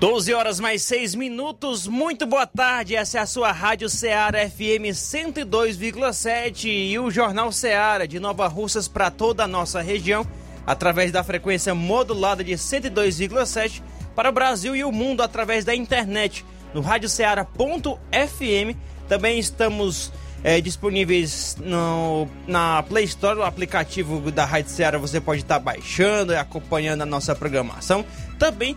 12 0.00 0.32
horas 0.32 0.58
mais 0.58 0.80
6 0.84 1.14
minutos, 1.14 1.86
muito 1.86 2.26
boa 2.26 2.46
tarde. 2.46 2.96
Essa 2.96 3.18
é 3.18 3.20
a 3.20 3.26
sua 3.26 3.52
Rádio 3.52 3.86
Ceará 3.90 4.48
FM 4.48 4.94
102,7 4.94 6.64
e 6.64 6.98
o 6.98 7.10
Jornal 7.10 7.52
Ceará 7.52 8.06
de 8.06 8.18
Nova 8.18 8.48
Russas 8.48 8.88
para 8.88 9.10
toda 9.10 9.44
a 9.44 9.46
nossa 9.46 9.82
região, 9.82 10.26
através 10.66 11.12
da 11.12 11.22
frequência 11.22 11.74
modulada 11.74 12.42
de 12.42 12.54
102,7 12.54 13.82
para 14.16 14.30
o 14.30 14.32
Brasil 14.32 14.74
e 14.74 14.82
o 14.84 14.90
mundo 14.90 15.22
através 15.22 15.66
da 15.66 15.74
internet 15.74 16.46
no 16.72 16.80
radioceara.fm. 16.80 18.74
Também 19.06 19.38
estamos 19.38 20.10
é, 20.42 20.62
disponíveis 20.62 21.58
no, 21.60 22.26
na 22.46 22.82
Play 22.84 23.04
Store, 23.04 23.40
o 23.40 23.44
aplicativo 23.44 24.30
da 24.30 24.46
Rádio 24.46 24.70
Ceará. 24.70 24.96
Você 24.96 25.20
pode 25.20 25.42
estar 25.42 25.58
baixando 25.58 26.32
e 26.32 26.36
acompanhando 26.36 27.02
a 27.02 27.06
nossa 27.06 27.34
programação. 27.34 28.02
Também 28.38 28.74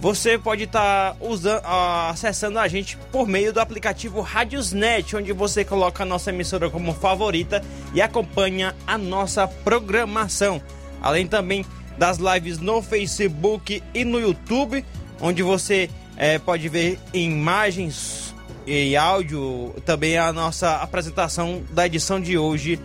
você 0.00 0.38
pode 0.38 0.64
estar 0.64 1.14
usando, 1.20 1.60
acessando 2.08 2.58
a 2.58 2.66
gente 2.66 2.96
por 3.12 3.28
meio 3.28 3.52
do 3.52 3.60
aplicativo 3.60 4.22
Radiosnet, 4.22 5.14
onde 5.14 5.32
você 5.32 5.62
coloca 5.62 6.02
a 6.02 6.06
nossa 6.06 6.30
emissora 6.30 6.70
como 6.70 6.94
favorita 6.94 7.62
e 7.92 8.00
acompanha 8.00 8.74
a 8.86 8.96
nossa 8.96 9.46
programação. 9.46 10.60
Além 11.02 11.26
também 11.26 11.66
das 11.98 12.16
lives 12.16 12.58
no 12.58 12.80
Facebook 12.80 13.82
e 13.92 14.04
no 14.04 14.18
YouTube, 14.18 14.84
onde 15.20 15.42
você 15.42 15.90
é, 16.16 16.38
pode 16.38 16.66
ver 16.70 16.98
imagens 17.12 18.34
e 18.66 18.96
áudio, 18.96 19.74
também 19.84 20.16
a 20.16 20.32
nossa 20.32 20.76
apresentação 20.76 21.62
da 21.70 21.84
edição 21.84 22.18
de 22.18 22.38
hoje 22.38 22.80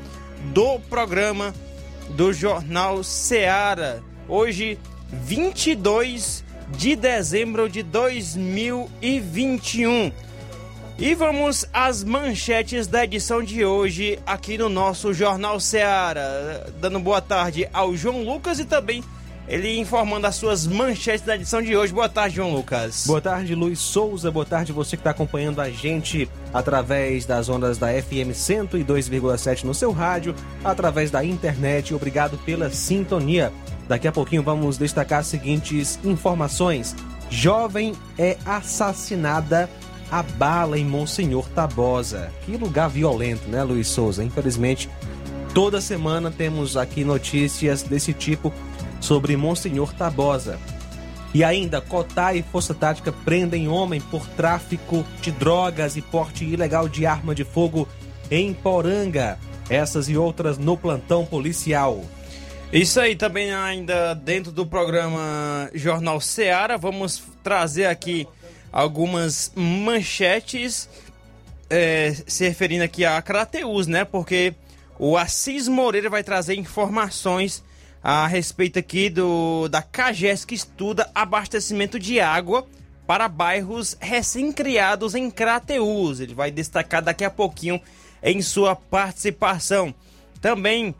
do 0.54 0.80
programa 0.90 1.54
do 2.10 2.34
Jornal 2.34 3.04
Seara. 3.04 4.04
Hoje, 4.28 4.78
22 5.12 6.45
de 6.70 6.96
dezembro 6.96 7.70
de 7.70 7.84
2021. 7.84 10.12
E 10.98 11.14
vamos 11.14 11.66
às 11.74 12.06
manchetes 12.06 12.88
da 12.88 13.04
edição 13.04 13.44
de 13.44 13.66
hoje 13.66 14.18
aqui 14.26 14.58
no 14.58 14.70
nosso 14.70 15.14
Jornal 15.14 15.60
Seara. 15.60 16.74
Dando 16.80 17.00
boa 17.00 17.20
tarde 17.22 17.68
ao 17.74 17.98
João 17.98 18.24
Lucas 18.24 18.60
e 18.60 18.66
também 18.66 19.04
ele 19.48 19.78
informando 19.78 20.26
as 20.26 20.36
suas 20.36 20.66
manchetes 20.66 21.26
da 21.26 21.36
edição 21.36 21.62
de 21.62 21.76
hoje. 21.76 21.94
Boa 21.94 22.10
tarde, 22.10 22.38
João 22.38 22.54
Lucas. 22.54 23.06
Boa 23.06 23.22
tarde, 23.22 23.54
Luiz 23.54 23.80
Souza. 23.80 24.32
Boa 24.32 24.46
tarde, 24.46 24.72
você 24.72 24.96
que 24.96 25.02
está 25.02 25.12
acompanhando 25.12 25.62
a 25.62 25.70
gente 25.70 26.28
através 26.54 27.26
das 27.26 27.48
ondas 27.48 27.78
da 27.78 27.90
FM 27.90 28.34
102,7 28.34 29.64
no 29.64 29.74
seu 29.74 29.92
rádio, 29.92 30.34
através 30.64 31.12
da 31.12 31.24
internet. 31.24 31.94
Obrigado 31.94 32.38
pela 32.40 32.72
sintonia. 32.72 33.54
Daqui 33.88 34.08
a 34.08 34.12
pouquinho 34.12 34.44
vamos 34.44 34.78
destacar 34.78 35.20
as 35.20 35.28
seguintes 35.28 36.00
informações. 36.04 36.96
Jovem 37.30 37.94
é 38.18 38.38
assassinada 38.46 39.70
a 40.12 40.24
bala 40.24 40.78
em 40.78 40.86
Monsenhor 40.86 41.48
Tabosa. 41.50 42.32
Que 42.46 42.58
lugar 42.58 42.90
violento, 42.90 43.48
né, 43.48 43.64
Luiz 43.64 43.88
Souza? 43.88 44.24
Infelizmente, 44.24 44.90
toda 45.54 45.82
semana 45.82 46.32
temos 46.32 46.78
aqui 46.78 47.04
notícias 47.04 47.84
desse 47.84 48.14
tipo 48.14 48.54
sobre 49.00 49.36
Monsenhor 49.36 49.94
Tabosa. 49.94 50.60
E 51.34 51.44
ainda, 51.44 51.82
Cotá 51.82 52.34
e 52.34 52.42
Força 52.42 52.74
Tática 52.74 53.12
prendem 53.12 53.68
homem 53.68 54.00
por 54.00 54.26
tráfico 54.26 55.06
de 55.22 55.32
drogas 55.32 55.98
e 55.98 56.02
porte 56.02 56.46
ilegal 56.46 56.88
de 56.88 57.06
arma 57.06 57.36
de 57.36 57.44
fogo 57.44 57.88
em 58.32 58.54
Poranga. 58.54 59.38
Essas 59.70 60.08
e 60.08 60.16
outras 60.16 60.58
no 60.58 60.78
plantão 60.78 61.26
policial. 61.26 62.02
Isso 62.74 63.00
aí 63.00 63.16
também 63.16 63.54
ainda 63.54 64.14
dentro 64.14 64.52
do 64.52 64.66
programa 64.66 65.70
Jornal 65.74 66.20
Seara, 66.20 66.78
vamos 66.78 67.24
trazer 67.44 67.86
aqui 67.86 68.28
algumas 68.72 69.52
manchetes 69.56 70.90
é, 71.70 72.14
se 72.28 72.46
referindo 72.48 72.84
aqui 72.84 73.06
a 73.06 73.22
Crateus, 73.22 73.88
né? 73.88 74.04
Porque 74.04 74.54
o 75.00 75.16
Assis 75.16 75.68
Moreira 75.68 76.10
vai 76.10 76.24
trazer 76.24 76.56
informações 76.56 77.64
a 78.04 78.28
respeito 78.28 78.78
aqui 78.78 79.10
do 79.10 79.68
da 79.68 79.82
CAGES 79.82 80.44
que 80.44 80.56
estuda 80.56 81.10
abastecimento 81.16 81.98
de 81.98 82.20
água 82.20 82.68
para 83.08 83.28
bairros 83.28 83.96
recém-criados 84.02 85.16
em 85.16 85.32
Crateus. 85.32 86.20
Ele 86.20 86.34
vai 86.34 86.52
destacar 86.52 87.02
daqui 87.02 87.24
a 87.24 87.30
pouquinho 87.30 87.80
em 88.22 88.42
sua 88.42 88.76
participação. 88.76 89.94
Também 90.42 90.94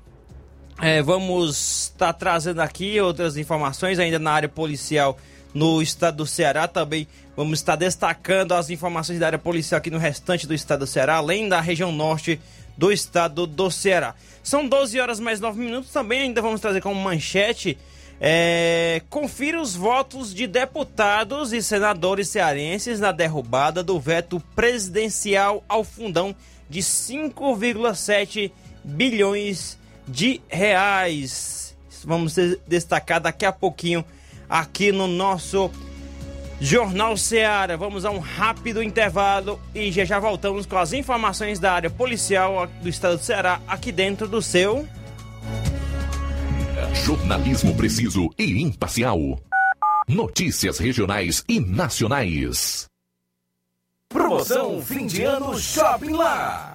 é, 0.82 1.02
vamos 1.02 1.86
estar 1.86 2.12
tá 2.12 2.14
trazendo 2.14 2.60
aqui 2.62 3.00
outras 3.00 3.38
informações 3.38 3.98
ainda 3.98 4.20
na 4.20 4.32
área 4.32 4.50
policial 4.50 5.18
no 5.54 5.82
estado 5.82 6.18
do 6.18 6.28
Ceará. 6.28 6.68
Também 6.68 7.08
vamos 7.36 7.60
estar 7.60 7.78
destacando 7.78 8.54
as 8.54 8.70
informações 8.70 9.20
da 9.20 9.28
área 9.28 9.40
policial 9.40 9.78
aqui 9.78 9.90
no 9.90 9.98
restante 9.98 10.46
do 10.46 10.54
estado 10.54 10.80
do 10.80 10.88
Ceará, 10.88 11.16
além 11.16 11.48
da 11.48 11.62
região 11.62 11.92
norte 11.92 12.40
do 12.78 12.92
estado 12.92 13.48
do 13.48 13.72
Ceará. 13.72 14.16
São 14.44 14.68
12 14.68 15.00
horas 15.00 15.20
mais 15.20 15.40
9 15.40 15.58
minutos. 15.60 15.92
Também 15.92 16.24
ainda 16.24 16.42
vamos 16.42 16.60
trazer 16.60 16.82
como 16.82 17.00
manchete. 17.00 17.78
É, 18.20 19.02
confira 19.10 19.62
os 19.62 19.76
votos 19.76 20.34
de 20.34 20.46
deputados 20.46 21.54
e 21.54 21.62
senadores 21.62 22.30
cearenses 22.30 23.00
na 23.00 23.12
derrubada 23.12 23.82
do 23.82 24.00
veto 24.00 24.42
presidencial 24.56 25.64
ao 25.68 25.84
fundão 25.84 26.36
de 26.70 26.82
5,7 26.82 28.52
bilhões 28.84 29.78
de 29.78 29.85
reais. 30.48 31.76
Vamos 32.04 32.36
destacar 32.68 33.20
daqui 33.20 33.46
a 33.46 33.52
pouquinho 33.52 34.06
aqui 34.50 34.92
no 34.92 35.08
nosso 35.08 35.72
Jornal 36.62 37.18
Seara. 37.18 37.76
Vamos 37.78 38.06
a 38.06 38.12
um 38.12 38.20
rápido 38.20 38.82
intervalo 38.82 39.60
e 39.74 39.92
já 39.92 40.06
já 40.06 40.20
voltamos 40.20 40.66
com 40.66 40.78
as 40.78 40.94
informações 40.94 41.60
da 41.60 41.74
área 41.74 41.90
policial 41.90 42.68
do 42.82 42.90
estado 42.90 43.18
do 43.18 43.24
Ceará 43.24 43.60
aqui 43.68 43.92
dentro 43.92 44.28
do 44.28 44.42
seu 44.42 44.88
Jornalismo 46.94 47.76
preciso 47.76 48.30
e 48.38 48.62
imparcial. 48.62 49.20
Notícias 50.08 50.78
regionais 50.80 51.44
e 51.48 51.60
nacionais. 51.60 52.86
Promoção 54.10 54.82
fim 54.82 55.06
de 55.06 55.24
ano 55.24 55.58
Shopping 55.58 56.14
Lá. 56.14 56.75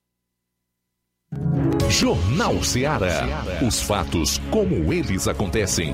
Jornal 1.91 2.63
Ceará. 2.63 3.43
Os 3.61 3.81
fatos 3.81 4.39
como 4.49 4.93
eles 4.93 5.27
acontecem. 5.27 5.93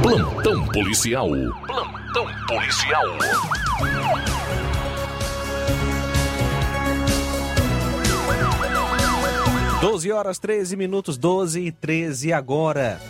Plantão 0.00 0.64
policial. 0.68 1.28
Plantão 1.66 2.26
policial. 2.46 3.04
Doze 9.80 10.12
horas 10.12 10.38
13 10.38 10.76
minutos, 10.76 11.18
12 11.18 11.60
e 11.60 11.72
13 11.72 12.32
agora. 12.32 13.00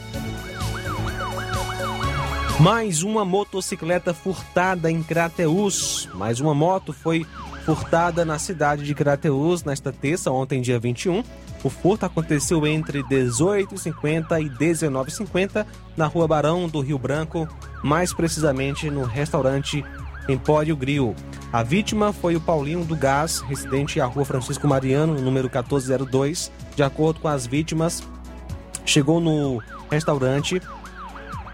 Mais 2.59 3.03
uma 3.03 3.27
motocicleta 3.27 4.15
furtada 4.15 4.91
em 4.91 5.03
Crateús. 5.03 6.09
Mais 6.15 6.41
uma 6.41 6.55
moto 6.55 6.93
foi 6.93 7.27
furtada 7.65 8.25
na 8.25 8.39
cidade 8.39 8.85
de 8.85 8.95
Crateús 8.95 9.65
nesta 9.65 9.91
terça, 9.91 10.31
ontem, 10.31 10.61
dia 10.61 10.79
21. 10.79 11.23
O 11.63 11.71
furto 11.71 12.05
aconteceu 12.05 12.67
entre 12.67 13.03
18h50 13.03 14.43
e 14.43 14.51
19h50 14.51 15.65
na 15.97 16.07
Rua 16.07 16.29
Barão 16.29 16.69
do 16.69 16.81
Rio 16.81 16.99
Branco, 16.99 17.49
mais 17.83 18.13
precisamente 18.13 18.91
no 18.91 19.03
restaurante 19.03 19.83
Empório 20.29 20.77
Grill. 20.77 21.15
A 21.51 21.63
vítima 21.63 22.13
foi 22.13 22.37
o 22.37 22.41
Paulinho 22.41 22.85
do 22.85 22.95
Gás, 22.95 23.41
residente 23.41 23.99
à 24.01 24.05
Rua 24.05 24.25
Francisco 24.25 24.69
Mariano, 24.69 25.15
número 25.15 25.49
1402. 25.49 26.53
De 26.77 26.83
acordo 26.83 27.21
com 27.21 27.29
as 27.29 27.47
vítimas, 27.47 28.03
chegou 28.85 29.21
no 29.21 29.63
restaurante 29.91 30.61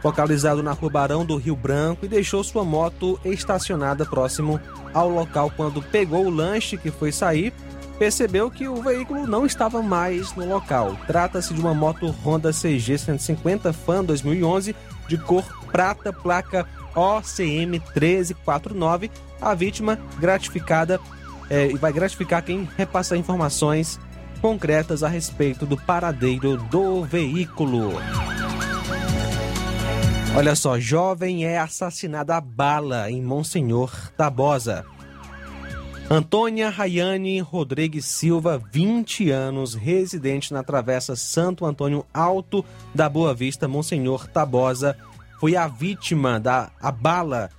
localizado 0.02 0.62
na 0.62 0.72
Rua 0.72 0.90
Barão 0.90 1.24
do 1.24 1.36
Rio 1.36 1.56
Branco 1.56 2.04
e 2.04 2.08
deixou 2.08 2.42
sua 2.42 2.64
moto 2.64 3.18
estacionada 3.24 4.04
próximo 4.04 4.60
ao 4.94 5.08
local 5.08 5.52
quando 5.56 5.82
pegou 5.82 6.26
o 6.26 6.30
lanche 6.30 6.76
que 6.76 6.90
foi 6.90 7.12
sair, 7.12 7.52
percebeu 7.98 8.50
que 8.50 8.66
o 8.66 8.82
veículo 8.82 9.26
não 9.26 9.44
estava 9.44 9.82
mais 9.82 10.34
no 10.34 10.48
local. 10.48 10.96
Trata-se 11.06 11.52
de 11.52 11.60
uma 11.60 11.74
moto 11.74 12.14
Honda 12.24 12.50
CG 12.50 12.96
150 12.96 13.72
Fan 13.72 14.04
2011 14.04 14.74
de 15.06 15.18
cor 15.18 15.44
prata, 15.70 16.12
placa 16.12 16.66
OCM 16.94 17.78
1349. 17.94 19.10
A 19.40 19.54
vítima 19.54 19.98
gratificada 20.18 21.00
é, 21.50 21.66
e 21.66 21.76
vai 21.76 21.92
gratificar 21.92 22.42
quem 22.42 22.68
repassar 22.76 23.18
informações 23.18 23.98
concretas 24.40 25.02
a 25.02 25.08
respeito 25.08 25.66
do 25.66 25.76
paradeiro 25.76 26.56
do 26.56 27.04
veículo. 27.04 27.92
Olha 30.36 30.54
só, 30.54 30.78
jovem 30.78 31.44
é 31.44 31.58
assassinada 31.58 32.36
a 32.36 32.40
bala 32.40 33.10
em 33.10 33.20
Monsenhor 33.20 34.12
Tabosa. 34.16 34.86
Antônia 36.08 36.70
Rayane 36.70 37.40
Rodrigues 37.40 38.04
Silva, 38.04 38.62
20 38.72 39.28
anos, 39.30 39.74
residente 39.74 40.52
na 40.52 40.62
Travessa 40.62 41.16
Santo 41.16 41.66
Antônio 41.66 42.06
Alto 42.14 42.64
da 42.94 43.08
Boa 43.08 43.34
Vista, 43.34 43.66
Monsenhor 43.66 44.28
Tabosa, 44.28 44.96
foi 45.40 45.56
a 45.56 45.66
vítima 45.66 46.38
da 46.38 46.70
a 46.80 46.92
bala 46.92 47.50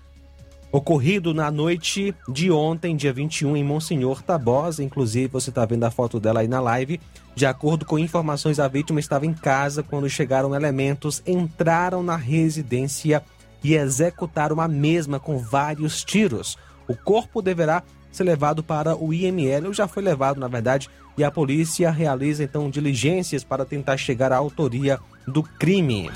ocorrido 0.71 1.33
na 1.33 1.51
noite 1.51 2.15
de 2.29 2.49
ontem, 2.51 2.95
dia 2.95 3.11
21, 3.11 3.57
em 3.57 3.63
Monsenhor 3.63 4.23
Tabosa. 4.23 4.81
Inclusive, 4.81 5.27
você 5.27 5.49
está 5.49 5.65
vendo 5.65 5.83
a 5.83 5.91
foto 5.91 6.19
dela 6.19 6.39
aí 6.39 6.47
na 6.47 6.61
live. 6.61 7.01
De 7.35 7.45
acordo 7.45 7.85
com 7.85 7.97
informações, 7.97 8.59
a 8.59 8.67
vítima 8.67 9.00
estava 9.00 9.25
em 9.25 9.33
casa 9.33 9.81
quando 9.81 10.09
chegaram 10.09 10.53
elementos, 10.53 11.23
entraram 11.25 12.03
na 12.03 12.15
residência 12.15 13.23
e 13.63 13.75
executaram 13.75 14.59
a 14.59 14.67
mesma 14.67 15.19
com 15.19 15.38
vários 15.38 16.03
tiros. 16.03 16.57
O 16.88 16.95
corpo 16.95 17.41
deverá 17.41 17.83
ser 18.11 18.23
levado 18.23 18.61
para 18.61 18.95
o 18.95 19.13
IML, 19.13 19.67
ou 19.67 19.73
já 19.73 19.88
foi 19.88 20.03
levado, 20.03 20.39
na 20.39 20.47
verdade, 20.47 20.89
e 21.17 21.23
a 21.23 21.31
polícia 21.31 21.89
realiza 21.89 22.43
então 22.43 22.69
diligências 22.69 23.43
para 23.43 23.65
tentar 23.65 23.97
chegar 23.97 24.31
à 24.31 24.38
autoria 24.38 25.00
do 25.25 25.41
crime. 25.41 26.09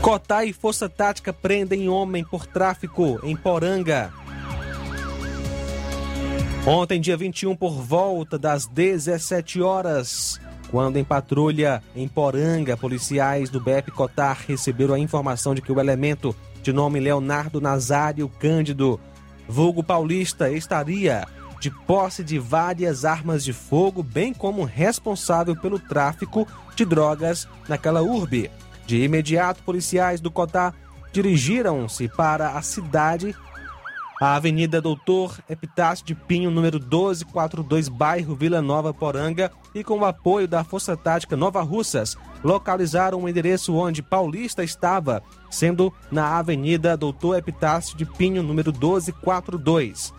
Cotai 0.00 0.48
e 0.48 0.52
Força 0.52 0.88
Tática 0.88 1.32
prendem 1.32 1.88
homem 1.88 2.24
por 2.24 2.46
tráfico 2.46 3.18
em 3.22 3.36
Poranga. 3.36 4.12
Ontem, 6.66 6.98
dia 6.98 7.14
21, 7.14 7.54
por 7.54 7.74
volta 7.74 8.38
das 8.38 8.64
17 8.64 9.60
horas, 9.60 10.40
quando 10.70 10.96
em 10.96 11.04
patrulha 11.04 11.82
em 11.94 12.08
Poranga, 12.08 12.74
policiais 12.74 13.50
do 13.50 13.60
BEP 13.60 13.90
Cotar 13.90 14.42
receberam 14.48 14.94
a 14.94 14.98
informação 14.98 15.54
de 15.54 15.60
que 15.60 15.70
o 15.70 15.78
elemento 15.78 16.34
de 16.62 16.72
nome 16.72 17.00
Leonardo 17.00 17.60
Nazário 17.60 18.30
Cândido, 18.40 18.98
vulgo 19.46 19.84
paulista, 19.84 20.50
estaria 20.50 21.28
de 21.60 21.70
posse 21.70 22.24
de 22.24 22.38
várias 22.38 23.04
armas 23.04 23.44
de 23.44 23.52
fogo, 23.52 24.02
bem 24.02 24.32
como 24.32 24.64
responsável 24.64 25.54
pelo 25.54 25.78
tráfico 25.78 26.48
de 26.74 26.86
drogas 26.86 27.46
naquela 27.68 28.00
urbe. 28.00 28.50
De 28.86 29.04
imediato, 29.04 29.62
policiais 29.62 30.18
do 30.18 30.30
Cotá 30.30 30.72
dirigiram-se 31.12 32.08
para 32.08 32.52
a 32.52 32.62
cidade, 32.62 33.36
a 34.24 34.36
Avenida 34.36 34.80
Doutor 34.80 35.38
Epitácio 35.50 36.06
de 36.06 36.14
Pinho, 36.14 36.50
número 36.50 36.80
1242, 36.80 37.88
bairro 37.90 38.34
Vila 38.34 38.62
Nova 38.62 38.94
Poranga, 38.94 39.52
e 39.74 39.84
com 39.84 39.98
o 39.98 40.04
apoio 40.06 40.48
da 40.48 40.64
Força 40.64 40.96
Tática 40.96 41.36
Nova 41.36 41.60
Russas, 41.60 42.16
localizaram 42.42 43.22
o 43.22 43.28
endereço 43.28 43.74
onde 43.74 44.02
Paulista 44.02 44.64
estava, 44.64 45.22
sendo 45.50 45.92
na 46.10 46.38
Avenida 46.38 46.96
Doutor 46.96 47.36
Epitácio 47.36 47.98
de 47.98 48.06
Pinho, 48.06 48.42
número 48.42 48.72
1242. 48.72 50.14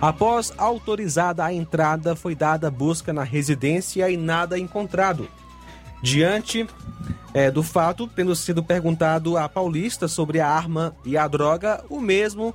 Após 0.00 0.54
autorizada 0.56 1.44
a 1.44 1.52
entrada, 1.52 2.16
foi 2.16 2.34
dada 2.34 2.70
busca 2.70 3.12
na 3.12 3.24
residência 3.24 4.08
e 4.08 4.16
nada 4.16 4.58
encontrado. 4.58 5.28
Diante 6.02 6.66
é, 7.34 7.50
do 7.50 7.62
fato, 7.62 8.06
tendo 8.06 8.34
sido 8.34 8.64
perguntado 8.64 9.36
a 9.36 9.46
Paulista 9.46 10.08
sobre 10.08 10.40
a 10.40 10.48
arma 10.48 10.96
e 11.04 11.18
a 11.18 11.28
droga, 11.28 11.84
o 11.90 12.00
mesmo 12.00 12.54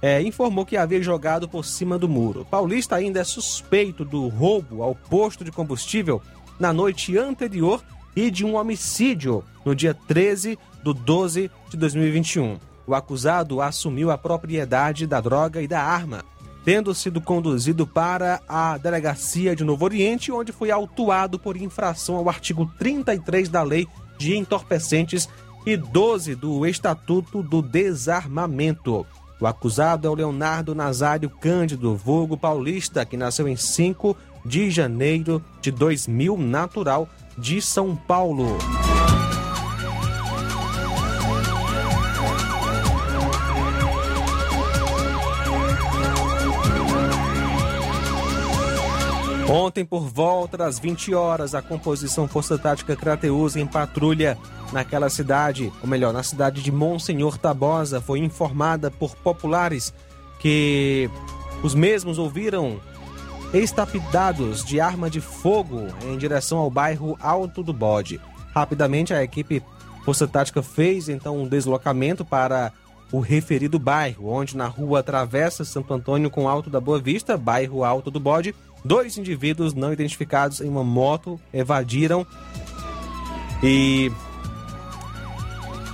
é, 0.00 0.22
informou 0.22 0.64
que 0.64 0.76
havia 0.76 1.02
jogado 1.02 1.48
por 1.48 1.64
cima 1.64 1.98
do 1.98 2.08
muro. 2.08 2.46
Paulista 2.50 2.96
ainda 2.96 3.20
é 3.20 3.24
suspeito 3.24 4.04
do 4.04 4.28
roubo 4.28 4.82
ao 4.82 4.94
posto 4.94 5.44
de 5.44 5.50
combustível 5.50 6.22
na 6.58 6.72
noite 6.72 7.16
anterior 7.16 7.82
e 8.14 8.30
de 8.30 8.44
um 8.44 8.56
homicídio 8.56 9.44
no 9.64 9.74
dia 9.74 9.94
13 9.94 10.58
de 10.84 10.94
12 10.94 11.50
de 11.70 11.76
2021. 11.76 12.58
O 12.86 12.94
acusado 12.94 13.60
assumiu 13.60 14.10
a 14.10 14.18
propriedade 14.18 15.06
da 15.06 15.20
droga 15.20 15.60
e 15.60 15.68
da 15.68 15.82
arma 15.82 16.24
tendo 16.68 16.94
sido 16.94 17.18
conduzido 17.18 17.86
para 17.86 18.42
a 18.46 18.76
delegacia 18.76 19.56
de 19.56 19.64
Novo 19.64 19.86
Oriente, 19.86 20.30
onde 20.30 20.52
foi 20.52 20.70
autuado 20.70 21.38
por 21.38 21.56
infração 21.56 22.16
ao 22.16 22.28
artigo 22.28 22.70
33 22.78 23.48
da 23.48 23.62
Lei 23.62 23.88
de 24.18 24.36
Entorpecentes 24.36 25.30
e 25.64 25.78
12 25.78 26.34
do 26.34 26.66
Estatuto 26.66 27.42
do 27.42 27.62
Desarmamento. 27.62 29.06
O 29.40 29.46
acusado 29.46 30.06
é 30.06 30.10
o 30.10 30.14
Leonardo 30.14 30.74
Nazário 30.74 31.30
Cândido, 31.30 31.94
vulgo 31.94 32.36
paulista, 32.36 33.04
que 33.04 33.16
nasceu 33.16 33.46
em 33.46 33.56
5 33.56 34.16
de 34.44 34.70
janeiro 34.70 35.44
de 35.60 35.70
2000, 35.70 36.36
natural 36.36 37.08
de 37.36 37.62
São 37.62 37.94
Paulo. 37.94 38.58
Ontem, 49.48 49.82
por 49.82 50.00
volta 50.00 50.58
das 50.58 50.78
20 50.78 51.14
horas, 51.14 51.54
a 51.54 51.62
composição 51.62 52.28
Força 52.28 52.58
Tática 52.58 52.94
Crateus 52.94 53.56
em 53.56 53.66
patrulha 53.66 54.36
naquela 54.74 55.08
cidade, 55.08 55.72
ou 55.80 55.88
melhor, 55.88 56.12
na 56.12 56.22
cidade 56.22 56.62
de 56.62 56.70
Monsenhor 56.70 57.38
Tabosa, 57.38 57.98
foi 57.98 58.18
informada 58.18 58.90
por 58.90 59.16
populares 59.16 59.94
que 60.38 61.08
os 61.62 61.74
mesmos 61.74 62.18
ouviram 62.18 62.78
estapidados 63.54 64.62
de 64.62 64.80
arma 64.80 65.08
de 65.08 65.22
fogo 65.22 65.86
em 66.04 66.18
direção 66.18 66.58
ao 66.58 66.70
bairro 66.70 67.16
Alto 67.18 67.62
do 67.62 67.72
Bode. 67.72 68.20
Rapidamente, 68.54 69.14
a 69.14 69.24
equipe 69.24 69.62
Força 70.04 70.28
Tática 70.28 70.62
fez 70.62 71.08
então 71.08 71.38
um 71.38 71.48
deslocamento 71.48 72.22
para 72.22 72.70
o 73.10 73.20
referido 73.20 73.78
bairro, 73.78 74.28
onde 74.28 74.54
na 74.54 74.66
rua 74.66 75.02
Travessa 75.02 75.64
Santo 75.64 75.94
Antônio 75.94 76.28
com 76.28 76.46
Alto 76.46 76.68
da 76.68 76.80
Boa 76.80 76.98
Vista, 76.98 77.38
bairro 77.38 77.82
Alto 77.82 78.10
do 78.10 78.20
Bode, 78.20 78.54
Dois 78.84 79.18
indivíduos 79.18 79.74
não 79.74 79.92
identificados 79.92 80.60
em 80.60 80.68
uma 80.68 80.84
moto 80.84 81.40
evadiram 81.52 82.26
e 83.62 84.10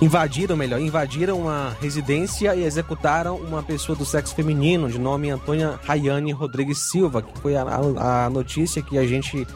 invadiram, 0.01 0.55
melhor, 0.55 0.79
invadiram 0.79 1.39
uma 1.39 1.75
residência 1.81 2.55
e 2.55 2.63
executaram 2.63 3.37
uma 3.37 3.63
pessoa 3.63 3.97
do 3.97 4.05
sexo 4.05 4.35
feminino 4.35 4.89
de 4.89 4.99
nome 4.99 5.29
Antônia 5.29 5.79
Rayane 5.83 6.31
Rodrigues 6.31 6.79
Silva, 6.79 7.21
que 7.21 7.39
foi 7.39 7.55
a, 7.55 7.63
a, 7.63 8.29
notícia 8.29 8.81
que 8.81 8.97
a 8.97 9.07
gente 9.07 9.47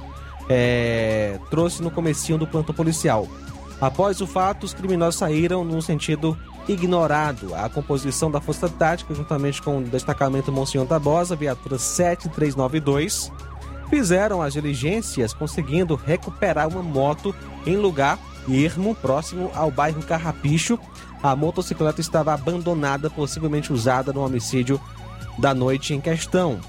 é, 0.50 1.40
trouxe 1.50 1.82
no 1.82 1.92
comecinho 1.92 2.38
do 2.38 2.48
plantão 2.48 2.74
policial. 2.74 3.28
Após 3.82 4.20
o 4.22 4.28
fato, 4.28 4.66
os 4.66 4.74
criminosos 4.74 5.20
saíram 5.20 5.64
no 5.64 5.82
sentido 5.82 6.38
ignorado. 6.72 7.56
A 7.56 7.68
composição 7.68 8.30
da 8.30 8.40
Força 8.40 8.70
Tática, 8.70 9.14
juntamente 9.14 9.62
com 9.62 9.80
o 9.80 9.84
destacamento 9.84 10.52
Monsenhor 10.52 10.88
Tabosa, 10.88 11.36
viatura 11.36 11.78
7392, 11.80 13.32
fizeram 13.90 14.42
as 14.42 14.54
diligências, 14.54 15.34
conseguindo 15.34 15.96
recuperar 15.96 16.68
uma 16.68 16.84
moto 16.84 17.36
em 17.66 17.76
lugar 17.76 18.20
ermo, 18.48 18.96
próximo 18.96 19.52
ao 19.54 19.72
bairro 19.72 20.02
Carrapicho. 20.04 20.80
A 21.22 21.36
motocicleta 21.36 22.00
estava 22.00 22.34
abandonada, 22.34 23.10
possivelmente 23.10 23.74
usada 23.74 24.14
no 24.14 24.24
homicídio 24.24 24.80
da 25.38 25.54
noite 25.54 25.94
em 25.94 26.00
questão. 26.00 26.60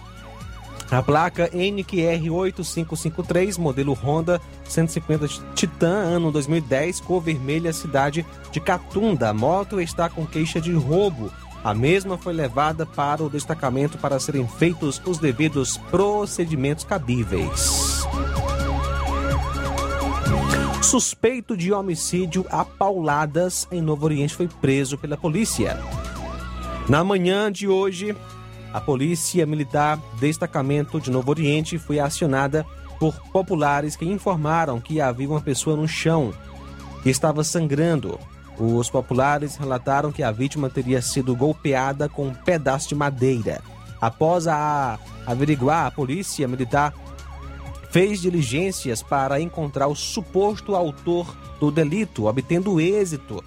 A 0.90 1.02
placa 1.02 1.48
NQR8553, 1.50 3.58
modelo 3.58 3.92
Honda 3.92 4.40
150 4.64 5.28
Titan, 5.54 5.86
ano 5.86 6.32
2010, 6.32 6.98
cor 7.00 7.20
vermelha, 7.22 7.72
cidade 7.72 8.26
de 8.50 8.58
Catunda. 8.58 9.28
A 9.28 9.34
moto 9.34 9.80
está 9.80 10.08
com 10.08 10.26
queixa 10.26 10.60
de 10.60 10.72
roubo. 10.72 11.30
A 11.62 11.72
mesma 11.72 12.18
foi 12.18 12.32
levada 12.32 12.84
para 12.84 13.22
o 13.22 13.30
destacamento 13.30 13.98
para 13.98 14.18
serem 14.18 14.48
feitos 14.48 15.00
os 15.06 15.18
devidos 15.18 15.78
procedimentos 15.90 16.84
cabíveis. 16.84 18.04
Suspeito 20.82 21.56
de 21.56 21.72
homicídio 21.72 22.44
a 22.50 22.64
pauladas 22.64 23.68
em 23.70 23.80
Novo 23.80 24.06
Oriente 24.06 24.34
foi 24.34 24.48
preso 24.48 24.98
pela 24.98 25.16
polícia. 25.16 25.78
Na 26.88 27.04
manhã 27.04 27.52
de 27.52 27.68
hoje, 27.68 28.16
a 28.72 28.80
Polícia 28.80 29.44
Militar 29.46 29.98
Destacamento 30.18 31.00
de 31.00 31.10
Novo 31.10 31.30
Oriente 31.30 31.78
foi 31.78 31.98
acionada 31.98 32.64
por 32.98 33.14
populares 33.32 33.96
que 33.96 34.04
informaram 34.04 34.80
que 34.80 35.00
havia 35.00 35.28
uma 35.28 35.40
pessoa 35.40 35.76
no 35.76 35.88
chão 35.88 36.32
que 37.02 37.10
estava 37.10 37.42
sangrando. 37.42 38.18
Os 38.58 38.90
populares 38.90 39.56
relataram 39.56 40.12
que 40.12 40.22
a 40.22 40.30
vítima 40.30 40.68
teria 40.68 41.00
sido 41.00 41.34
golpeada 41.34 42.08
com 42.08 42.28
um 42.28 42.34
pedaço 42.34 42.90
de 42.90 42.94
madeira. 42.94 43.62
Após 44.00 44.46
a 44.46 44.98
averiguar, 45.26 45.86
a 45.86 45.90
Polícia 45.90 46.46
Militar 46.46 46.94
fez 47.90 48.20
diligências 48.20 49.02
para 49.02 49.40
encontrar 49.40 49.88
o 49.88 49.96
suposto 49.96 50.76
autor 50.76 51.34
do 51.58 51.70
delito, 51.70 52.26
obtendo 52.26 52.80
êxito. 52.80 53.42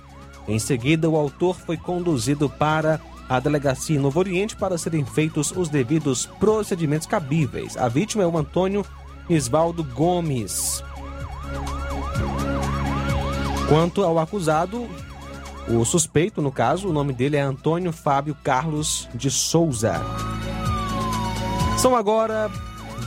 Em 0.47 0.59
seguida, 0.59 1.09
o 1.09 1.15
autor 1.15 1.55
foi 1.55 1.77
conduzido 1.77 2.49
para 2.49 2.99
a 3.27 3.39
delegacia 3.39 3.99
Novo 3.99 4.19
Oriente 4.19 4.55
para 4.55 4.77
serem 4.77 5.05
feitos 5.05 5.51
os 5.51 5.69
devidos 5.69 6.25
procedimentos 6.39 7.07
cabíveis. 7.07 7.77
A 7.77 7.87
vítima 7.87 8.23
é 8.23 8.27
o 8.27 8.37
Antônio 8.37 8.85
Isvaldo 9.29 9.83
Gomes. 9.83 10.83
Quanto 13.67 14.03
ao 14.03 14.19
acusado, 14.19 14.87
o 15.67 15.85
suspeito, 15.85 16.41
no 16.41 16.51
caso, 16.51 16.89
o 16.89 16.93
nome 16.93 17.13
dele 17.13 17.37
é 17.37 17.41
Antônio 17.41 17.93
Fábio 17.93 18.35
Carlos 18.43 19.07
de 19.15 19.31
Souza. 19.31 20.01
São 21.77 21.95
agora 21.95 22.51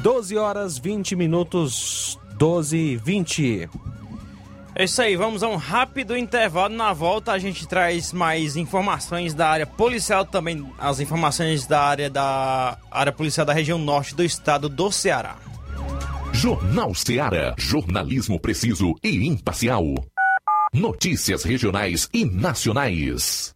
12 0.03 0.37
horas 0.37 0.79
20 0.79 1.15
minutos, 1.17 2.19
12 2.37 2.77
e 2.77 2.97
20. 2.97 3.69
É 4.79 4.85
isso 4.85 5.01
aí, 5.01 5.17
vamos 5.17 5.43
a 5.43 5.49
um 5.49 5.57
rápido 5.57 6.15
intervalo. 6.15 6.75
Na 6.75 6.93
volta 6.93 7.33
a 7.33 7.39
gente 7.39 7.67
traz 7.67 8.13
mais 8.13 8.57
informações 8.57 9.33
da 9.33 9.49
área 9.49 9.67
policial, 9.67 10.27
também 10.27 10.71
as 10.79 11.01
informações 11.01 11.67
da 11.67 11.81
área 11.81 12.11
da 12.11 12.77
área 12.91 13.11
policial 13.11 13.47
da 13.47 13.55
região 13.55 13.79
norte 13.79 14.15
do 14.15 14.23
estado 14.23 14.69
do 14.69 14.93
Ceará. 14.93 15.37
Jornal 16.31 16.95
Ceará, 16.95 17.55
jornalismo 17.57 18.39
preciso 18.39 18.95
e 19.03 19.27
imparcial. 19.27 19.83
Notícias 20.75 21.43
regionais 21.43 22.07
e 22.13 22.27
nacionais. 22.27 23.56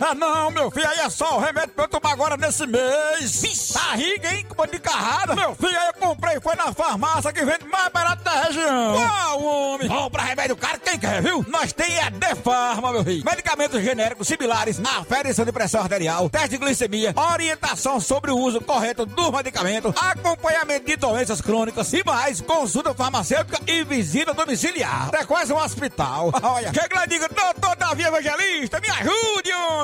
Ah, 0.00 0.14
não, 0.14 0.50
meu 0.50 0.70
filho, 0.70 0.88
aí 0.88 1.00
é 1.00 1.10
só 1.10 1.36
o 1.36 1.40
remédio 1.40 1.70
pra 1.70 1.84
eu 1.84 1.88
tomar 1.88 2.12
agora 2.12 2.36
nesse 2.36 2.66
mês. 2.66 3.42
Vixe. 3.42 3.74
Tá 3.74 3.94
rica, 3.94 4.34
hein, 4.34 4.46
com 4.48 4.66
de 4.66 4.78
carrada. 4.78 5.34
Meu 5.34 5.54
filho, 5.54 5.78
aí 5.78 5.88
eu 5.88 5.94
comprei, 5.94 6.40
foi 6.40 6.54
na 6.54 6.72
farmácia 6.72 7.32
que 7.32 7.44
vende 7.44 7.64
mais 7.66 7.88
barato 7.88 8.22
da 8.22 8.42
região. 8.44 8.94
Uau, 8.96 9.44
homem. 9.44 9.88
Compra 9.88 10.22
remédio 10.22 10.56
caro, 10.56 10.80
quem 10.80 10.98
quer, 10.98 11.22
viu? 11.22 11.44
Nós 11.48 11.72
tem 11.72 12.00
a 12.00 12.10
Defarma, 12.10 12.92
meu 12.92 13.04
filho. 13.04 13.24
Medicamentos 13.24 13.82
genéricos 13.82 14.28
similares, 14.28 14.80
aferição 14.98 15.44
de 15.44 15.52
pressão 15.52 15.80
arterial, 15.80 16.30
teste 16.30 16.50
de 16.50 16.58
glicemia, 16.58 17.14
orientação 17.16 18.00
sobre 18.00 18.30
o 18.30 18.38
uso 18.38 18.60
correto 18.60 19.04
dos 19.04 19.30
medicamentos, 19.30 19.94
acompanhamento 20.00 20.86
de 20.86 20.96
doenças 20.96 21.40
crônicas 21.40 21.92
e 21.92 22.02
mais, 22.04 22.40
consulta 22.40 22.94
farmacêutica 22.94 23.60
e 23.66 23.84
visita 23.84 24.32
domiciliar. 24.32 25.10
É 25.12 25.24
quase 25.24 25.52
um 25.52 25.58
hospital. 25.58 26.32
Olha, 26.42 26.72
chega 26.72 26.94
lá 26.94 27.04
e 27.04 27.08
diga, 27.08 27.28
doutor 27.28 27.76
Davi 27.76 28.04
Evangelista, 28.04 28.80
me 28.80 28.88
ajude, 28.90 29.52
homem. 29.52 29.83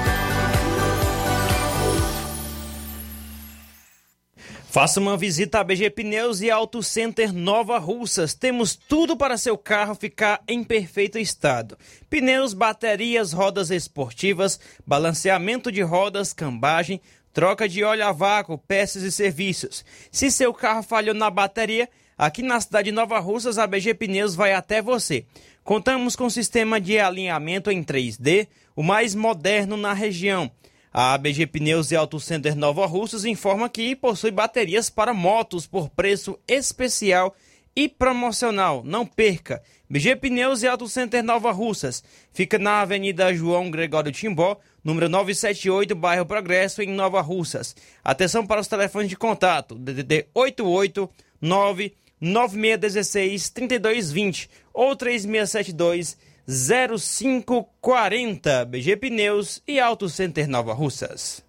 Faça 4.71 5.01
uma 5.01 5.17
visita 5.17 5.59
a 5.59 5.65
BG 5.65 5.89
Pneus 5.89 6.39
e 6.39 6.49
Auto 6.49 6.81
Center 6.81 7.33
Nova 7.33 7.77
Russas. 7.77 8.33
Temos 8.33 8.73
tudo 8.73 9.17
para 9.17 9.37
seu 9.37 9.57
carro 9.57 9.93
ficar 9.93 10.41
em 10.47 10.63
perfeito 10.63 11.17
estado: 11.19 11.77
pneus, 12.09 12.53
baterias, 12.53 13.33
rodas 13.33 13.69
esportivas, 13.69 14.61
balanceamento 14.87 15.69
de 15.73 15.81
rodas, 15.81 16.31
cambagem, 16.31 17.01
troca 17.33 17.67
de 17.67 17.83
óleo 17.83 18.05
a 18.05 18.13
vácuo, 18.13 18.57
peças 18.57 19.03
e 19.03 19.11
serviços. 19.11 19.83
Se 20.09 20.31
seu 20.31 20.53
carro 20.53 20.83
falhou 20.83 21.13
na 21.13 21.29
bateria, 21.29 21.89
aqui 22.17 22.41
na 22.41 22.61
cidade 22.61 22.91
de 22.91 22.95
Nova 22.95 23.19
Russas, 23.19 23.57
a 23.57 23.67
BG 23.67 23.93
Pneus 23.95 24.35
vai 24.35 24.53
até 24.53 24.81
você. 24.81 25.25
Contamos 25.65 26.15
com 26.15 26.29
sistema 26.29 26.79
de 26.79 26.97
alinhamento 26.97 27.69
em 27.69 27.83
3D, 27.83 28.47
o 28.73 28.81
mais 28.81 29.15
moderno 29.15 29.75
na 29.75 29.91
região 29.91 30.49
a 30.93 31.13
ABG 31.13 31.47
Pneus 31.47 31.89
e 31.91 31.95
Auto 31.95 32.19
Center 32.19 32.53
Nova 32.55 32.85
Russas 32.85 33.23
informa 33.23 33.69
que 33.69 33.95
possui 33.95 34.31
baterias 34.31 34.89
para 34.89 35.13
motos 35.13 35.65
por 35.65 35.89
preço 35.89 36.37
especial 36.47 37.33
e 37.73 37.87
promocional. 37.87 38.83
Não 38.83 39.05
perca! 39.05 39.63
BG 39.89 40.17
Pneus 40.17 40.63
e 40.63 40.67
Auto 40.67 40.89
Center 40.89 41.23
Nova 41.23 41.51
Russas 41.51 42.03
fica 42.33 42.59
na 42.59 42.81
Avenida 42.81 43.33
João 43.33 43.71
Gregório 43.71 44.11
Timbó, 44.11 44.59
número 44.83 45.07
978, 45.07 45.95
bairro 45.95 46.25
Progresso, 46.25 46.81
em 46.81 46.89
Nova 46.89 47.21
Russas. 47.21 47.73
Atenção 48.03 48.45
para 48.45 48.59
os 48.59 48.67
telefones 48.67 49.07
de 49.09 49.15
contato: 49.15 49.75
DDD 49.75 50.25
88 50.33 51.09
99616 51.41 53.49
3220 53.49 54.49
ou 54.73 54.93
3672 54.95 56.17
0540. 56.47 58.65
BG 58.65 58.97
Pneus 58.97 59.61
e 59.67 59.79
Auto 59.79 60.09
Center 60.09 60.47
Nova 60.47 60.73
Russas. 60.73 61.43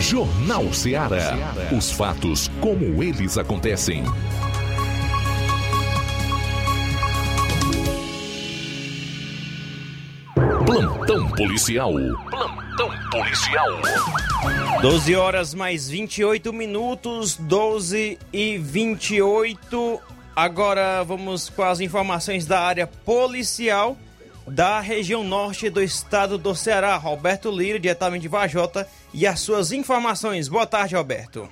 Jornal 0.00 0.72
Ceará. 0.72 1.34
Os 1.76 1.90
fatos 1.90 2.48
como 2.60 3.02
eles 3.02 3.36
acontecem. 3.38 4.04
Plantão 10.66 11.28
policial. 11.30 11.92
Plantão 12.30 12.90
policial. 13.10 13.68
12 14.82 15.16
horas 15.16 15.54
mais 15.54 15.88
28 15.88 16.52
minutos, 16.52 17.36
12 17.36 18.18
e 18.32 18.58
28. 18.58 20.00
Agora 20.34 21.02
vamos 21.02 21.48
com 21.48 21.62
as 21.62 21.80
informações 21.80 22.44
da 22.44 22.60
área 22.60 22.86
policial 22.86 23.96
da 24.46 24.80
região 24.80 25.24
norte 25.24 25.68
do 25.68 25.82
estado 25.82 26.38
do 26.38 26.54
Ceará, 26.54 26.96
Roberto 26.96 27.50
Lira, 27.50 27.78
diretamente 27.78 28.22
de 28.22 28.28
Vajota, 28.28 28.86
e 29.12 29.26
as 29.26 29.40
suas 29.40 29.72
informações. 29.72 30.48
Boa 30.48 30.66
tarde, 30.66 30.94
Roberto. 30.94 31.48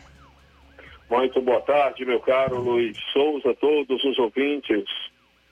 Muito 1.11 1.41
boa 1.43 1.61
tarde, 1.61 2.05
meu 2.05 2.21
caro 2.21 2.61
Luiz 2.61 2.97
Souza, 3.13 3.55
todos 3.55 4.03
os 4.05 4.19
ouvintes 4.19 4.85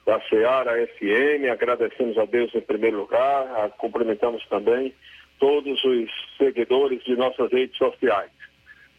da 0.07 0.21
Ceará 0.29 0.73
FM. 0.75 1.51
Agradecemos 1.53 2.17
a 2.17 2.25
Deus 2.25 2.55
em 2.55 2.61
primeiro 2.61 2.99
lugar, 2.99 3.71
cumprimentamos 3.77 4.45
também 4.47 4.95
todos 5.39 5.85
os 5.85 6.11
seguidores 6.39 7.03
de 7.05 7.17
nossas 7.17 7.51
redes 7.51 7.77
sociais. 7.77 8.31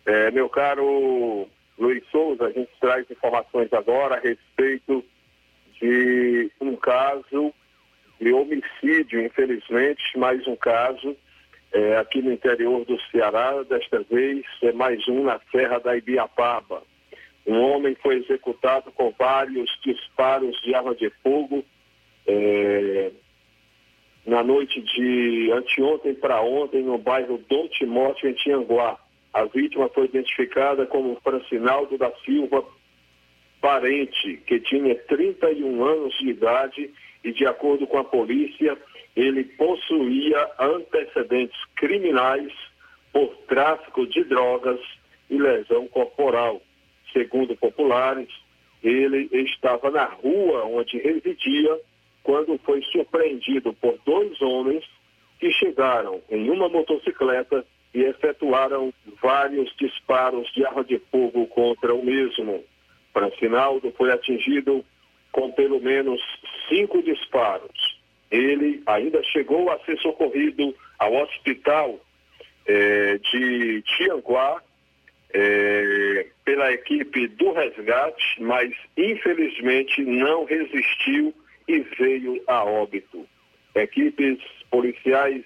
É, 0.06 0.32
meu 0.32 0.50
caro 0.50 1.48
Luiz 1.78 2.04
Souza, 2.12 2.46
a 2.46 2.52
gente 2.52 2.70
traz 2.80 3.10
informações 3.10 3.72
agora 3.74 4.16
a 4.16 4.20
respeito 4.20 5.04
de 5.82 6.52
um 6.62 6.76
caso 6.76 7.54
de 8.24 8.32
homicídio, 8.32 9.22
infelizmente, 9.22 10.02
mais 10.18 10.48
um 10.48 10.56
caso 10.56 11.16
é, 11.74 11.98
aqui 11.98 12.22
no 12.22 12.32
interior 12.32 12.86
do 12.86 13.00
Ceará, 13.12 13.64
desta 13.64 14.00
vez 14.10 14.46
é 14.62 14.72
mais 14.72 15.06
um 15.10 15.24
na 15.24 15.42
Serra 15.52 15.80
da 15.80 15.98
Ibiapaba. 15.98 16.84
Um 17.46 17.60
homem 17.60 17.96
foi 18.02 18.18
executado 18.18 18.92
com 18.94 19.14
vários 19.20 19.70
disparos 19.84 20.56
de 20.62 20.74
arma 20.74 20.96
de 20.96 21.10
fogo 21.22 21.66
é, 22.26 23.12
na 24.26 24.42
noite 24.42 24.80
de 24.82 25.52
anteontem 25.52 26.16
para 26.16 26.42
ontem 26.42 26.82
no 26.82 26.98
bairro 26.98 27.44
Dom 27.50 27.68
Timóteo, 27.68 28.30
em 28.30 28.34
Tianguá. 28.34 28.98
A 29.34 29.44
vítima 29.46 29.90
foi 29.90 30.06
identificada 30.06 30.86
como 30.86 31.20
Francinaldo 31.22 31.98
da 31.98 32.12
Silva 32.24 32.64
Parente, 33.60 34.38
que 34.46 34.62
tinha 34.62 34.96
31 34.96 35.84
anos 35.84 36.18
de 36.20 36.30
idade 36.30 36.94
e, 37.24 37.32
de 37.32 37.46
acordo 37.46 37.88
com 37.88 37.98
a 37.98 38.04
polícia, 38.04 38.78
ele 39.16 39.44
possuía 39.44 40.50
antecedentes 40.60 41.60
criminais 41.76 42.52
por 43.12 43.36
tráfico 43.48 44.08
de 44.08 44.24
drogas 44.24 44.80
e 45.30 45.38
lesão 45.38 45.88
corporal. 45.88 46.62
Segundo 47.12 47.56
populares, 47.56 48.30
ele 48.84 49.30
estava 49.32 49.90
na 49.92 50.06
rua 50.06 50.66
onde 50.66 50.98
residia 50.98 51.80
quando 52.24 52.58
foi 52.60 52.82
surpreendido 52.84 53.74
por 53.74 53.98
dois 54.06 54.42
homens 54.42 54.84
que 55.40 55.52
chegaram 55.52 56.22
em 56.30 56.50
uma 56.50 56.70
motocicleta 56.70 57.66
e 57.94 58.02
efetuaram 58.02 58.92
vários 59.22 59.74
disparos 59.76 60.52
de 60.54 60.66
arma 60.66 60.84
de 60.84 60.98
fogo 61.12 61.46
contra 61.48 61.94
o 61.94 62.04
mesmo. 62.04 62.64
Francinaldo 63.14 63.94
foi 63.96 64.12
atingido 64.12 64.84
com 65.34 65.52
pelo 65.52 65.82
menos 65.82 66.22
cinco 66.70 67.04
disparos. 67.04 68.00
Ele 68.32 68.82
ainda 68.86 69.22
chegou 69.24 69.70
a 69.70 69.80
ser 69.80 69.98
socorrido 70.00 70.74
ao 70.98 71.14
hospital 71.16 72.00
eh, 72.66 73.20
de 73.32 73.82
Tianguá 73.82 74.62
eh, 75.34 76.28
pela 76.46 76.72
equipe 76.72 77.28
do 77.28 77.52
resgate, 77.52 78.42
mas 78.42 78.72
infelizmente 78.96 80.02
não 80.04 80.46
resistiu 80.46 81.34
e 81.68 81.80
veio 81.98 82.42
a 82.48 82.64
óbito. 82.64 83.28
Equipes 83.76 84.40
policiais 84.70 85.44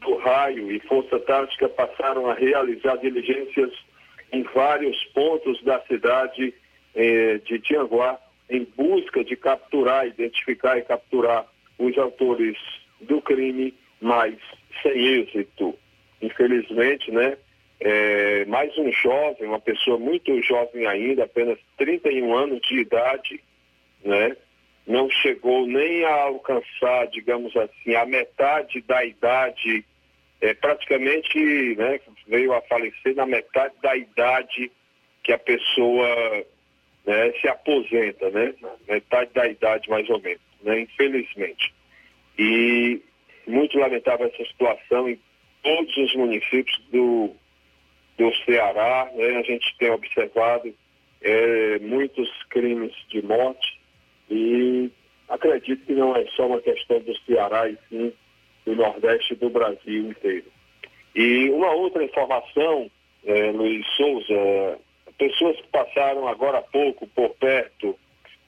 do 0.00 0.16
raio 0.18 0.70
e 0.70 0.78
Força 0.80 1.18
Tática 1.20 1.68
passaram 1.70 2.30
a 2.30 2.34
realizar 2.34 2.96
diligências 2.96 3.72
em 4.30 4.42
vários 4.42 5.02
pontos 5.14 5.62
da 5.64 5.80
cidade 5.82 6.52
eh, 6.94 7.38
de 7.44 7.58
Tianguá 7.60 8.18
em 8.48 8.64
busca 8.76 9.24
de 9.24 9.36
capturar, 9.36 10.06
identificar 10.06 10.78
e 10.78 10.82
capturar 10.82 11.46
os 11.78 11.96
autores 11.98 12.56
do 13.00 13.20
crime, 13.20 13.74
mas 14.00 14.36
sem 14.82 15.20
êxito. 15.20 15.74
Infelizmente, 16.22 17.10
né? 17.10 17.36
É, 17.78 18.44
mais 18.46 18.76
um 18.78 18.90
jovem, 18.90 19.48
uma 19.48 19.60
pessoa 19.60 19.98
muito 19.98 20.40
jovem 20.42 20.86
ainda, 20.86 21.24
apenas 21.24 21.58
31 21.76 22.34
anos 22.34 22.60
de 22.62 22.78
idade, 22.78 23.40
né? 24.02 24.36
Não 24.86 25.10
chegou 25.10 25.66
nem 25.66 26.04
a 26.04 26.22
alcançar, 26.22 27.08
digamos 27.08 27.54
assim, 27.56 27.94
a 27.94 28.06
metade 28.06 28.80
da 28.82 29.04
idade, 29.04 29.84
é, 30.40 30.54
praticamente 30.54 31.74
né, 31.76 32.00
veio 32.28 32.52
a 32.52 32.62
falecer 32.62 33.14
na 33.14 33.26
metade 33.26 33.74
da 33.82 33.96
idade 33.96 34.70
que 35.24 35.32
a 35.32 35.38
pessoa 35.38 36.06
né, 37.06 37.32
se 37.40 37.48
aposenta, 37.48 38.30
né? 38.30 38.52
Metade 38.88 39.30
da 39.32 39.46
idade 39.46 39.88
mais 39.88 40.08
ou 40.10 40.20
menos, 40.20 40.40
né? 40.62 40.80
Infelizmente. 40.80 41.72
E 42.38 43.00
muito 43.46 43.78
lamentável 43.78 44.26
essa 44.26 44.44
situação 44.44 45.08
em 45.08 45.18
todos 45.62 45.96
os 45.96 46.14
municípios 46.16 46.78
do, 46.90 47.30
do 48.18 48.34
Ceará, 48.44 49.10
né? 49.14 49.36
A 49.36 49.42
gente 49.42 49.76
tem 49.78 49.90
observado 49.90 50.74
é, 51.22 51.78
muitos 51.78 52.28
crimes 52.50 52.92
de 53.08 53.22
morte 53.22 53.80
e 54.28 54.90
acredito 55.28 55.86
que 55.86 55.92
não 55.92 56.14
é 56.16 56.26
só 56.36 56.46
uma 56.46 56.60
questão 56.60 57.00
do 57.00 57.16
Ceará 57.20 57.68
e 57.68 57.78
sim 57.88 58.12
do 58.64 58.74
Nordeste 58.74 59.36
do 59.36 59.48
Brasil 59.48 60.10
inteiro. 60.10 60.46
E 61.14 61.48
uma 61.50 61.70
outra 61.70 62.02
informação, 62.04 62.90
é, 63.24 63.52
Luiz 63.52 63.86
Souza, 63.96 64.78
pessoas 65.18 65.56
que 65.56 65.68
passaram 65.68 66.26
agora 66.28 66.58
há 66.58 66.62
pouco 66.62 67.06
por 67.08 67.30
perto 67.36 67.98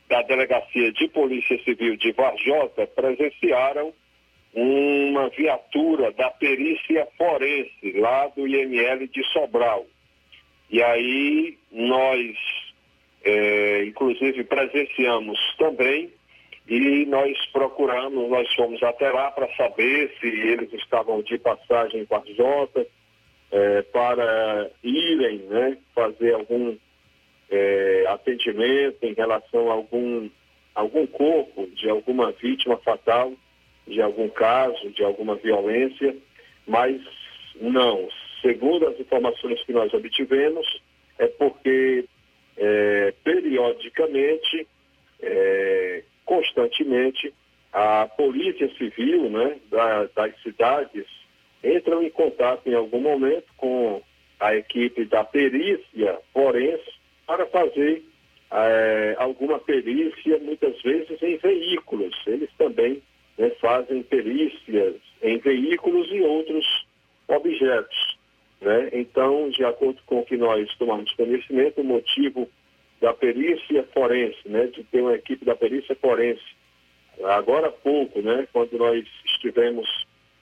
da 0.09 0.23
Delegacia 0.23 0.93
de 0.93 1.09
Polícia 1.09 1.63
Civil 1.65 1.97
de 1.97 2.13
Varjota 2.13 2.87
presenciaram 2.87 3.93
uma 4.55 5.29
viatura 5.29 6.11
da 6.13 6.31
perícia 6.31 7.07
forense 7.17 7.93
lá 7.97 8.29
do 8.29 8.47
IML 8.47 9.07
de 9.09 9.23
Sobral. 9.33 9.87
E 10.71 10.83
aí 10.83 11.59
nós, 11.71 12.37
é, 13.25 13.85
inclusive, 13.85 14.45
presenciamos 14.45 15.39
também 15.59 16.11
e 16.67 17.07
nós 17.07 17.35
procuramos, 17.53 18.29
nós 18.29 18.53
fomos 18.55 18.83
até 18.83 19.11
lá 19.11 19.31
para 19.31 19.49
saber 19.55 20.15
se 20.21 20.27
eles 20.27 20.73
estavam 20.75 21.23
de 21.23 21.39
passagem 21.39 22.01
em 22.01 22.05
Varjota, 22.05 22.87
é, 23.51 23.83
para 23.83 24.71
irem 24.83 25.39
né, 25.49 25.79
fazer 25.95 26.35
algum 26.35 26.77
é, 27.51 28.05
atendimento 28.09 29.03
em 29.03 29.15
relação 29.15 29.71
a 29.71 29.75
algum, 29.75 30.29
algum 30.75 31.07
corpo 31.07 31.67
de 31.69 31.89
alguma 31.89 32.33
vítima 32.33 32.77
fatal, 32.79 33.33
de 33.87 34.03
algum 34.03 34.29
caso, 34.29 34.91
de 34.91 35.03
alguma 35.03 35.35
violência, 35.37 36.15
mas 36.67 37.01
não. 37.61 38.09
Segundo 38.43 38.87
as 38.87 39.01
informações 39.01 39.63
que 39.65 39.73
nós 39.73 39.93
obtivemos, 39.95 40.67
é 41.19 41.27
porque 41.27 42.05
é, 42.57 43.15
periodicamente, 43.25 44.67
é, 45.23 46.05
constantemente, 46.25 47.33
a 47.73 48.07
Polícia 48.07 48.69
Civil 48.77 49.31
né, 49.31 49.57
da, 49.71 50.05
das 50.15 50.41
cidades 50.43 51.07
entram 51.63 52.03
em 52.03 52.11
contato 52.11 52.67
em 52.67 52.75
algum 52.75 53.01
momento 53.01 53.47
com 53.57 54.03
a 54.41 54.55
equipe 54.55 55.05
da 55.05 55.25
perícia 55.25 56.19
forense 56.33 56.93
para 57.27 57.47
fazer 57.47 58.03
é, 58.51 59.17
alguma 59.19 59.59
perícia, 59.59 60.39
muitas 60.39 60.81
vezes 60.83 61.21
em 61.23 61.37
veículos. 61.37 62.15
Eles 62.27 62.51
também 62.57 63.03
né, 63.37 63.51
fazem 63.61 64.03
perícias 64.03 64.97
em 65.23 65.39
veículos 65.39 66.09
e 66.11 66.21
outros 66.21 66.87
objetos. 67.27 68.19
Né? 68.61 68.91
Então, 68.93 69.51
de 69.51 69.65
acordo 69.65 70.01
com 70.07 70.21
o 70.21 70.25
que 70.25 70.37
nós 70.37 70.69
tomamos 70.77 71.13
conhecimento, 71.13 71.81
o 71.81 71.85
motivo 71.85 72.49
da 73.01 73.13
perícia 73.13 73.85
forense, 73.95 74.41
né, 74.47 74.67
de 74.67 74.83
ter 74.85 75.01
uma 75.01 75.15
equipe 75.15 75.45
da 75.45 75.55
perícia 75.55 75.95
forense, 75.97 76.43
agora 77.25 77.69
há 77.69 77.73
pouco, 77.73 78.21
né, 78.21 78.49
quando 78.53 78.77
nós 78.77 79.07
estivemos 79.25 79.89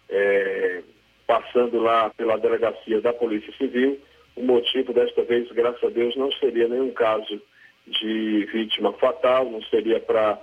é, 0.09 0.83
passando 1.27 1.79
lá 1.79 2.11
pela 2.11 2.37
delegacia 2.37 3.01
da 3.01 3.13
Polícia 3.13 3.53
Civil. 3.57 3.99
O 4.37 4.43
motivo 4.43 4.93
desta 4.93 5.23
vez, 5.23 5.51
graças 5.53 5.83
a 5.83 5.89
Deus, 5.89 6.15
não 6.17 6.31
seria 6.33 6.69
nenhum 6.69 6.93
caso 6.93 7.41
de 7.87 8.49
vítima 8.53 8.93
fatal, 8.95 9.51
não 9.51 9.63
seria 9.63 10.01
para 10.01 10.41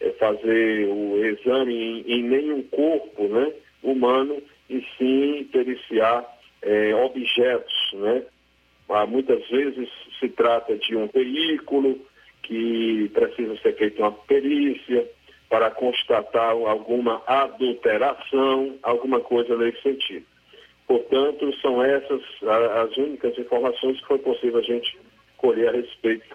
é, 0.00 0.10
fazer 0.12 0.88
o 0.88 1.24
exame 1.24 1.74
em, 1.74 2.12
em, 2.12 2.22
nenhum 2.22 2.62
corpo 2.64 3.28
né, 3.28 3.52
humano, 3.82 4.42
e 4.68 4.84
sim 4.96 5.48
periciar 5.52 6.24
é, 6.62 6.94
objetos. 6.94 7.74
Né? 7.94 8.22
Ah, 8.88 9.06
muitas 9.06 9.46
vezes 9.48 9.88
se 10.20 10.28
trata 10.28 10.76
de 10.76 10.96
um 10.96 11.06
veículo 11.08 11.98
que 12.42 13.10
precisa 13.14 13.56
ser 13.58 13.76
feita 13.76 14.02
uma 14.02 14.12
perícia, 14.12 15.08
para 15.52 15.70
constatar 15.70 16.52
alguma 16.52 17.22
adulteração, 17.26 18.74
alguma 18.82 19.20
coisa 19.20 19.54
nesse 19.54 19.82
sentido. 19.82 20.24
Portanto, 20.86 21.54
são 21.60 21.84
essas 21.84 22.22
as 22.80 22.96
únicas 22.96 23.36
informações 23.36 24.00
que 24.00 24.06
foi 24.06 24.18
possível 24.20 24.60
a 24.60 24.62
gente 24.62 24.98
colher 25.36 25.68
a 25.68 25.72
respeito 25.72 26.34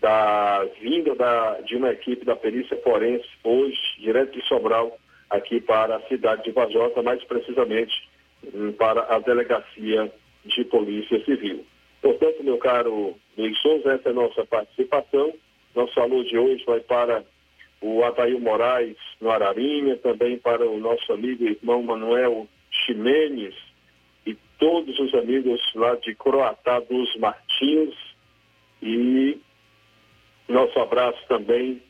da 0.00 0.64
vinda 0.80 1.14
da, 1.14 1.60
de 1.60 1.76
uma 1.76 1.90
equipe 1.90 2.24
da 2.24 2.34
perícia 2.34 2.74
forense 2.78 3.28
hoje, 3.44 3.78
direto 3.98 4.32
de 4.32 4.42
Sobral, 4.48 4.96
aqui 5.28 5.60
para 5.60 5.96
a 5.96 6.08
cidade 6.08 6.44
de 6.44 6.50
Vajota, 6.50 7.02
mais 7.02 7.22
precisamente 7.24 7.92
hum, 8.54 8.72
para 8.72 9.14
a 9.14 9.18
delegacia 9.18 10.10
de 10.46 10.64
polícia 10.64 11.22
civil. 11.26 11.66
Portanto, 12.00 12.42
meu 12.42 12.56
caro 12.56 13.14
Luiz 13.36 13.60
Souza, 13.60 13.92
essa 13.92 14.08
é 14.08 14.12
a 14.12 14.14
nossa 14.14 14.42
participação. 14.46 15.34
Nosso 15.74 16.00
alô 16.00 16.24
de 16.24 16.38
hoje 16.38 16.64
vai 16.64 16.80
para 16.80 17.22
o 17.84 18.02
Adail 18.02 18.40
Moraes, 18.40 18.96
no 19.20 19.30
Ararinha, 19.30 19.98
também 19.98 20.38
para 20.38 20.66
o 20.66 20.78
nosso 20.78 21.12
amigo 21.12 21.44
e 21.44 21.50
irmão 21.50 21.82
Manuel 21.82 22.48
Ximenes 22.70 23.54
e 24.24 24.34
todos 24.58 24.98
os 24.98 25.12
amigos 25.12 25.60
lá 25.74 25.94
de 25.96 26.14
Croatá 26.14 26.80
dos 26.80 27.14
Martins. 27.16 27.94
E 28.80 29.38
nosso 30.48 30.80
abraço 30.80 31.18
também 31.28 31.82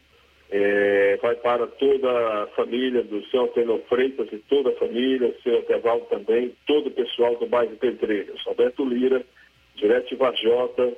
é, 0.51 1.17
vai 1.23 1.37
para 1.37 1.69
toda 1.69 2.43
a 2.43 2.47
família 2.49 3.05
do 3.05 3.25
seu 3.27 3.45
Antenor 3.45 3.79
Freitas 3.89 4.27
e 4.33 4.39
toda 4.49 4.71
a 4.71 4.77
família, 4.77 5.33
seu 5.45 5.61
Etevaldo 5.61 6.07
também, 6.07 6.57
todo 6.67 6.89
o 6.89 6.91
pessoal 6.91 7.37
do 7.37 7.47
bairro 7.47 7.77
Pedreiras. 7.77 8.43
Roberto 8.43 8.85
Lira, 8.85 9.25
direto 9.77 10.09
de 10.09 10.17
Vajota, 10.17 10.93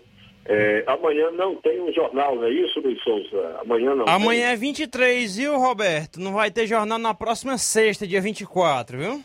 é, 0.48 0.84
amanhã 0.86 1.30
não 1.32 1.56
tem 1.56 1.80
um 1.80 1.92
jornal, 1.92 2.36
não 2.36 2.44
é 2.44 2.50
isso, 2.50 2.80
Luiz 2.80 3.02
Souza? 3.02 3.58
Amanhã 3.60 3.94
não 3.94 4.06
Amanhã 4.08 4.46
tem. 4.46 4.52
é 4.52 4.56
23, 4.56 5.36
viu, 5.36 5.58
Roberto? 5.58 6.20
Não 6.20 6.32
vai 6.32 6.50
ter 6.50 6.66
jornal 6.66 6.98
na 6.98 7.12
próxima 7.12 7.58
sexta, 7.58 8.06
dia 8.06 8.20
24, 8.20 8.98
viu? 8.98 9.24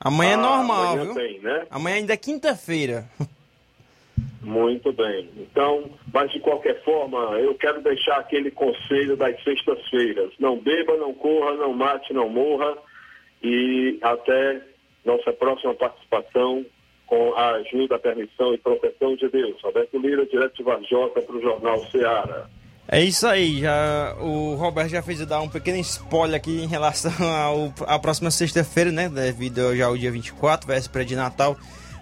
Amanhã 0.00 0.30
é 0.30 0.34
ah, 0.34 0.38
é 0.38 0.42
normal, 0.42 0.92
amanhã 0.92 1.04
viu? 1.04 1.14
Tem, 1.14 1.38
né? 1.40 1.66
Amanhã 1.70 1.96
ainda 1.96 2.12
é 2.14 2.16
quinta-feira. 2.16 3.04
Muito 4.42 4.92
bem. 4.92 5.28
Então, 5.36 5.90
mas 6.12 6.32
de 6.32 6.40
qualquer 6.40 6.82
forma, 6.82 7.18
eu 7.38 7.54
quero 7.54 7.80
deixar 7.80 8.16
aquele 8.16 8.50
conselho 8.50 9.16
das 9.16 9.40
sextas-feiras. 9.44 10.32
Não 10.38 10.58
beba, 10.58 10.96
não 10.96 11.14
corra, 11.14 11.54
não 11.54 11.72
mate, 11.72 12.12
não 12.12 12.28
morra. 12.28 12.76
E 13.42 13.98
até 14.02 14.62
nossa 15.04 15.32
próxima 15.32 15.74
participação 15.74 16.64
com 17.12 17.34
a 17.34 17.56
ajuda, 17.56 17.96
a 17.96 17.98
permissão 17.98 18.54
e 18.54 18.58
proteção 18.58 19.14
de 19.14 19.28
Deus. 19.28 19.60
Roberto 19.62 19.98
Lira, 19.98 20.24
direto 20.24 20.56
de 20.56 20.62
Varjota, 20.62 21.20
para 21.20 21.36
o 21.36 21.42
Jornal 21.42 21.84
Seara. 21.90 22.48
É 22.88 23.02
isso 23.02 23.26
aí, 23.26 23.60
já, 23.60 24.16
o 24.18 24.54
Roberto 24.54 24.88
já 24.88 25.02
fez 25.02 25.24
dar 25.26 25.42
um 25.42 25.48
pequeno 25.48 25.76
spoiler 25.80 26.36
aqui 26.36 26.62
em 26.62 26.66
relação 26.66 27.12
ao, 27.20 27.74
à 27.86 27.98
próxima 27.98 28.30
sexta-feira, 28.30 28.90
né? 28.90 29.10
Devido 29.10 29.76
já 29.76 29.88
ao 29.88 29.96
dia 29.98 30.10
24, 30.10 30.66
véspera 30.66 31.04
de 31.04 31.14
Natal. 31.14 31.54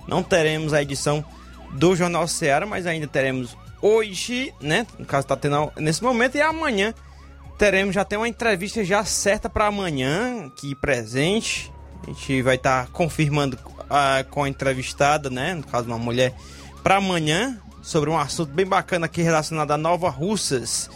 Não 0.06 0.22
teremos 0.22 0.72
a 0.72 0.80
edição 0.80 1.24
do 1.72 1.96
Jornal 1.96 2.28
Seara, 2.28 2.64
mas 2.64 2.86
ainda 2.86 3.08
teremos 3.08 3.56
hoje, 3.82 4.54
né? 4.60 4.86
No 4.96 5.04
caso, 5.04 5.26
tá 5.26 5.34
tendo 5.34 5.72
nesse 5.76 6.04
momento, 6.04 6.36
e 6.36 6.40
amanhã 6.40 6.94
teremos 7.58 7.96
já 7.96 8.04
tem 8.04 8.16
uma 8.16 8.28
entrevista 8.28 8.84
já 8.84 9.04
certa 9.04 9.50
para 9.50 9.66
amanhã, 9.66 10.46
aqui 10.46 10.72
presente. 10.76 11.72
A 12.02 12.06
gente 12.06 12.42
vai 12.42 12.56
estar 12.56 12.86
tá 12.86 12.92
confirmando 12.92 13.58
com 14.30 14.44
a 14.44 14.48
entrevistada, 14.48 15.28
né? 15.28 15.54
No 15.54 15.62
caso, 15.64 15.86
uma 15.86 15.98
mulher, 15.98 16.34
para 16.82 16.96
amanhã, 16.96 17.58
sobre 17.82 18.10
um 18.10 18.18
assunto 18.18 18.52
bem 18.52 18.66
bacana 18.66 19.06
aqui 19.06 19.22
relacionado 19.22 19.70
a 19.72 19.76
Nova 19.76 20.08
Russas. 20.08 20.90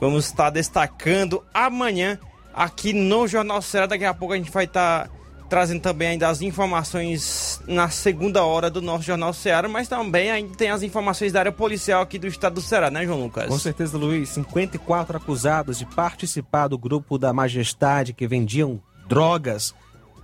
Vamos 0.00 0.26
estar 0.26 0.50
destacando 0.50 1.42
amanhã 1.54 2.18
aqui 2.52 2.92
no 2.92 3.26
Jornal 3.26 3.62
Serra. 3.62 3.88
Daqui 3.88 4.04
a 4.04 4.12
pouco 4.12 4.34
a 4.34 4.36
gente 4.36 4.50
vai 4.50 4.64
estar 4.64 5.08
trazendo 5.48 5.80
também 5.80 6.08
ainda 6.08 6.28
as 6.28 6.42
informações 6.42 7.60
na 7.66 7.88
segunda 7.88 8.44
hora 8.44 8.68
do 8.68 8.82
nosso 8.82 9.04
Jornal 9.04 9.32
Ceará, 9.32 9.68
mas 9.68 9.86
também 9.86 10.30
ainda 10.30 10.54
tem 10.56 10.70
as 10.70 10.82
informações 10.82 11.32
da 11.32 11.38
área 11.38 11.52
policial 11.52 12.02
aqui 12.02 12.18
do 12.18 12.26
estado 12.26 12.54
do 12.54 12.60
Ceará, 12.60 12.90
né, 12.90 13.04
João 13.04 13.22
Lucas? 13.22 13.46
Com 13.46 13.58
certeza, 13.58 13.96
Luiz. 13.96 14.30
54 14.30 15.16
acusados 15.16 15.78
de 15.78 15.86
participar 15.86 16.68
do 16.68 16.76
grupo 16.76 17.16
da 17.16 17.32
Majestade 17.32 18.12
que 18.12 18.26
vendiam 18.26 18.80
drogas 19.08 19.72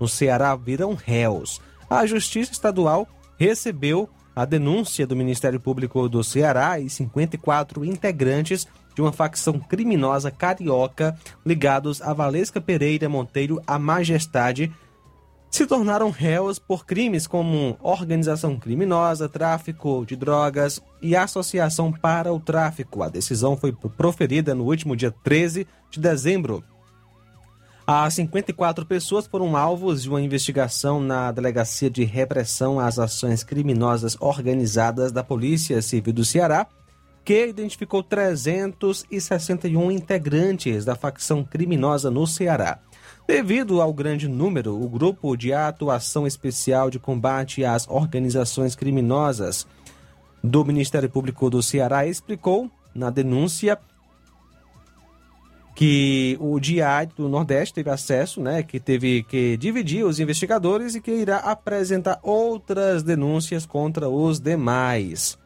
no 0.03 0.09
Ceará 0.09 0.57
viram 0.57 0.95
réus. 0.95 1.61
A 1.88 2.05
Justiça 2.05 2.51
Estadual 2.51 3.07
recebeu 3.38 4.09
a 4.35 4.45
denúncia 4.45 5.07
do 5.07 5.15
Ministério 5.15 5.61
Público 5.61 6.09
do 6.09 6.25
Ceará 6.25 6.81
e 6.81 6.91
54 6.91 7.85
integrantes 7.85 8.67
de 8.97 9.01
uma 9.01 9.12
facção 9.12 9.61
criminosa 9.61 10.29
carioca 10.29 11.17
ligados 11.47 12.03
a 12.03 12.12
Valesca 12.12 12.61
Pereira 12.61 13.09
Monteiro, 13.09 13.62
a 13.65 13.79
Majestade, 13.79 14.73
se 15.49 15.67
tornaram 15.67 16.11
réus 16.11 16.59
por 16.59 16.85
crimes 16.85 17.29
como 17.29 17.77
organização 17.81 18.59
criminosa, 18.59 19.29
tráfico 19.29 20.05
de 20.05 20.17
drogas 20.17 20.83
e 21.01 21.15
associação 21.15 21.93
para 21.93 22.33
o 22.33 22.41
tráfico. 22.41 23.05
A 23.05 23.09
decisão 23.09 23.57
foi 23.57 23.71
proferida 23.71 24.53
no 24.53 24.65
último 24.65 24.97
dia 24.97 25.15
13 25.23 25.65
de 25.91 26.01
dezembro. 26.01 26.65
As 27.85 28.14
54 28.14 28.87
pessoas 28.87 29.27
foram 29.27 29.57
alvos 29.57 30.03
de 30.03 30.09
uma 30.09 30.23
investigação 30.23 31.01
na 31.01 31.33
Delegacia 31.33 31.90
de 31.90 32.05
Repressão 32.05 32.79
às 32.79 32.97
Ações 32.97 33.42
Criminosas 33.42 34.16
Organizadas 34.21 35.11
da 35.11 35.25
Polícia 35.25 35.83
Civil 35.83 36.12
do 36.12 36.25
Ceará, 36.25 36.68
que 37.25 37.49
identificou 37.49 38.01
361 38.01 39.90
integrantes 39.90 40.85
da 40.85 40.95
facção 40.95 41.42
criminosa 41.42 42.09
no 42.09 42.25
Ceará. 42.25 42.79
Devido 43.27 43.81
ao 43.81 43.92
grande 43.92 44.29
número, 44.29 44.81
o 44.81 44.88
Grupo 44.88 45.37
de 45.37 45.53
Atuação 45.53 46.25
Especial 46.25 46.88
de 46.88 47.01
Combate 47.01 47.64
às 47.64 47.88
Organizações 47.88 48.77
Criminosas 48.77 49.66
do 50.42 50.64
Ministério 50.64 51.11
Público 51.11 51.51
do 51.51 51.61
Ceará 51.62 52.07
explicou 52.07 52.71
na 52.95 53.11
denúncia 53.11 53.79
que 55.75 56.37
o 56.41 56.61
DIA 56.61 57.09
do 57.17 57.29
Nordeste 57.29 57.75
teve 57.75 57.91
acesso, 57.91 58.41
né, 58.41 58.63
que 58.63 58.79
teve 58.79 59.23
que 59.23 59.57
dividir 59.57 60.05
os 60.05 60.21
investigadores 60.21 60.95
e 60.95 61.01
que 61.01 61.11
irá 61.11 61.39
apresentar 61.39 62.19
outras 62.23 63.03
denúncias 63.03 63.65
contra 63.65 64.09
os 64.09 64.39
demais. 64.39 65.39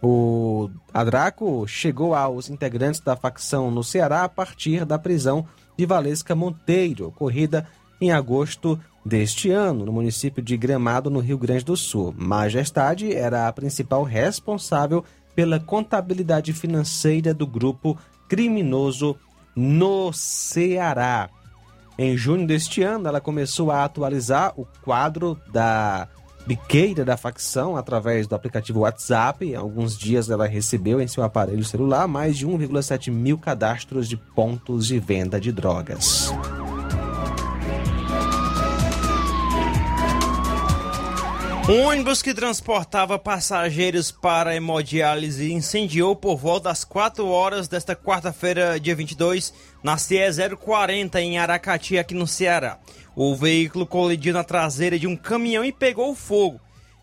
O 0.00 0.68
Adraco 0.92 1.66
chegou 1.66 2.14
aos 2.14 2.50
integrantes 2.50 3.00
da 3.00 3.16
facção 3.16 3.70
no 3.70 3.82
Ceará 3.82 4.24
a 4.24 4.28
partir 4.28 4.84
da 4.84 4.98
prisão 4.98 5.46
de 5.76 5.86
Valesca 5.86 6.34
Monteiro, 6.34 7.08
ocorrida 7.08 7.66
em 8.00 8.12
agosto 8.12 8.78
deste 9.04 9.50
ano, 9.50 9.84
no 9.86 9.92
município 9.92 10.42
de 10.42 10.56
Gramado, 10.56 11.10
no 11.10 11.20
Rio 11.20 11.38
Grande 11.38 11.64
do 11.64 11.76
Sul. 11.76 12.14
Majestade 12.16 13.14
era 13.14 13.48
a 13.48 13.52
principal 13.52 14.02
responsável 14.02 15.04
pela 15.34 15.58
contabilidade 15.58 16.52
financeira 16.52 17.34
do 17.34 17.46
grupo 17.46 17.98
criminoso 18.28 19.16
no 19.54 20.12
Ceará. 20.12 21.28
Em 21.98 22.16
junho 22.16 22.46
deste 22.46 22.82
ano, 22.82 23.08
ela 23.08 23.20
começou 23.20 23.70
a 23.70 23.84
atualizar 23.84 24.52
o 24.56 24.66
quadro 24.82 25.38
da 25.52 26.08
biqueira 26.46 27.04
da 27.04 27.16
facção 27.16 27.76
através 27.76 28.26
do 28.26 28.34
aplicativo 28.34 28.80
WhatsApp. 28.80 29.46
Em 29.46 29.54
alguns 29.54 29.96
dias 29.96 30.28
ela 30.28 30.46
recebeu 30.46 31.00
em 31.00 31.06
seu 31.06 31.22
aparelho 31.22 31.64
celular 31.64 32.06
mais 32.06 32.36
de 32.36 32.46
1,7 32.46 33.10
mil 33.10 33.38
cadastros 33.38 34.08
de 34.08 34.16
pontos 34.16 34.86
de 34.86 34.98
venda 34.98 35.40
de 35.40 35.52
drogas. 35.52 36.32
Ônibus 41.66 42.20
que 42.20 42.34
transportava 42.34 43.18
passageiros 43.18 44.10
para 44.10 44.54
hemodiálise 44.54 45.50
incendiou 45.50 46.14
por 46.14 46.36
volta 46.36 46.68
das 46.68 46.84
4 46.84 47.26
horas 47.26 47.68
desta 47.68 47.96
quarta-feira, 47.96 48.78
dia 48.78 48.94
22, 48.94 49.54
na 49.82 49.96
CE 49.96 50.18
040 50.60 51.20
em 51.22 51.38
Aracati, 51.38 51.96
aqui 51.96 52.14
no 52.14 52.26
Ceará. 52.26 52.78
O 53.16 53.34
veículo 53.34 53.86
colidiu 53.86 54.34
na 54.34 54.44
traseira 54.44 54.98
de 54.98 55.06
um 55.06 55.16
caminhão 55.16 55.64
e 55.64 55.72
pegou 55.72 56.14
fogo. 56.14 56.60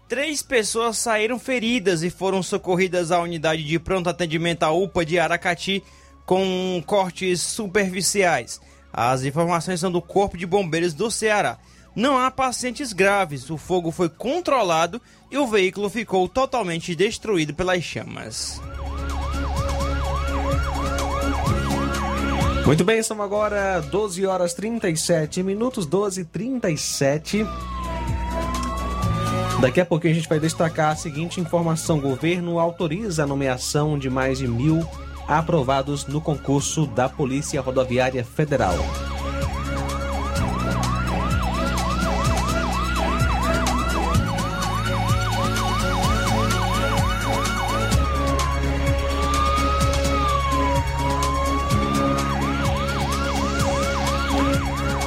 Três 0.08 0.44
pessoas 0.44 0.98
saíram 0.98 1.40
feridas 1.40 2.04
e 2.04 2.12
foram 2.12 2.44
socorridas 2.44 3.12
à 3.12 3.20
unidade 3.20 3.64
de 3.64 3.80
pronto 3.80 4.10
atendimento 4.10 4.62
à 4.62 4.72
UPA 4.72 5.04
de 5.04 5.18
Aracati 5.18 5.84
com 6.24 6.84
cortes 6.86 7.42
superficiais. 7.42 8.62
As 8.94 9.24
informações 9.24 9.80
são 9.80 9.92
do 9.92 10.02
Corpo 10.02 10.38
de 10.38 10.46
Bombeiros 10.46 10.94
do 10.94 11.10
Ceará. 11.10 11.58
Não 11.96 12.18
há 12.18 12.32
pacientes 12.32 12.94
graves, 12.94 13.50
o 13.50 13.58
fogo 13.58 13.92
foi 13.92 14.08
controlado 14.08 15.02
e 15.30 15.38
o 15.38 15.48
veículo 15.48 15.90
ficou 15.90 16.28
totalmente 16.28 16.96
destruído 16.96 17.54
pelas 17.54 17.84
chamas. 17.84 18.62
Muito 22.66 22.86
bem, 22.86 23.04
são 23.04 23.22
agora 23.22 23.82
12 23.82 24.26
horas 24.26 24.54
37 24.54 25.44
minutos, 25.44 25.86
12 25.86 26.22
e 26.22 26.26
37. 26.26 27.46
Daqui 29.60 29.82
a 29.82 29.86
pouquinho 29.86 30.14
a 30.14 30.16
gente 30.16 30.30
vai 30.30 30.40
destacar 30.40 30.92
a 30.92 30.96
seguinte 30.96 31.42
informação: 31.42 31.98
o 31.98 32.02
governo 32.02 32.60
autoriza 32.60 33.24
a 33.24 33.28
nomeação 33.28 34.00
de 34.00 34.10
mais 34.10 34.38
de 34.38 34.48
mil 34.48 34.88
aprovados 35.28 36.06
no 36.06 36.22
concurso 36.22 36.86
da 36.88 37.10
Polícia 37.10 37.60
Rodoviária 37.62 38.24
Federal. 38.24 38.76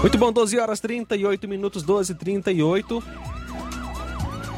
Muito 0.04 0.18
bom, 0.18 0.30
12 0.30 0.58
horas 0.58 0.80
38 0.80 1.48
minutos, 1.48 1.82
12 1.82 2.12
e 2.12 2.14
38. 2.14 3.02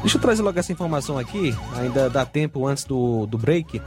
Deixa 0.01 0.17
eu 0.17 0.21
trazer 0.21 0.41
logo 0.41 0.59
essa 0.59 0.73
informação 0.73 1.17
aqui, 1.17 1.55
ainda 1.77 2.09
dá 2.09 2.25
tempo 2.25 2.67
antes 2.67 2.83
do, 2.83 3.25
do 3.27 3.37
break. 3.37 3.81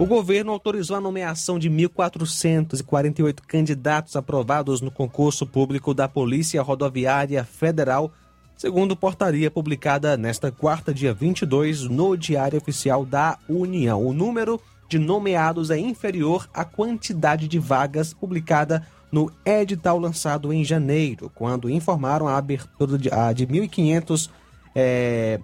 O 0.00 0.04
governo 0.04 0.50
autorizou 0.50 0.96
a 0.96 1.00
nomeação 1.00 1.60
de 1.60 1.70
1.448 1.70 3.36
candidatos 3.46 4.16
aprovados 4.16 4.80
no 4.80 4.90
concurso 4.90 5.46
público 5.46 5.94
da 5.94 6.08
Polícia 6.08 6.60
Rodoviária 6.60 7.44
Federal, 7.44 8.10
segundo 8.56 8.96
portaria 8.96 9.48
publicada 9.48 10.16
nesta 10.16 10.50
quarta, 10.50 10.92
dia 10.92 11.14
22, 11.14 11.82
no 11.84 12.16
Diário 12.16 12.58
Oficial 12.58 13.06
da 13.06 13.38
União. 13.48 14.04
O 14.04 14.12
número 14.12 14.60
de 14.88 14.98
nomeados 14.98 15.70
é 15.70 15.78
inferior 15.78 16.48
à 16.52 16.64
quantidade 16.64 17.46
de 17.46 17.60
vagas 17.60 18.12
publicada 18.12 18.84
no 19.10 19.30
edital 19.44 19.98
lançado 19.98 20.52
em 20.52 20.64
janeiro, 20.64 21.30
quando 21.34 21.70
informaram 21.70 22.26
a 22.26 22.36
abertura 22.36 22.98
de, 22.98 23.08
de 23.34 23.46
1.500 23.46 24.30
é, 24.74 25.40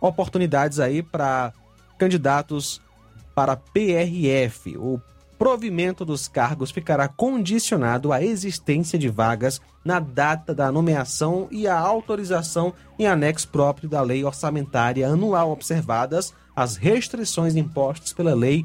oportunidades 0.00 0.80
aí 0.80 1.02
para 1.02 1.52
candidatos 1.98 2.80
para 3.34 3.56
PRF. 3.56 4.76
O 4.76 5.00
provimento 5.38 6.04
dos 6.04 6.28
cargos 6.28 6.70
ficará 6.70 7.08
condicionado 7.08 8.12
à 8.12 8.22
existência 8.22 8.98
de 8.98 9.08
vagas 9.08 9.60
na 9.84 9.98
data 9.98 10.54
da 10.54 10.70
nomeação 10.70 11.48
e 11.50 11.66
à 11.66 11.76
autorização 11.76 12.72
em 12.98 13.06
anexo 13.06 13.48
próprio 13.48 13.88
da 13.88 14.00
Lei 14.02 14.24
Orçamentária 14.24 15.08
Anual, 15.08 15.50
observadas 15.50 16.32
as 16.54 16.76
restrições 16.76 17.56
impostas 17.56 18.12
pela 18.12 18.34
Lei 18.34 18.64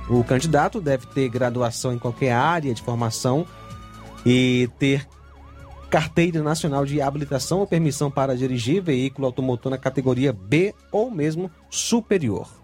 O 0.08 0.22
candidato 0.22 0.80
deve 0.80 1.06
ter 1.06 1.28
graduação 1.28 1.92
em 1.92 1.98
qualquer 1.98 2.32
área 2.32 2.74
de 2.74 2.82
formação 2.82 3.46
e 4.24 4.68
ter 4.78 5.06
carteira 5.90 6.42
nacional 6.42 6.84
de 6.84 7.00
habilitação 7.00 7.60
ou 7.60 7.66
permissão 7.66 8.10
para 8.10 8.36
dirigir 8.36 8.82
veículo 8.82 9.26
automotor 9.26 9.70
na 9.70 9.78
categoria 9.78 10.32
B 10.32 10.74
ou 10.90 11.10
mesmo 11.10 11.50
superior. 11.70 12.63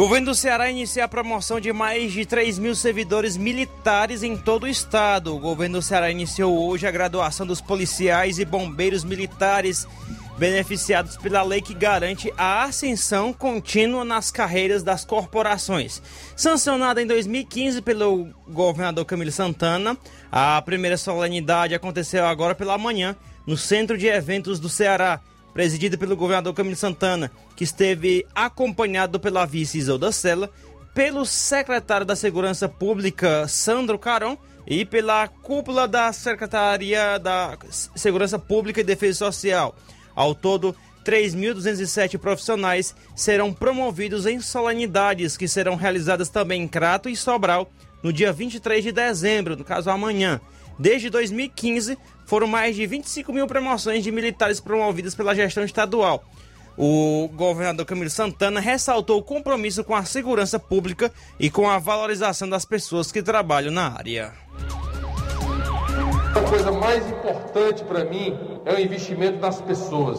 Governo 0.00 0.28
do 0.28 0.34
Ceará 0.34 0.70
inicia 0.70 1.04
a 1.04 1.08
promoção 1.08 1.60
de 1.60 1.74
mais 1.74 2.10
de 2.10 2.24
3 2.24 2.58
mil 2.58 2.74
servidores 2.74 3.36
militares 3.36 4.22
em 4.22 4.34
todo 4.34 4.62
o 4.62 4.66
estado. 4.66 5.36
O 5.36 5.38
governo 5.38 5.76
do 5.76 5.82
Ceará 5.82 6.10
iniciou 6.10 6.66
hoje 6.66 6.86
a 6.86 6.90
graduação 6.90 7.46
dos 7.46 7.60
policiais 7.60 8.38
e 8.38 8.46
bombeiros 8.46 9.04
militares 9.04 9.86
beneficiados 10.38 11.18
pela 11.18 11.42
lei 11.42 11.60
que 11.60 11.74
garante 11.74 12.32
a 12.38 12.64
ascensão 12.64 13.30
contínua 13.30 14.02
nas 14.02 14.30
carreiras 14.30 14.82
das 14.82 15.04
corporações. 15.04 16.00
Sancionada 16.34 17.02
em 17.02 17.06
2015 17.06 17.82
pelo 17.82 18.30
governador 18.48 19.04
Camilo 19.04 19.30
Santana, 19.30 19.98
a 20.32 20.62
primeira 20.62 20.96
solenidade 20.96 21.74
aconteceu 21.74 22.24
agora 22.24 22.54
pela 22.54 22.78
manhã 22.78 23.14
no 23.46 23.54
Centro 23.54 23.98
de 23.98 24.06
Eventos 24.06 24.58
do 24.58 24.70
Ceará, 24.70 25.20
presidida 25.52 25.96
pelo 25.96 26.16
governador 26.16 26.54
Camilo 26.54 26.76
Santana, 26.76 27.30
que 27.56 27.64
esteve 27.64 28.26
acompanhado 28.34 29.18
pela 29.18 29.46
vice 29.46 29.78
Isolda 29.78 30.12
Sela, 30.12 30.50
pelo 30.94 31.24
secretário 31.24 32.06
da 32.06 32.16
Segurança 32.16 32.68
Pública 32.68 33.46
Sandro 33.48 33.98
Caron 33.98 34.36
e 34.66 34.84
pela 34.84 35.26
cúpula 35.28 35.88
da 35.88 36.12
Secretaria 36.12 37.18
da 37.18 37.56
Segurança 37.94 38.38
Pública 38.38 38.80
e 38.80 38.84
Defesa 38.84 39.18
Social. 39.18 39.74
Ao 40.14 40.34
todo, 40.34 40.74
3.207 41.04 42.18
profissionais 42.18 42.94
serão 43.16 43.52
promovidos 43.52 44.26
em 44.26 44.40
solenidades 44.40 45.36
que 45.36 45.48
serão 45.48 45.74
realizadas 45.76 46.28
também 46.28 46.62
em 46.62 46.68
Crato 46.68 47.08
e 47.08 47.16
Sobral 47.16 47.70
no 48.02 48.12
dia 48.12 48.32
23 48.32 48.82
de 48.82 48.92
dezembro, 48.92 49.56
no 49.56 49.64
caso 49.64 49.90
amanhã. 49.90 50.40
Desde 50.80 51.10
2015, 51.10 51.98
foram 52.24 52.46
mais 52.46 52.74
de 52.74 52.86
25 52.86 53.30
mil 53.34 53.46
promoções 53.46 54.02
de 54.02 54.10
militares 54.10 54.60
promovidas 54.60 55.14
pela 55.14 55.34
gestão 55.34 55.62
estadual. 55.62 56.24
O 56.74 57.28
governador 57.34 57.84
Camilo 57.84 58.08
Santana 58.08 58.60
ressaltou 58.60 59.18
o 59.18 59.22
compromisso 59.22 59.84
com 59.84 59.94
a 59.94 60.06
segurança 60.06 60.58
pública 60.58 61.12
e 61.38 61.50
com 61.50 61.68
a 61.68 61.78
valorização 61.78 62.48
das 62.48 62.64
pessoas 62.64 63.12
que 63.12 63.22
trabalham 63.22 63.70
na 63.70 63.92
área. 63.92 64.32
A 66.34 66.48
coisa 66.48 66.72
mais 66.72 67.06
importante 67.10 67.84
para 67.84 68.06
mim 68.06 68.34
é 68.64 68.72
o 68.72 68.80
investimento 68.80 69.38
nas 69.38 69.60
pessoas, 69.60 70.18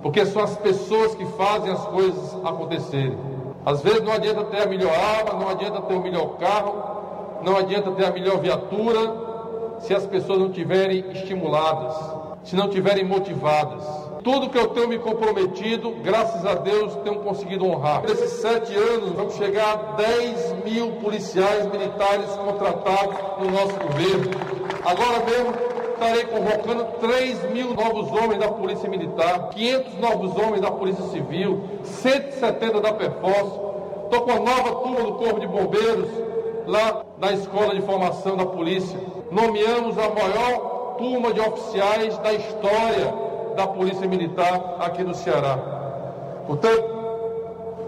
porque 0.00 0.24
são 0.24 0.42
as 0.42 0.56
pessoas 0.56 1.14
que 1.14 1.26
fazem 1.36 1.70
as 1.70 1.84
coisas 1.88 2.36
acontecerem. 2.42 3.18
Às 3.66 3.82
vezes 3.82 4.02
não 4.02 4.12
adianta 4.12 4.44
ter 4.44 4.62
a 4.62 4.66
melhor 4.66 4.94
arma, 4.94 5.38
não 5.38 5.50
adianta 5.50 5.82
ter 5.82 5.92
o 5.92 6.02
melhor 6.02 6.38
carro, 6.38 7.42
não 7.44 7.58
adianta 7.58 7.90
ter 7.90 8.06
a 8.06 8.10
melhor 8.10 8.40
viatura, 8.40 9.28
se 9.80 9.94
as 9.94 10.06
pessoas 10.06 10.38
não 10.38 10.50
tiverem 10.50 11.04
estimuladas, 11.10 11.96
se 12.44 12.54
não 12.56 12.68
tiverem 12.68 13.04
motivadas. 13.04 13.84
Tudo 14.22 14.50
que 14.50 14.58
eu 14.58 14.68
tenho 14.68 14.88
me 14.88 14.98
comprometido, 14.98 15.92
graças 16.02 16.44
a 16.44 16.54
Deus, 16.54 16.94
tenho 16.96 17.20
conseguido 17.20 17.64
honrar. 17.66 18.02
Nesses 18.02 18.32
sete 18.32 18.74
anos, 18.74 19.12
vamos 19.12 19.34
chegar 19.34 19.72
a 19.72 19.76
10 19.96 20.56
mil 20.64 20.92
policiais 20.96 21.66
militares 21.70 22.26
contratados 22.32 23.16
no 23.38 23.50
nosso 23.50 23.74
governo. 23.80 24.30
Agora 24.84 25.24
mesmo, 25.24 25.54
estarei 25.94 26.24
convocando 26.24 26.84
3 27.00 27.50
mil 27.50 27.74
novos 27.74 28.10
homens 28.10 28.40
da 28.40 28.48
Polícia 28.48 28.88
Militar, 28.88 29.48
500 29.50 29.94
novos 29.98 30.36
homens 30.36 30.60
da 30.60 30.70
Polícia 30.70 31.04
Civil, 31.06 31.62
170 31.82 32.80
da 32.80 32.92
Perforce. 32.92 33.70
Estou 34.04 34.20
com 34.22 34.32
a 34.32 34.40
nova 34.40 34.74
turma 34.82 35.00
do 35.02 35.14
Corpo 35.14 35.40
de 35.40 35.46
Bombeiros, 35.46 36.08
lá 36.70 37.04
na 37.18 37.32
Escola 37.32 37.74
de 37.74 37.82
Formação 37.82 38.36
da 38.36 38.46
Polícia. 38.46 38.98
Nomeamos 39.30 39.98
a 39.98 40.08
maior 40.08 40.94
turma 40.96 41.34
de 41.34 41.40
oficiais 41.40 42.16
da 42.18 42.32
história 42.32 43.12
da 43.56 43.66
Polícia 43.66 44.06
Militar 44.06 44.76
aqui 44.78 45.02
no 45.02 45.14
Ceará. 45.14 45.58
Portanto, 46.46 46.84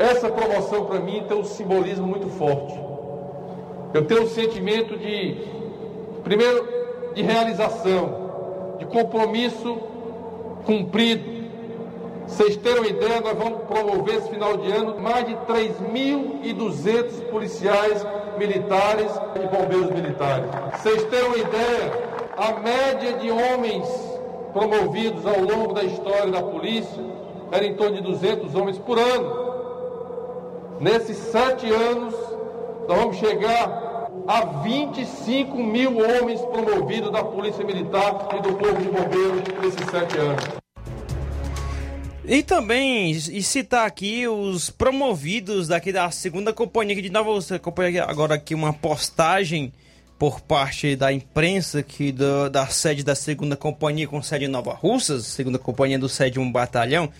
essa 0.00 0.28
promoção 0.28 0.84
para 0.86 0.98
mim 0.98 1.22
tem 1.28 1.38
um 1.38 1.44
simbolismo 1.44 2.06
muito 2.06 2.28
forte. 2.30 2.76
Eu 3.94 4.04
tenho 4.04 4.24
um 4.24 4.28
sentimento 4.28 4.98
de, 4.98 5.36
primeiro, 6.24 6.66
de 7.14 7.22
realização, 7.22 8.76
de 8.78 8.84
compromisso 8.86 9.78
cumprido. 10.66 11.31
Vocês 12.26 12.56
terem 12.56 12.78
uma 12.78 12.88
ideia, 12.88 13.20
nós 13.20 13.36
vamos 13.36 13.62
promover 13.64 14.16
esse 14.16 14.28
final 14.28 14.56
de 14.56 14.70
ano 14.72 15.00
mais 15.00 15.26
de 15.26 15.34
3.200 15.34 17.30
policiais 17.30 18.06
militares 18.38 19.10
e 19.36 19.56
bombeiros 19.56 19.90
militares. 19.90 20.46
Vocês 20.76 21.04
terem 21.04 21.26
uma 21.26 21.38
ideia, 21.38 21.92
a 22.36 22.52
média 22.60 23.12
de 23.14 23.30
homens 23.30 23.86
promovidos 24.52 25.26
ao 25.26 25.40
longo 25.40 25.72
da 25.72 25.84
história 25.84 26.30
da 26.30 26.42
polícia 26.42 27.02
era 27.50 27.64
em 27.66 27.74
torno 27.74 27.96
de 27.96 28.02
200 28.02 28.54
homens 28.54 28.78
por 28.78 28.98
ano. 28.98 29.42
Nesses 30.80 31.16
sete 31.16 31.70
anos, 31.70 32.14
nós 32.88 32.98
vamos 32.98 33.16
chegar 33.16 34.08
a 34.26 34.44
25 34.62 35.56
mil 35.56 35.98
homens 35.98 36.40
promovidos 36.40 37.10
da 37.10 37.22
Polícia 37.22 37.64
Militar 37.64 38.28
e 38.36 38.40
do 38.40 38.56
Corpo 38.56 38.80
de 38.80 38.88
Bombeiros 38.88 39.42
nesses 39.60 39.86
sete 39.90 40.18
anos. 40.18 40.61
E 42.24 42.40
também 42.40 43.10
e 43.10 43.42
citar 43.42 43.84
aqui 43.84 44.28
os 44.28 44.70
promovidos 44.70 45.66
daqui 45.66 45.92
da 45.92 46.08
segunda 46.12 46.52
companhia 46.52 47.02
de 47.02 47.10
Nova 47.10 47.32
Você 47.32 47.54
acompanha 47.54 48.04
agora 48.04 48.34
aqui 48.34 48.54
uma 48.54 48.72
postagem 48.72 49.72
por 50.20 50.40
parte 50.40 50.94
da 50.94 51.12
imprensa 51.12 51.80
aqui 51.80 52.12
do, 52.12 52.48
da 52.48 52.68
sede 52.68 53.02
da 53.02 53.16
segunda 53.16 53.56
companhia 53.56 54.06
com 54.06 54.22
sede 54.22 54.44
em 54.44 54.48
Nova 54.48 54.72
Russas, 54.72 55.26
segunda 55.26 55.58
companhia 55.58 55.98
do 55.98 56.08
7 56.08 56.38
um 56.38 56.50
batalhão, 56.50 57.10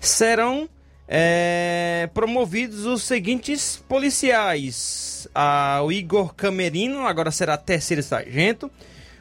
serão 0.00 0.68
é, 1.06 2.10
promovidos 2.12 2.84
os 2.84 3.04
seguintes 3.04 3.80
policiais. 3.88 5.28
Ah, 5.32 5.80
o 5.84 5.92
Igor 5.92 6.34
Camerino 6.34 7.06
agora 7.06 7.30
será 7.30 7.56
terceiro 7.56 8.02
sargento. 8.02 8.68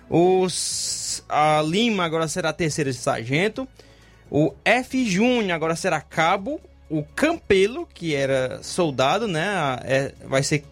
Os, 0.10 1.24
a 1.30 1.62
Lima 1.62 2.06
agora 2.06 2.28
será 2.28 2.52
terceiro 2.52 2.92
sargento. 2.92 3.68
O 4.30 4.54
F. 4.64 5.06
Júnior 5.06 5.52
agora 5.52 5.76
será 5.76 6.02
cabo. 6.02 6.60
O 6.90 7.04
Campelo, 7.04 7.88
que 7.94 8.16
era 8.16 8.62
soldado, 8.64 9.28
né? 9.28 9.46
É, 9.84 10.14
vai 10.26 10.44
ser 10.44 10.64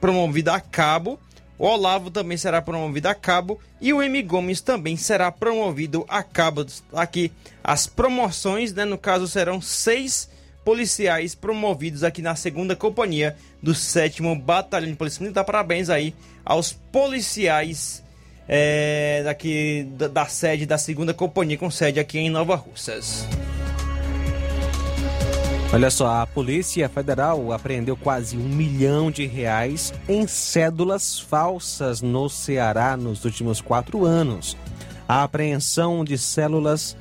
promovido 0.00 0.50
a 0.50 0.60
cabo. 0.60 1.18
O 1.58 1.66
Olavo 1.66 2.10
também 2.10 2.36
será 2.36 2.60
promovido 2.60 3.08
a 3.08 3.14
cabo 3.14 3.58
e 3.80 3.92
o 3.92 4.02
M. 4.02 4.22
Gomes 4.22 4.60
também 4.60 4.96
será 4.96 5.32
promovido 5.32 6.04
a 6.08 6.22
cabo. 6.22 6.66
Aqui 6.92 7.32
as 7.64 7.86
promoções, 7.86 8.74
né, 8.74 8.84
no 8.84 8.98
caso, 8.98 9.26
serão 9.26 9.60
seis 9.60 10.28
policiais 10.64 11.34
promovidos 11.34 12.04
aqui 12.04 12.20
na 12.20 12.34
segunda 12.34 12.76
companhia 12.76 13.36
do 13.62 13.74
7 13.74 14.20
Batalhão 14.34 14.90
de 14.90 14.96
Polícia 14.96 15.22
Militar. 15.22 15.44
Parabéns 15.44 15.88
aí 15.88 16.14
aos 16.44 16.72
policiais 16.72 18.02
é, 18.48 19.22
daqui 19.24 19.88
da, 19.92 20.08
da 20.08 20.26
sede 20.26 20.66
da 20.66 20.78
segunda 20.78 21.12
companhia 21.12 21.58
com 21.58 21.70
sede 21.70 21.98
aqui 21.98 22.18
em 22.18 22.30
Nova 22.30 22.54
Russas. 22.54 23.26
Olha 25.72 25.90
só, 25.90 26.22
a 26.22 26.26
Polícia 26.26 26.88
Federal 26.88 27.52
apreendeu 27.52 27.96
quase 27.96 28.36
um 28.36 28.48
milhão 28.48 29.10
de 29.10 29.26
reais 29.26 29.92
em 30.08 30.26
cédulas 30.26 31.18
falsas 31.18 32.00
no 32.00 32.28
Ceará 32.28 32.96
nos 32.96 33.24
últimos 33.24 33.60
quatro 33.60 34.04
anos. 34.04 34.56
A 35.08 35.24
apreensão 35.24 36.04
de 36.04 36.16
células, 36.16 36.96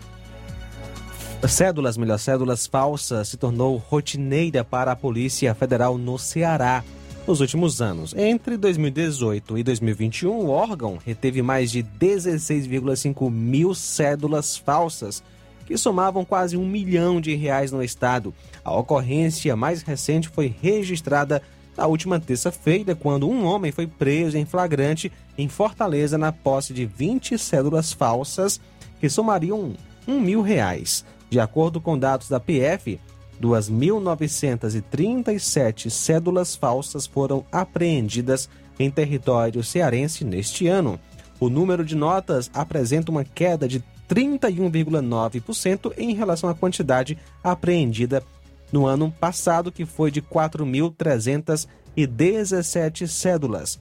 cédulas, 1.48 1.96
melhor, 1.96 2.18
cédulas 2.18 2.66
falsas 2.66 3.30
se 3.30 3.38
tornou 3.38 3.78
rotineira 3.78 4.64
para 4.64 4.92
a 4.92 4.96
Polícia 4.96 5.54
Federal 5.54 5.98
no 5.98 6.18
Ceará 6.18 6.84
nos 7.28 7.42
últimos 7.42 7.82
anos. 7.82 8.14
Entre 8.16 8.58
2018 8.58 9.58
e 9.58 9.64
2021, 9.64 10.32
o 10.32 10.50
órgão 10.50 11.00
reteve 11.04 11.42
mais 11.42 11.72
de 11.72 11.84
16,5 11.84 13.32
mil 13.32 13.74
cédulas 13.74 14.56
falsas 14.56 15.24
que 15.66 15.78
somavam 15.78 16.24
quase 16.24 16.56
um 16.56 16.68
milhão 16.68 17.20
de 17.20 17.34
reais 17.34 17.72
no 17.72 17.84
estado. 17.84 18.34
A 18.64 18.76
ocorrência 18.76 19.56
mais 19.56 19.82
recente 19.82 20.30
foi 20.30 20.54
registrada 20.62 21.42
na 21.76 21.88
última 21.88 22.20
terça-feira, 22.20 22.96
quando 22.96 23.28
um 23.28 23.44
homem 23.46 23.72
foi 23.72 23.88
preso 23.88 24.38
em 24.38 24.46
flagrante 24.46 25.12
em 25.38 25.50
Fortaleza 25.50 26.18
na 26.18 26.32
posse 26.32 26.74
de 26.74 26.86
20 26.86 27.38
cédulas 27.38 27.92
falsas 27.92 28.62
que 29.00 29.10
somariam 29.10 29.74
um 30.08 30.20
mil 30.20 30.42
reais. 30.42 31.04
De 31.30 31.40
acordo 31.40 31.82
com 31.82 31.98
dados 31.98 32.30
da 32.30 32.40
PF, 32.40 33.00
2.937 33.42 35.90
cédulas 35.90 36.56
falsas 36.56 37.06
foram 37.06 37.46
apreendidas 37.52 38.50
em 38.80 38.90
território 38.90 39.62
cearense 39.64 40.24
neste 40.24 40.68
ano. 40.68 40.98
O 41.40 41.50
número 41.50 41.84
de 41.84 41.96
notas 41.96 42.52
apresenta 42.54 43.12
uma 43.12 43.24
queda 43.24 43.68
de 43.68 43.84
31,9% 44.10 45.94
em 45.98 46.14
relação 46.14 46.50
à 46.50 46.56
quantidade 46.56 47.18
apreendida 47.44 48.24
no 48.72 48.86
ano 48.86 49.12
passado, 49.12 49.72
que 49.72 49.86
foi 49.86 50.12
de 50.12 50.22
4.317 50.22 53.08
cédulas, 53.08 53.80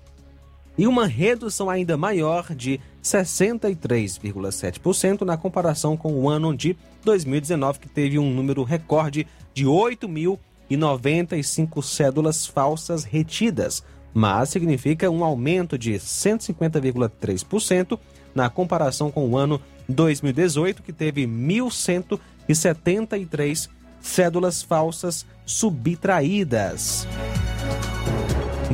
e 0.76 0.86
uma 0.86 1.06
redução 1.06 1.70
ainda 1.70 1.96
maior 1.96 2.54
de 2.54 2.78
63,7% 3.02 5.22
na 5.22 5.34
comparação 5.36 5.96
com 5.96 6.12
o 6.14 6.28
ano 6.28 6.54
de 6.56 6.76
2019, 7.04 7.78
que 7.78 7.88
teve 7.88 8.18
um 8.18 8.32
número 8.32 8.64
recorde 8.64 9.26
de 9.52 9.66
8.095 9.66 11.82
cédulas 11.82 12.46
falsas 12.46 13.04
retidas, 13.04 13.84
mas 14.12 14.48
significa 14.48 15.08
um 15.10 15.22
aumento 15.24 15.78
de 15.78 15.94
150,3% 15.94 17.98
na 18.34 18.50
comparação 18.50 19.10
com 19.10 19.28
o 19.28 19.36
ano 19.36 19.60
2018, 19.88 20.82
que 20.82 20.92
teve 20.92 21.26
1.173 21.26 23.68
cédulas 24.00 24.62
falsas 24.62 25.26
subtraídas. 25.46 27.06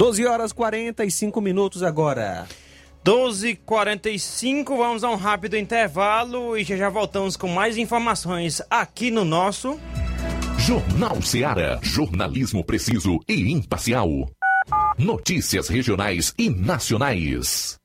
12 0.00 0.24
horas 0.24 0.50
45 0.50 1.42
minutos 1.42 1.82
agora. 1.82 2.46
12h45, 3.04 4.64
vamos 4.74 5.04
a 5.04 5.10
um 5.10 5.14
rápido 5.14 5.58
intervalo 5.58 6.56
e 6.56 6.64
já 6.64 6.74
já 6.74 6.88
voltamos 6.88 7.36
com 7.36 7.48
mais 7.48 7.76
informações 7.76 8.62
aqui 8.70 9.10
no 9.10 9.26
nosso 9.26 9.78
Jornal 10.56 11.20
Seara. 11.20 11.78
Jornalismo 11.82 12.64
preciso 12.64 13.20
e 13.28 13.52
imparcial. 13.52 14.08
Notícias 14.96 15.68
regionais 15.68 16.32
e 16.38 16.48
nacionais. 16.48 17.76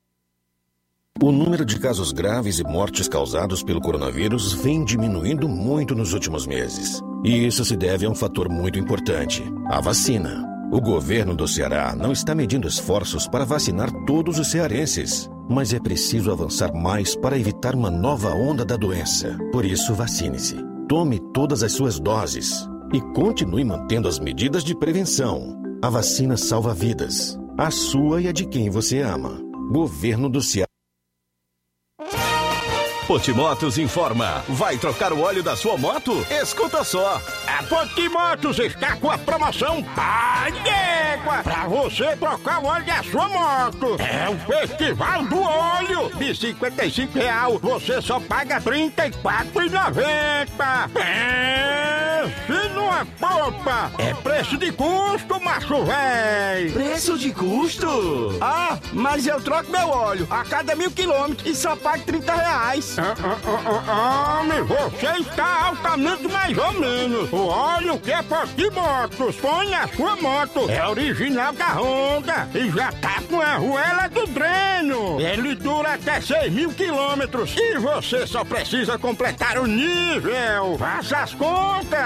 O 1.22 1.34
número 1.34 1.66
de 1.66 1.78
casos 1.82 2.14
graves 2.14 2.60
e 2.60 2.64
mortes 2.64 3.10
causados 3.10 3.62
pelo 3.62 3.82
coronavírus 3.82 4.54
vem 4.54 4.86
diminuindo 4.86 5.50
muito 5.50 5.94
nos 5.94 6.14
últimos 6.14 6.48
meses. 6.48 7.02
E 7.26 7.46
isso 7.46 7.66
se 7.66 7.76
deve 7.76 8.06
a 8.06 8.10
um 8.10 8.16
fator 8.16 8.48
muito 8.48 8.80
importante: 8.80 9.44
a 9.68 9.82
vacina. 9.82 10.55
O 10.76 10.82
governo 10.82 11.34
do 11.34 11.48
Ceará 11.48 11.96
não 11.96 12.12
está 12.12 12.36
medindo 12.36 12.68
esforços 12.68 13.30
para 13.30 13.46
vacinar 13.46 13.90
todos 14.06 14.38
os 14.38 14.52
cearenses, 14.52 15.30
mas 15.50 15.74
é 15.74 15.80
preciso 15.80 16.34
avançar 16.34 16.74
mais 16.74 17.16
para 17.16 17.40
evitar 17.40 17.74
uma 17.74 17.90
nova 17.90 18.32
onda 18.32 18.66
da 18.66 18.76
doença. 18.76 19.38
Por 19.54 19.64
isso, 19.64 19.94
vacine-se. 19.94 20.58
Tome 20.90 21.22
todas 21.34 21.64
as 21.64 21.72
suas 21.72 21.98
doses 21.98 22.68
e 22.94 23.00
continue 23.14 23.64
mantendo 23.64 24.10
as 24.10 24.20
medidas 24.20 24.66
de 24.66 24.78
prevenção. 24.78 25.58
A 25.82 25.90
vacina 25.90 26.36
salva 26.36 26.74
vidas, 26.74 27.40
a 27.58 27.72
sua 27.72 28.22
e 28.22 28.28
a 28.28 28.34
de 28.34 28.46
quem 28.46 28.70
você 28.70 29.00
ama. 29.00 29.40
Governo 29.72 30.28
do 30.28 30.42
Ceará. 30.42 30.75
Potimotos 33.08 33.78
informa. 33.78 34.44
Vai 34.50 34.78
trocar 34.78 35.14
o 35.14 35.22
óleo 35.22 35.44
da 35.44 35.56
sua 35.56 35.78
moto? 35.78 36.26
Escuta 36.30 36.84
só. 36.84 37.22
A 37.48 37.62
Potimotos 37.64 38.58
está 38.58 38.96
com 38.96 39.12
a 39.12 39.18
promoção 39.18 39.84
Pai 39.84 40.52
d'Égua 40.52 41.44
para 41.44 41.68
você 41.68 42.16
trocar 42.16 42.64
o 42.64 42.66
óleo 42.66 42.86
da 42.86 43.04
sua 43.04 43.30
moto. 43.30 43.98
É 44.00 44.28
o 44.28 44.36
Festival 44.52 45.24
do 45.26 45.40
Óleo. 45.40 46.10
De 46.16 46.36
55 46.36 47.20
real, 47.20 47.60
você 47.60 48.02
só 48.02 48.20
paga 48.20 48.56
R$ 48.56 48.90
34,90. 48.92 50.90
É, 50.96 51.76
é 52.96 53.06
poupa, 53.20 53.92
é 53.98 54.14
preço 54.14 54.58
de 54.58 54.72
custo, 54.72 55.42
macho 55.42 55.84
véi. 55.84 56.72
Preço 56.72 57.18
de 57.18 57.34
custo? 57.34 58.38
Ah, 58.40 58.78
mas 58.94 59.28
eu 59.28 59.42
troco 59.42 59.70
meu 59.70 59.90
óleo 59.90 60.26
a 60.30 60.44
cada 60.46 60.76
mil 60.76 60.90
quilômetros 60.90 61.46
e 61.46 61.54
só 61.54 61.76
pago 61.76 62.04
30 62.06 62.34
reais. 62.34 62.95
Ah, 62.98 63.14
ah, 63.22 63.38
ah, 63.46 63.84
ah, 63.88 64.40
homem, 64.40 64.62
você 64.64 65.20
está 65.20 65.66
altamente 65.66 66.28
mais 66.30 66.58
ou 66.58 66.72
menos. 66.74 67.30
O 67.34 67.48
óleo 67.48 68.00
que 68.00 68.12
é 68.12 68.24
Potimotos 68.24 69.36
põe 69.36 69.70
na 69.70 69.86
sua 69.90 70.16
moto 70.16 70.70
é 70.70 70.88
original 70.88 71.52
da 71.52 71.74
Honda 71.74 72.48
e 72.54 72.70
já 72.72 72.94
tá 72.94 73.22
com 73.30 73.42
a 73.42 73.48
arruela 73.48 74.08
do 74.08 74.26
dreno. 74.28 75.20
Ele 75.20 75.56
dura 75.56 75.96
até 75.96 76.22
6 76.22 76.54
mil 76.54 76.70
quilômetros 76.72 77.54
e 77.58 77.78
você 77.80 78.26
só 78.26 78.46
precisa 78.46 78.98
completar 78.98 79.58
o 79.58 79.68
nível. 79.68 80.78
Faça 80.80 81.18
as 81.18 81.34
contas. 81.34 82.00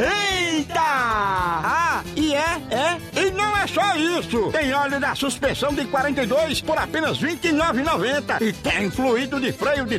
Eita! 0.00 0.80
Ah, 0.80 2.02
e 2.16 2.34
é, 2.34 2.60
é. 2.70 3.20
E 3.20 3.30
não 3.30 3.56
é 3.56 3.66
só 3.68 3.94
isso. 3.96 4.50
Tem 4.50 4.74
óleo 4.74 4.98
da 4.98 5.14
suspensão 5.14 5.72
de 5.72 5.84
42 5.84 6.60
por 6.60 6.76
apenas 6.76 7.18
R$ 7.18 7.36
29,90 7.36 8.42
e 8.42 8.52
tem 8.52 8.90
fluido 8.90 9.40
de 9.40 9.52
freio 9.52 9.84
de 9.84 9.98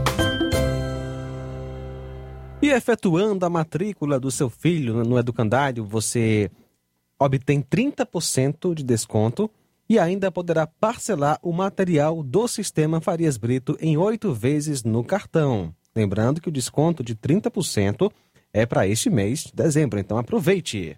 E 2.61 2.69
efetuando 2.69 3.43
a 3.43 3.49
matrícula 3.49 4.19
do 4.19 4.29
seu 4.29 4.47
filho 4.47 5.03
no 5.03 5.17
educandário, 5.17 5.83
você 5.83 6.51
obtém 7.17 7.59
30% 7.59 8.75
de 8.75 8.83
desconto 8.83 9.49
e 9.89 9.97
ainda 9.97 10.31
poderá 10.31 10.67
parcelar 10.67 11.39
o 11.41 11.51
material 11.51 12.21
do 12.21 12.47
sistema 12.47 13.01
Farias 13.01 13.35
Brito 13.35 13.75
em 13.81 13.97
oito 13.97 14.31
vezes 14.31 14.83
no 14.83 15.03
cartão. 15.03 15.73
Lembrando 15.95 16.39
que 16.39 16.49
o 16.49 16.51
desconto 16.51 17.03
de 17.03 17.15
30% 17.15 18.11
é 18.53 18.63
para 18.63 18.87
este 18.87 19.09
mês 19.09 19.45
de 19.45 19.53
dezembro, 19.53 19.99
então 19.99 20.19
aproveite. 20.19 20.97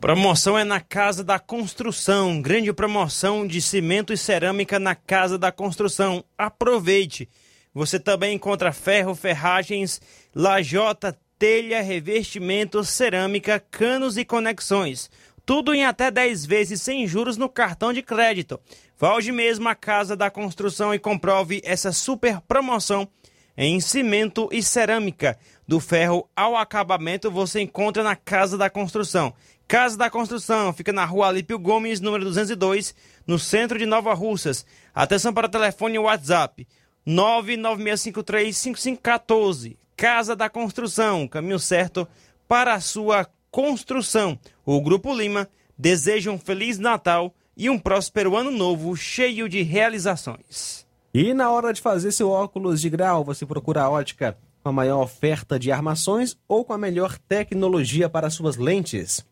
Promoção 0.00 0.58
é 0.58 0.64
na 0.64 0.80
Casa 0.80 1.22
da 1.22 1.38
Construção. 1.38 2.42
Grande 2.42 2.72
promoção 2.72 3.46
de 3.46 3.62
cimento 3.62 4.12
e 4.12 4.16
cerâmica 4.16 4.80
na 4.80 4.96
Casa 4.96 5.38
da 5.38 5.52
Construção. 5.52 6.24
Aproveite! 6.36 7.28
Você 7.76 8.00
também 8.00 8.34
encontra 8.34 8.72
ferro, 8.72 9.14
ferragens, 9.14 10.00
lajota, 10.34 11.14
telha, 11.38 11.82
revestimento, 11.82 12.82
cerâmica, 12.82 13.62
canos 13.70 14.16
e 14.16 14.24
conexões. 14.24 15.10
Tudo 15.44 15.74
em 15.74 15.84
até 15.84 16.10
10 16.10 16.46
vezes 16.46 16.80
sem 16.80 17.06
juros 17.06 17.36
no 17.36 17.50
cartão 17.50 17.92
de 17.92 18.00
crédito. 18.00 18.58
Vá 18.98 19.14
hoje 19.14 19.30
mesmo 19.30 19.68
à 19.68 19.74
Casa 19.74 20.16
da 20.16 20.30
Construção 20.30 20.94
e 20.94 20.98
comprove 20.98 21.60
essa 21.66 21.92
super 21.92 22.40
promoção 22.40 23.06
em 23.54 23.78
cimento 23.78 24.48
e 24.50 24.62
cerâmica. 24.62 25.38
Do 25.68 25.78
ferro 25.78 26.26
ao 26.34 26.56
acabamento 26.56 27.30
você 27.30 27.60
encontra 27.60 28.02
na 28.02 28.16
Casa 28.16 28.56
da 28.56 28.70
Construção. 28.70 29.34
Casa 29.68 29.98
da 29.98 30.08
Construção 30.08 30.72
fica 30.72 30.94
na 30.94 31.04
rua 31.04 31.28
Alípio 31.28 31.58
Gomes, 31.58 32.00
número 32.00 32.24
202, 32.24 32.94
no 33.26 33.38
centro 33.38 33.78
de 33.78 33.84
Nova 33.84 34.14
Russas. 34.14 34.64
Atenção 34.94 35.34
para 35.34 35.46
telefone 35.46 35.96
e 35.96 35.98
WhatsApp 35.98 36.66
996535514. 37.06 39.76
Casa 39.96 40.34
da 40.34 40.50
Construção, 40.50 41.28
caminho 41.28 41.58
certo 41.58 42.08
para 42.48 42.72
a 42.74 42.80
sua 42.80 43.26
construção. 43.50 44.38
O 44.64 44.80
Grupo 44.80 45.14
Lima 45.14 45.46
deseja 45.78 46.30
um 46.30 46.38
Feliz 46.38 46.78
Natal 46.78 47.34
e 47.56 47.70
um 47.70 47.78
próspero 47.78 48.36
ano 48.36 48.50
novo 48.50 48.94
cheio 48.96 49.48
de 49.48 49.62
realizações. 49.62 50.84
E 51.14 51.32
na 51.32 51.50
hora 51.50 51.72
de 51.72 51.80
fazer 51.80 52.12
seu 52.12 52.28
óculos 52.28 52.80
de 52.80 52.90
grau, 52.90 53.24
você 53.24 53.46
procura 53.46 53.84
a 53.84 53.90
ótica 53.90 54.36
com 54.62 54.68
a 54.68 54.72
maior 54.72 55.00
oferta 55.00 55.58
de 55.58 55.72
armações 55.72 56.36
ou 56.46 56.64
com 56.64 56.74
a 56.74 56.78
melhor 56.78 57.16
tecnologia 57.16 58.10
para 58.10 58.28
suas 58.28 58.56
lentes? 58.56 59.24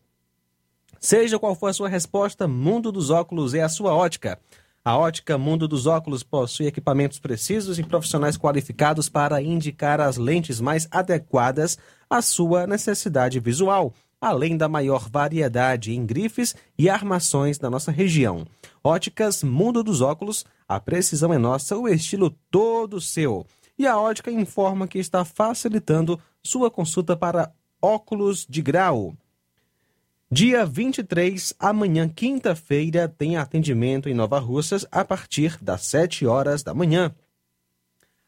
Seja 0.98 1.38
qual 1.38 1.54
for 1.54 1.66
a 1.66 1.74
sua 1.74 1.88
resposta, 1.88 2.48
Mundo 2.48 2.90
dos 2.90 3.10
Óculos 3.10 3.52
é 3.52 3.60
a 3.60 3.68
sua 3.68 3.94
ótica. 3.94 4.40
A 4.86 4.98
ótica 4.98 5.38
Mundo 5.38 5.66
dos 5.66 5.86
Óculos 5.86 6.22
possui 6.22 6.66
equipamentos 6.66 7.18
precisos 7.18 7.78
e 7.78 7.82
profissionais 7.82 8.36
qualificados 8.36 9.08
para 9.08 9.40
indicar 9.40 9.98
as 9.98 10.18
lentes 10.18 10.60
mais 10.60 10.86
adequadas 10.90 11.78
à 12.10 12.20
sua 12.20 12.66
necessidade 12.66 13.40
visual, 13.40 13.94
além 14.20 14.58
da 14.58 14.68
maior 14.68 15.08
variedade 15.08 15.94
em 15.94 16.04
grifes 16.04 16.54
e 16.76 16.90
armações 16.90 17.56
da 17.56 17.70
nossa 17.70 17.90
região. 17.90 18.46
Óticas 18.82 19.42
Mundo 19.42 19.82
dos 19.82 20.02
Óculos, 20.02 20.44
a 20.68 20.78
precisão 20.78 21.32
é 21.32 21.38
nossa, 21.38 21.78
o 21.78 21.88
estilo 21.88 22.36
todo 22.50 23.00
seu. 23.00 23.46
E 23.78 23.86
a 23.86 23.98
ótica 23.98 24.30
informa 24.30 24.86
que 24.86 24.98
está 24.98 25.24
facilitando 25.24 26.20
sua 26.42 26.70
consulta 26.70 27.16
para 27.16 27.50
óculos 27.80 28.46
de 28.46 28.60
grau. 28.60 29.14
Dia 30.36 30.66
23, 30.66 31.54
amanhã, 31.60 32.08
quinta-feira, 32.08 33.06
tem 33.06 33.36
atendimento 33.36 34.08
em 34.08 34.14
Nova 34.14 34.40
Russas 34.40 34.84
a 34.90 35.04
partir 35.04 35.56
das 35.62 35.82
7 35.82 36.26
horas 36.26 36.60
da 36.60 36.74
manhã. 36.74 37.14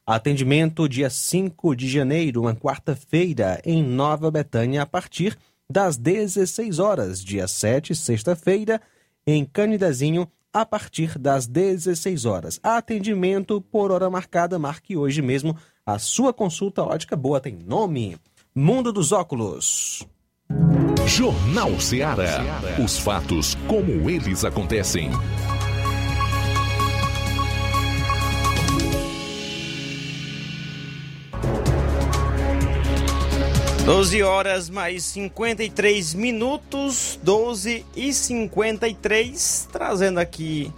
Atendimento 0.07 0.88
dia 0.88 1.11
5 1.11 1.74
de 1.74 1.88
janeiro, 1.88 2.42
uma 2.42 2.54
quarta-feira, 2.54 3.61
em 3.64 3.82
Nova 3.82 4.30
Betânia, 4.30 4.82
a 4.82 4.86
partir 4.86 5.36
das 5.68 5.96
16 5.96 6.78
horas. 6.78 7.20
Dia 7.20 7.48
7, 7.48 7.92
sexta-feira, 7.92 8.80
em 9.26 9.44
Canidezinho, 9.44 10.30
a 10.52 10.64
partir 10.64 11.18
das 11.18 11.48
16 11.48 12.24
horas. 12.24 12.61
Atendimento 12.62 13.61
por 13.61 13.90
hora 13.90 14.09
marcada. 14.09 14.61
Marque 14.61 14.96
hoje 14.96 15.20
mesmo 15.20 15.57
a 15.84 15.98
sua 15.98 16.32
consulta 16.32 16.84
ótica 16.84 17.16
boa. 17.16 17.40
Tem 17.40 17.57
nome: 17.57 18.16
Mundo 18.54 18.92
dos 18.92 19.11
Óculos. 19.11 20.07
Jornal 21.07 21.80
Ceará. 21.80 22.44
Os 22.82 22.99
fatos 22.99 23.57
como 23.68 24.11
eles 24.11 24.44
acontecem. 24.44 25.11
Doze 33.84 34.20
horas 34.20 34.68
mais 34.68 35.05
53 35.05 36.12
minutos, 36.14 37.20
12 37.22 37.86
e 37.94 38.12
53, 38.12 39.68
trazendo 39.70 40.18
aqui 40.18 40.72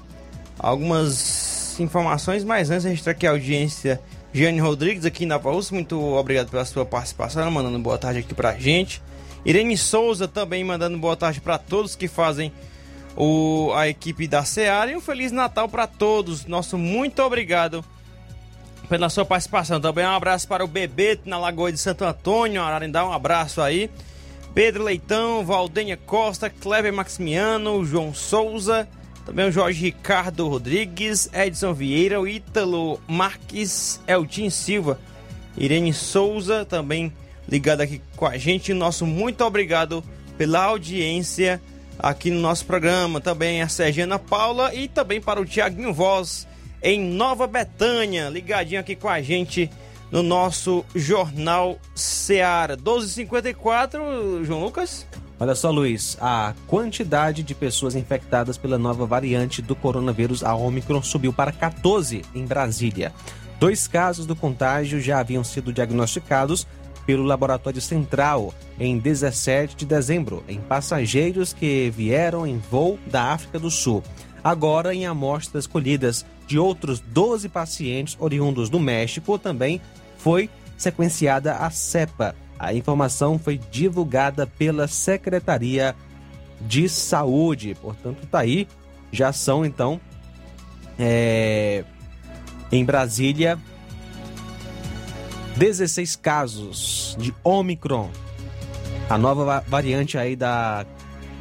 algumas 0.59 1.81
informações, 1.81 2.45
mas 2.45 2.71
antes 2.71 2.85
registrar 2.85 3.13
aqui 3.13 3.27
a 3.27 3.31
audiência 3.31 3.99
Jane 4.31 4.61
Rodrigues 4.61 5.07
aqui 5.07 5.25
na 5.25 5.39
Paúça, 5.39 5.75
muito 5.75 5.99
obrigado 5.99 6.51
pela 6.51 6.67
sua 6.67 6.85
participação, 6.85 7.51
mandando 7.51 7.79
boa 7.79 7.97
tarde 7.97 8.21
aqui 8.21 8.35
pra 8.35 8.55
gente. 8.59 9.01
Irene 9.45 9.77
Souza 9.77 10.27
também 10.27 10.65
mandando 10.65 10.99
boa 10.99 11.17
tarde 11.17 11.41
para 11.41 11.59
todos 11.59 11.97
que 11.97 12.09
fazem 12.09 12.53
o, 13.17 13.73
a 13.75 13.89
equipe 13.89 14.29
da 14.29 14.45
Seara 14.45 14.91
e 14.91 14.97
um 14.97 15.01
Feliz 15.01 15.33
Natal 15.33 15.69
para 15.69 15.87
todos. 15.87 16.47
Nosso 16.47 16.79
muito 16.79 17.23
obrigado 17.23 17.85
pela 18.89 19.09
sua 19.09 19.25
participação. 19.25 19.81
Também 19.81 20.05
um 20.05 20.11
abraço 20.11 20.47
para 20.47 20.65
o 20.65 20.69
Bebeto 20.69 21.29
na 21.29 21.39
Lagoa 21.39 21.73
de 21.73 21.79
Santo 21.79 22.05
Antônio, 22.05 22.63
Ararindá, 22.63 23.07
um 23.07 23.13
abraço 23.13 23.61
aí. 23.61 23.91
Pedro 24.55 24.83
Leitão, 24.83 25.45
Valdenha 25.45 25.97
Costa, 25.97 26.51
Kleber 26.51 26.93
Maximiano, 26.93 27.85
João 27.85 28.15
Souza, 28.15 28.89
também 29.25 29.47
o 29.47 29.53
Jorge 29.53 29.81
Ricardo 29.85 30.49
Rodrigues, 30.49 31.29
Edson 31.33 31.75
Vieira, 31.75 32.21
o 32.21 32.27
Ítalo 32.27 32.99
Marques, 33.07 34.01
Eltim 34.07 34.49
Silva, 34.49 34.99
Irene 35.57 35.93
Souza, 35.93 36.65
também 36.65 37.13
ligado 37.49 37.81
aqui 37.81 38.01
com 38.17 38.27
a 38.27 38.37
gente. 38.37 38.75
Nosso 38.75 39.07
muito 39.07 39.45
obrigado 39.45 40.05
pela 40.37 40.65
audiência 40.65 41.61
aqui 41.99 42.31
no 42.31 42.41
nosso 42.41 42.67
programa. 42.67 43.21
Também 43.21 43.63
a 43.63 43.69
Sergiana 43.69 44.19
Paula 44.19 44.75
e 44.75 44.87
também 44.87 45.21
para 45.21 45.41
o 45.41 45.45
Tiaguinho 45.45 45.93
Voz 45.93 46.47
em 46.83 47.01
Nova 47.01 47.47
Betânia, 47.47 48.29
ligadinho 48.29 48.81
aqui 48.81 48.95
com 48.95 49.09
a 49.09 49.21
gente 49.21 49.69
no 50.11 50.23
nosso 50.23 50.85
Jornal 50.95 51.79
Seara. 51.95 52.77
12h54, 52.77 54.45
João 54.45 54.63
Lucas. 54.63 55.07
Olha 55.41 55.55
só, 55.55 55.71
Luiz, 55.71 56.17
a 56.21 56.53
quantidade 56.67 57.45
de 57.45 57.55
pessoas 57.55 57.95
infectadas 57.95 58.59
pela 58.59 58.77
nova 58.77 59.07
variante 59.07 59.63
do 59.63 59.77
coronavírus, 59.77 60.43
a 60.43 60.55
Omicron, 60.55 61.03
subiu 61.03 61.33
para 61.33 61.53
14 61.53 62.23
em 62.35 62.45
Brasília. 62.45 63.13
Dois 63.61 63.87
casos 63.87 64.27
do 64.27 64.35
contágio 64.35 65.01
já 65.01 65.21
haviam 65.21 65.45
sido 65.45 65.73
diagnosticados 65.73 66.67
pelo 67.09 67.25
Laboratório 67.25 67.81
Central 67.81 68.53
em 68.79 68.99
17 68.99 69.75
de 69.75 69.87
dezembro, 69.87 70.45
em 70.47 70.61
passageiros 70.61 71.55
que 71.55 71.89
vieram 71.89 72.47
em 72.47 72.59
voo 72.59 72.99
da 73.07 73.33
África 73.33 73.59
do 73.59 73.71
Sul. 73.71 74.05
Agora, 74.45 74.95
em 74.95 75.07
amostras 75.07 75.67
colhidas 75.67 76.27
de 76.47 76.59
outros 76.59 77.01
12 77.01 77.49
pacientes 77.49 78.15
oriundos 78.21 78.69
do 78.69 78.79
México, 78.79 79.39
também 79.39 79.81
foi 80.19 80.51
sequenciada 80.77 81.55
a 81.55 81.71
cepa. 81.71 82.37
A 82.59 82.75
informação 82.75 83.39
foi 83.39 83.57
divulgada 83.57 84.47
pela 84.47 84.87
Secretaria 84.87 85.97
de 86.61 86.91
Saúde. 86.91 87.75
Portanto, 87.81 88.27
tá 88.31 88.41
aí, 88.41 88.69
já 89.11 89.33
são 89.33 89.65
então 89.65 89.99
É, 90.99 91.85
em 92.71 92.85
Brasília, 92.85 93.59
16 95.59 96.17
casos 96.17 97.17
de 97.19 97.35
Omicron. 97.43 98.11
A 99.11 99.19
nova 99.19 99.45
va- 99.45 99.65
variante 99.67 100.17
aí 100.17 100.37
da, 100.37 100.87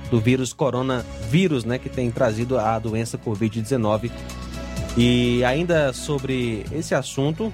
do 0.10 0.20
vírus 0.20 0.54
coronavírus, 0.54 1.64
né? 1.64 1.78
Que 1.78 1.90
tem 1.90 2.10
trazido 2.10 2.58
a 2.58 2.80
doença 2.80 3.18
Covid-19. 3.18 4.10
E 4.98 5.44
ainda 5.44 5.94
sobre 5.94 6.66
esse 6.72 6.96
assunto, 6.96 7.54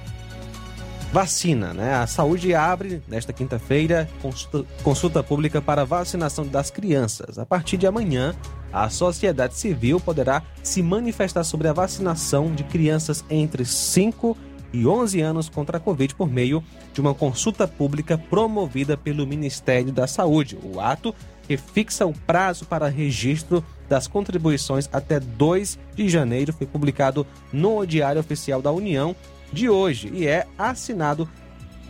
vacina, 1.11 1.73
né? 1.73 1.95
A 1.95 2.07
saúde 2.07 2.55
abre 2.55 3.01
nesta 3.07 3.33
quinta-feira 3.33 4.09
consulta, 4.21 4.65
consulta 4.83 5.21
pública 5.23 5.61
para 5.61 5.83
vacinação 5.83 6.47
das 6.47 6.69
crianças. 6.71 7.37
A 7.37 7.45
partir 7.45 7.75
de 7.75 7.85
amanhã, 7.85 8.33
a 8.71 8.89
sociedade 8.89 9.55
civil 9.55 9.99
poderá 9.99 10.41
se 10.61 10.81
manifestar 10.81 11.43
sobre 11.43 11.67
a 11.67 11.73
vacinação 11.73 12.53
de 12.53 12.63
crianças 12.63 13.25
entre 13.29 13.65
5 13.65 14.37
e 14.37 14.52
11 14.73 15.21
anos 15.21 15.49
contra 15.49 15.77
a 15.77 15.79
Covid 15.79 16.15
por 16.15 16.29
meio 16.29 16.63
de 16.93 17.01
uma 17.01 17.13
consulta 17.13 17.67
pública 17.67 18.17
promovida 18.17 18.97
pelo 18.97 19.27
Ministério 19.27 19.91
da 19.91 20.07
Saúde. 20.07 20.57
O 20.63 20.79
ato 20.79 21.13
que 21.47 21.57
fixa 21.57 22.05
o 22.05 22.13
prazo 22.13 22.65
para 22.65 22.87
registro 22.87 23.63
das 23.87 24.07
contribuições 24.07 24.89
até 24.91 25.19
2 25.19 25.77
de 25.95 26.09
janeiro 26.09 26.53
foi 26.53 26.65
publicado 26.65 27.27
no 27.51 27.85
Diário 27.85 28.21
Oficial 28.21 28.61
da 28.61 28.71
União 28.71 29.15
de 29.51 29.69
hoje 29.69 30.09
e 30.13 30.25
é 30.25 30.47
assinado 30.57 31.29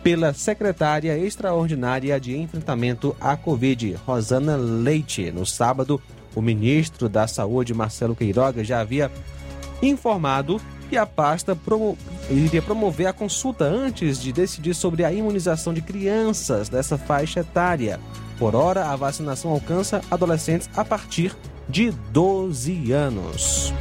pela 0.02 0.34
secretária 0.34 1.16
extraordinária 1.16 2.20
de 2.20 2.36
enfrentamento 2.36 3.16
à 3.18 3.38
Covid, 3.38 3.94
Rosana 4.06 4.54
Leite. 4.54 5.30
No 5.30 5.46
sábado, 5.46 6.00
o 6.34 6.42
ministro 6.42 7.08
da 7.08 7.26
Saúde, 7.26 7.72
Marcelo 7.72 8.14
Queiroga, 8.14 8.62
já 8.62 8.80
havia 8.80 9.10
informado 9.80 10.60
que 10.90 10.96
a 10.98 11.06
pasta 11.06 11.56
promo- 12.26 12.38
iria 12.44 12.62
promover 12.62 13.06
a 13.06 13.12
consulta 13.12 13.64
antes 13.64 14.20
de 14.20 14.32
decidir 14.32 14.74
sobre 14.74 15.04
a 15.04 15.12
imunização 15.12 15.72
de 15.74 15.80
crianças 15.82 16.68
dessa 16.68 16.96
faixa 16.98 17.40
etária. 17.40 17.98
Por 18.38 18.54
hora, 18.54 18.86
a 18.86 18.96
vacinação 18.96 19.50
alcança 19.52 20.00
adolescentes 20.10 20.68
a 20.76 20.84
partir 20.84 21.34
de 21.68 21.90
12 22.12 22.92
anos. 22.92 23.72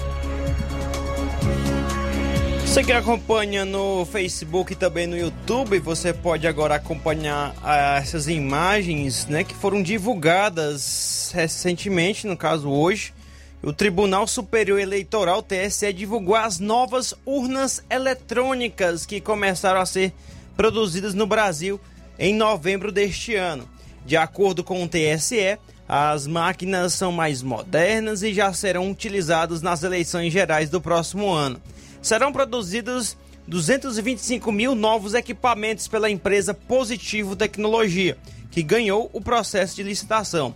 Você 2.66 2.84
que 2.84 2.92
acompanha 2.92 3.66
no 3.66 4.04
Facebook 4.06 4.74
e 4.74 4.76
também 4.76 5.06
no 5.06 5.16
YouTube, 5.16 5.78
você 5.80 6.12
pode 6.12 6.48
agora 6.48 6.74
acompanhar 6.76 7.54
ah, 7.62 7.98
essas 7.98 8.28
imagens 8.28 9.28
né, 9.28 9.44
que 9.44 9.54
foram 9.54 9.84
divulgadas 9.84 11.32
recentemente, 11.36 12.26
no 12.26 12.36
caso 12.36 12.70
hoje. 12.70 13.14
O 13.66 13.72
Tribunal 13.72 14.28
Superior 14.28 14.78
Eleitoral, 14.78 15.42
TSE, 15.42 15.94
divulgou 15.94 16.36
as 16.36 16.60
novas 16.60 17.14
urnas 17.26 17.82
eletrônicas 17.90 19.06
que 19.06 19.22
começaram 19.22 19.80
a 19.80 19.86
ser 19.86 20.12
produzidas 20.54 21.14
no 21.14 21.26
Brasil 21.26 21.80
em 22.20 22.36
novembro 22.36 22.92
deste 22.92 23.36
ano. 23.36 23.66
De 24.06 24.18
acordo 24.18 24.66
com 24.66 24.84
o 24.84 24.88
TSE, 24.90 25.58
as 25.88 26.28
máquinas 26.28 26.92
são 26.92 27.10
mais 27.10 27.42
modernas 27.42 28.22
e 28.22 28.34
já 28.34 28.52
serão 28.52 28.92
utilizadas 28.92 29.62
nas 29.62 29.82
eleições 29.82 30.34
gerais 30.34 30.70
do 30.70 30.82
próximo 30.82 31.32
ano. 31.32 31.62
Serão 32.02 32.34
produzidos 32.34 33.16
225 33.48 34.52
mil 34.52 34.76
novos 34.76 35.14
equipamentos 35.14 35.88
pela 35.88 36.10
empresa 36.10 36.54
Positivo 36.54 37.34
Tecnologia, 37.34 38.18
que 38.52 38.62
ganhou 38.62 39.10
o 39.14 39.22
processo 39.22 39.78
de 39.78 39.84
licitação. 39.84 40.54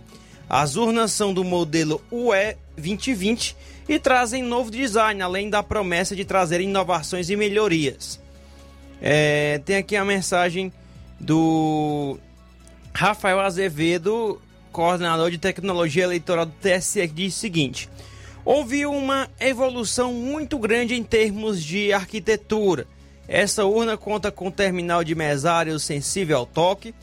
As 0.48 0.76
urnas 0.76 1.12
são 1.12 1.34
do 1.34 1.44
modelo 1.44 2.00
UE 2.10 2.56
2020 2.76 3.56
e 3.88 3.98
trazem 3.98 4.42
novo 4.42 4.70
design, 4.70 5.20
além 5.20 5.50
da 5.50 5.62
promessa 5.62 6.16
de 6.16 6.24
trazer 6.24 6.60
inovações 6.60 7.28
e 7.28 7.36
melhorias. 7.36 8.20
É, 9.00 9.60
tem 9.64 9.76
aqui 9.76 9.96
a 9.96 10.04
mensagem 10.04 10.72
do 11.20 12.18
Rafael 12.94 13.40
Azevedo, 13.40 14.40
coordenador 14.72 15.30
de 15.30 15.38
tecnologia 15.38 16.04
eleitoral 16.04 16.46
do 16.46 16.52
TSE, 16.52 17.06
que 17.08 17.14
diz 17.14 17.36
o 17.36 17.38
seguinte: 17.38 17.88
Houve 18.44 18.86
uma 18.86 19.28
evolução 19.38 20.12
muito 20.12 20.58
grande 20.58 20.94
em 20.94 21.02
termos 21.02 21.62
de 21.62 21.92
arquitetura. 21.92 22.86
Essa 23.28 23.66
urna 23.66 23.96
conta 23.96 24.32
com 24.32 24.50
terminal 24.50 25.04
de 25.04 25.14
mesário 25.14 25.78
sensível 25.78 26.38
ao 26.38 26.46
toque. 26.46 26.94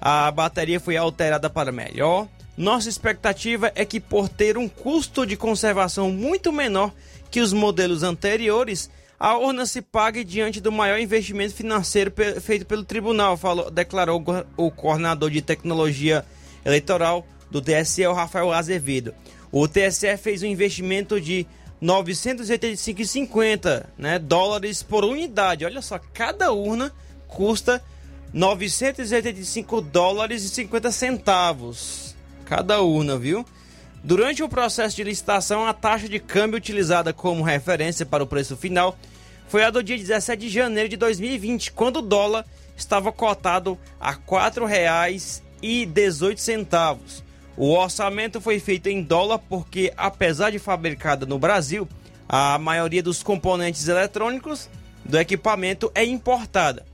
A 0.00 0.30
bateria 0.30 0.80
foi 0.80 0.96
alterada 0.96 1.50
para 1.50 1.70
melhor. 1.70 2.26
Nossa 2.56 2.88
expectativa 2.88 3.70
é 3.74 3.84
que, 3.84 3.98
por 4.00 4.28
ter 4.28 4.56
um 4.56 4.68
custo 4.68 5.26
de 5.26 5.36
conservação 5.36 6.10
muito 6.10 6.52
menor 6.52 6.92
que 7.30 7.40
os 7.40 7.52
modelos 7.52 8.02
anteriores, 8.04 8.88
a 9.18 9.36
urna 9.36 9.66
se 9.66 9.82
pague 9.82 10.22
diante 10.22 10.60
do 10.60 10.70
maior 10.70 10.98
investimento 11.00 11.54
financeiro 11.54 12.10
pe- 12.12 12.38
feito 12.40 12.64
pelo 12.66 12.84
tribunal, 12.84 13.36
falou, 13.36 13.70
declarou 13.70 14.22
o 14.56 14.70
coordenador 14.70 15.30
de 15.30 15.42
tecnologia 15.42 16.24
eleitoral 16.64 17.26
do 17.50 17.60
TSE, 17.60 18.04
Rafael 18.04 18.52
Azevedo. 18.52 19.12
O 19.50 19.66
TSE 19.66 20.16
fez 20.16 20.42
um 20.42 20.46
investimento 20.46 21.20
de 21.20 21.44
985,50 21.82 23.86
né, 23.98 24.18
dólares 24.18 24.82
por 24.82 25.04
unidade. 25.04 25.64
Olha 25.64 25.82
só, 25.82 25.98
cada 26.12 26.52
urna 26.52 26.92
custa 27.26 27.82
985 28.32 29.80
dólares 29.80 30.44
e 30.44 30.48
50 30.48 30.90
centavos. 30.90 32.03
Cada 32.44 32.80
urna, 32.80 33.16
viu? 33.16 33.44
Durante 34.02 34.42
o 34.42 34.48
processo 34.48 34.96
de 34.96 35.04
licitação, 35.04 35.66
a 35.66 35.72
taxa 35.72 36.08
de 36.08 36.20
câmbio 36.20 36.58
utilizada 36.58 37.12
como 37.12 37.42
referência 37.42 38.04
para 38.04 38.22
o 38.22 38.26
preço 38.26 38.56
final 38.56 38.98
foi 39.48 39.64
a 39.64 39.70
do 39.70 39.82
dia 39.82 39.96
17 39.96 40.40
de 40.40 40.50
janeiro 40.50 40.88
de 40.88 40.96
2020, 40.96 41.72
quando 41.72 42.00
o 42.00 42.02
dólar 42.02 42.44
estava 42.76 43.10
cotado 43.10 43.78
a 43.98 44.10
R$ 44.10 44.18
4,18. 44.26 47.24
O 47.56 47.70
orçamento 47.70 48.40
foi 48.40 48.58
feito 48.58 48.88
em 48.88 49.00
dólar 49.02 49.38
porque, 49.38 49.92
apesar 49.96 50.50
de 50.50 50.58
fabricada 50.58 51.24
no 51.24 51.38
Brasil, 51.38 51.88
a 52.28 52.58
maioria 52.58 53.02
dos 53.02 53.22
componentes 53.22 53.88
eletrônicos 53.88 54.68
do 55.04 55.18
equipamento 55.18 55.90
é 55.94 56.04
importada. 56.04 56.84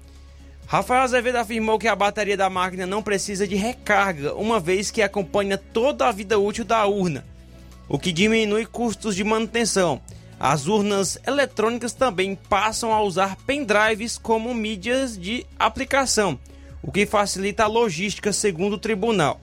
Rafael 0.70 1.02
Azevedo 1.02 1.34
afirmou 1.34 1.80
que 1.80 1.88
a 1.88 1.96
bateria 1.96 2.36
da 2.36 2.48
máquina 2.48 2.86
não 2.86 3.02
precisa 3.02 3.44
de 3.44 3.56
recarga, 3.56 4.34
uma 4.34 4.60
vez 4.60 4.88
que 4.88 5.02
acompanha 5.02 5.58
toda 5.58 6.06
a 6.06 6.12
vida 6.12 6.38
útil 6.38 6.64
da 6.64 6.86
urna, 6.86 7.26
o 7.88 7.98
que 7.98 8.12
diminui 8.12 8.64
custos 8.64 9.16
de 9.16 9.24
manutenção. 9.24 10.00
As 10.38 10.68
urnas 10.68 11.18
eletrônicas 11.26 11.92
também 11.92 12.36
passam 12.36 12.92
a 12.92 13.02
usar 13.02 13.34
pendrives 13.44 14.16
como 14.16 14.54
mídias 14.54 15.18
de 15.18 15.44
aplicação, 15.58 16.38
o 16.80 16.92
que 16.92 17.04
facilita 17.04 17.64
a 17.64 17.66
logística, 17.66 18.32
segundo 18.32 18.74
o 18.74 18.78
tribunal. 18.78 19.40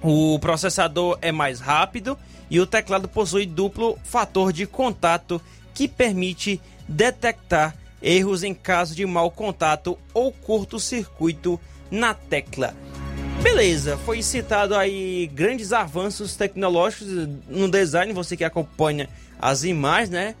O 0.00 0.38
processador 0.38 1.18
é 1.20 1.30
mais 1.30 1.60
rápido 1.60 2.16
e 2.48 2.58
o 2.58 2.66
teclado 2.66 3.06
possui 3.08 3.44
duplo 3.44 3.98
fator 4.04 4.54
de 4.54 4.66
contato 4.66 5.38
que 5.74 5.86
permite 5.86 6.58
detectar 6.88 7.76
erros 8.02 8.42
em 8.42 8.54
caso 8.54 8.94
de 8.94 9.04
mau 9.06 9.30
contato 9.30 9.98
ou 10.14 10.32
curto-circuito 10.32 11.60
na 11.90 12.14
tecla. 12.14 12.74
Beleza, 13.42 13.96
foi 13.98 14.22
citado 14.22 14.74
aí 14.74 15.30
grandes 15.32 15.72
avanços 15.72 16.36
tecnológicos 16.36 17.08
no 17.48 17.70
design, 17.70 18.12
você 18.12 18.36
que 18.36 18.44
acompanha 18.44 19.08
as 19.40 19.64
imagens, 19.64 20.10
né? 20.10 20.34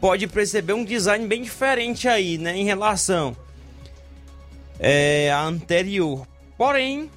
Pode 0.00 0.26
perceber 0.28 0.72
um 0.72 0.84
design 0.84 1.26
bem 1.26 1.42
diferente 1.42 2.06
aí, 2.06 2.38
né, 2.38 2.56
em 2.56 2.64
relação 2.64 3.36
é, 4.78 5.30
à 5.32 5.42
anterior. 5.42 6.26
Porém, 6.56 7.10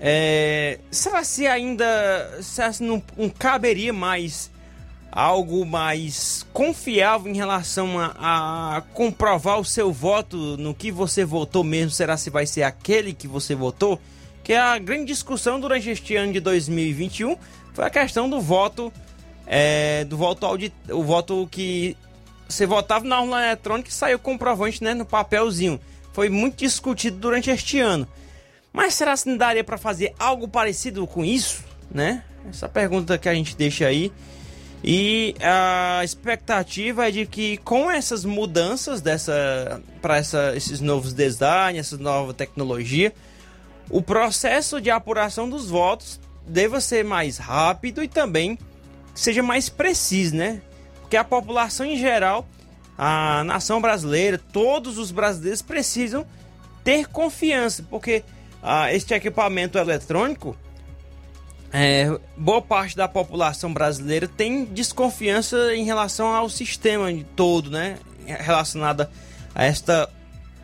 é, 0.00 0.78
será 0.90 1.24
se 1.24 1.46
ainda 1.46 2.38
será 2.40 2.72
se 2.72 2.82
não, 2.82 3.02
não 3.16 3.28
caberia 3.28 3.92
mais 3.92 4.50
algo 5.18 5.66
mais 5.66 6.46
confiável 6.52 7.32
em 7.32 7.36
relação 7.36 7.98
a, 7.98 8.76
a 8.76 8.80
comprovar 8.80 9.58
o 9.58 9.64
seu 9.64 9.92
voto 9.92 10.56
no 10.56 10.72
que 10.72 10.92
você 10.92 11.24
votou 11.24 11.64
mesmo? 11.64 11.90
Será 11.90 12.16
se 12.16 12.30
vai 12.30 12.46
ser 12.46 12.62
aquele 12.62 13.12
que 13.12 13.26
você 13.26 13.52
votou? 13.52 14.00
Que 14.44 14.52
é 14.52 14.60
a 14.60 14.78
grande 14.78 15.06
discussão 15.06 15.58
durante 15.58 15.90
este 15.90 16.14
ano 16.14 16.32
de 16.32 16.38
2021 16.38 17.36
foi 17.74 17.84
a 17.84 17.90
questão 17.90 18.30
do 18.30 18.40
voto 18.40 18.92
é, 19.44 20.04
do 20.04 20.16
voto 20.16 20.46
audit, 20.46 20.74
o 20.90 21.02
voto 21.02 21.48
que 21.50 21.96
você 22.48 22.64
votava 22.64 23.04
na 23.04 23.20
urna 23.20 23.44
eletrônica 23.44 23.88
e 23.88 23.92
saiu 23.92 24.20
comprovante 24.20 24.84
né, 24.84 24.94
no 24.94 25.04
papelzinho. 25.04 25.80
Foi 26.12 26.28
muito 26.28 26.58
discutido 26.58 27.16
durante 27.16 27.50
este 27.50 27.80
ano. 27.80 28.06
Mas 28.72 28.94
será 28.94 29.16
que 29.16 29.28
não 29.28 29.36
daria 29.36 29.64
para 29.64 29.78
fazer 29.78 30.14
algo 30.16 30.46
parecido 30.46 31.04
com 31.08 31.24
isso, 31.24 31.64
né? 31.90 32.22
Essa 32.48 32.68
pergunta 32.68 33.18
que 33.18 33.28
a 33.28 33.34
gente 33.34 33.56
deixa 33.56 33.86
aí. 33.86 34.12
E 34.82 35.34
a 35.40 36.02
expectativa 36.04 37.08
é 37.08 37.10
de 37.10 37.26
que 37.26 37.56
com 37.58 37.90
essas 37.90 38.24
mudanças 38.24 39.00
dessa 39.00 39.82
para 40.00 40.20
esses 40.54 40.80
novos 40.80 41.12
designs, 41.12 41.78
essa 41.78 41.96
nova 41.98 42.32
tecnologia, 42.32 43.12
o 43.90 44.00
processo 44.00 44.80
de 44.80 44.90
apuração 44.90 45.48
dos 45.48 45.68
votos 45.68 46.20
deva 46.46 46.80
ser 46.80 47.04
mais 47.04 47.38
rápido 47.38 48.02
e 48.02 48.08
também 48.08 48.58
seja 49.14 49.42
mais 49.42 49.68
preciso, 49.68 50.36
né? 50.36 50.62
Porque 51.00 51.16
a 51.16 51.24
população 51.24 51.84
em 51.84 51.98
geral, 51.98 52.46
a 52.96 53.42
nação 53.44 53.80
brasileira, 53.80 54.38
todos 54.52 54.96
os 54.96 55.10
brasileiros 55.10 55.60
precisam 55.60 56.24
ter 56.84 57.06
confiança, 57.08 57.84
porque 57.90 58.22
ah, 58.62 58.92
este 58.92 59.12
equipamento 59.12 59.76
eletrônico, 59.76 60.56
é, 61.72 62.18
boa 62.36 62.62
parte 62.62 62.96
da 62.96 63.06
população 63.06 63.72
brasileira 63.72 64.26
tem 64.26 64.64
desconfiança 64.64 65.74
em 65.74 65.84
relação 65.84 66.34
ao 66.34 66.48
sistema 66.48 67.08
todo, 67.36 67.70
né? 67.70 67.98
Relacionada 68.26 69.10
a 69.54 69.64
esta 69.64 70.08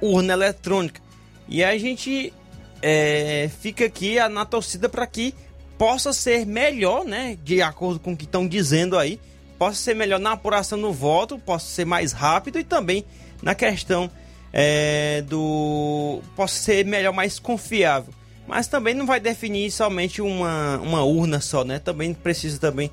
urna 0.01 0.33
eletrônica. 0.33 1.01
E 1.49 1.63
a 1.63 1.77
gente 1.77 2.33
é, 2.81 3.51
fica 3.61 3.85
aqui 3.85 4.17
na 4.29 4.45
torcida 4.45 4.89
para 4.89 5.07
que 5.07 5.35
possa 5.77 6.13
ser 6.13 6.47
melhor, 6.47 7.05
né? 7.05 7.37
De 7.43 7.61
acordo 7.61 8.01
com 8.01 8.13
o 8.13 8.17
que 8.17 8.25
estão 8.25 8.49
dizendo 8.49 8.99
aí, 8.99 9.21
possa 9.59 9.77
ser 9.77 9.95
melhor 9.95 10.19
na 10.19 10.33
apuração 10.33 10.81
do 10.81 10.93
voto, 10.93 11.39
possa 11.39 11.67
ser 11.67 11.85
mais 11.85 12.13
rápido 12.13 12.59
e 12.59 12.65
também 12.65 13.05
na 13.43 13.55
questão 13.55 14.11
é, 14.53 15.23
do. 15.23 16.23
possa 16.35 16.59
ser 16.59 16.87
melhor, 16.87 17.13
mais 17.13 17.39
confiável. 17.39 18.13
Mas 18.47 18.67
também 18.67 18.95
não 18.95 19.07
vai 19.07 19.19
definir 19.19 19.71
somente 19.71 20.21
uma, 20.21 20.79
uma 20.79 21.03
urna 21.03 21.41
só, 21.41 21.65
né? 21.65 21.79
Também 21.79 22.13
precisa 22.13 22.59
também 22.59 22.91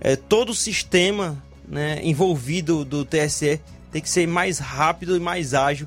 é, 0.00 0.16
todo 0.16 0.50
o 0.50 0.54
sistema 0.54 1.42
né, 1.66 2.00
envolvido 2.02 2.84
do 2.84 3.04
TSE 3.04 3.60
tem 3.90 4.02
que 4.02 4.08
ser 4.08 4.26
mais 4.26 4.58
rápido 4.58 5.16
e 5.16 5.20
mais 5.20 5.54
ágil 5.54 5.86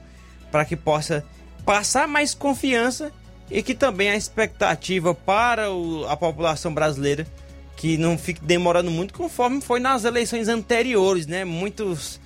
para 0.51 0.63
que 0.63 0.75
possa 0.75 1.25
passar 1.65 2.07
mais 2.07 2.33
confiança 2.33 3.11
e 3.49 3.61
que 3.61 3.73
também 3.73 4.09
a 4.09 4.15
expectativa 4.15 5.13
para 5.13 5.71
o, 5.71 6.05
a 6.07 6.15
população 6.15 6.73
brasileira 6.73 7.27
que 7.75 7.97
não 7.97 8.17
fique 8.17 8.43
demorando 8.43 8.89
muito 8.89 9.13
conforme 9.13 9.59
foi 9.59 9.79
nas 9.79 10.05
eleições 10.05 10.47
anteriores, 10.47 11.27
né? 11.27 11.43
Muitos 11.43 12.21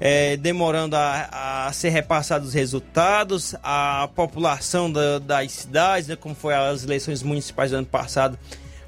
é, 0.00 0.36
demorando 0.36 0.96
a, 0.96 1.66
a, 1.66 1.72
ser 1.72 1.90
repassados 1.90 2.48
os 2.48 2.54
resultados, 2.54 3.54
a 3.62 4.08
população 4.14 4.90
da, 4.90 5.18
das 5.18 5.52
cidades, 5.52 6.08
né? 6.08 6.16
Como 6.16 6.34
foi 6.34 6.54
as 6.54 6.84
eleições 6.84 7.22
municipais 7.22 7.70
do 7.70 7.78
ano 7.78 7.86
passado, 7.86 8.38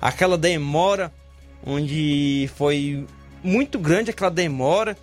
aquela 0.00 0.36
demora, 0.36 1.12
onde 1.64 2.50
foi 2.56 3.06
muito 3.42 3.78
grande 3.78 4.10
aquela 4.10 4.30
demora 4.30 4.96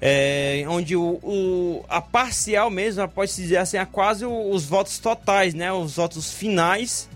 é, 0.00 0.64
onde 0.66 0.96
o, 0.96 1.20
o, 1.22 1.84
a 1.88 2.00
parcial 2.00 2.70
mesmo, 2.70 3.06
pode-se 3.08 3.42
dizer 3.42 3.58
assim, 3.58 3.76
é 3.76 3.84
quase 3.84 4.24
os 4.24 4.64
votos 4.64 4.98
totais, 4.98 5.52
né? 5.52 5.70
Os 5.72 5.96
votos 5.96 6.32
finais 6.32 7.08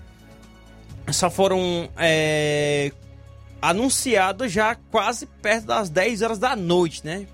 só 1.10 1.30
foram 1.30 1.88
é, 1.96 2.92
anunciados 3.60 4.52
já 4.52 4.74
quase 4.74 5.26
perto 5.26 5.66
das 5.66 5.88
10 5.88 6.22
horas 6.22 6.38
da 6.38 6.54
noite, 6.54 7.04
né? 7.04 7.26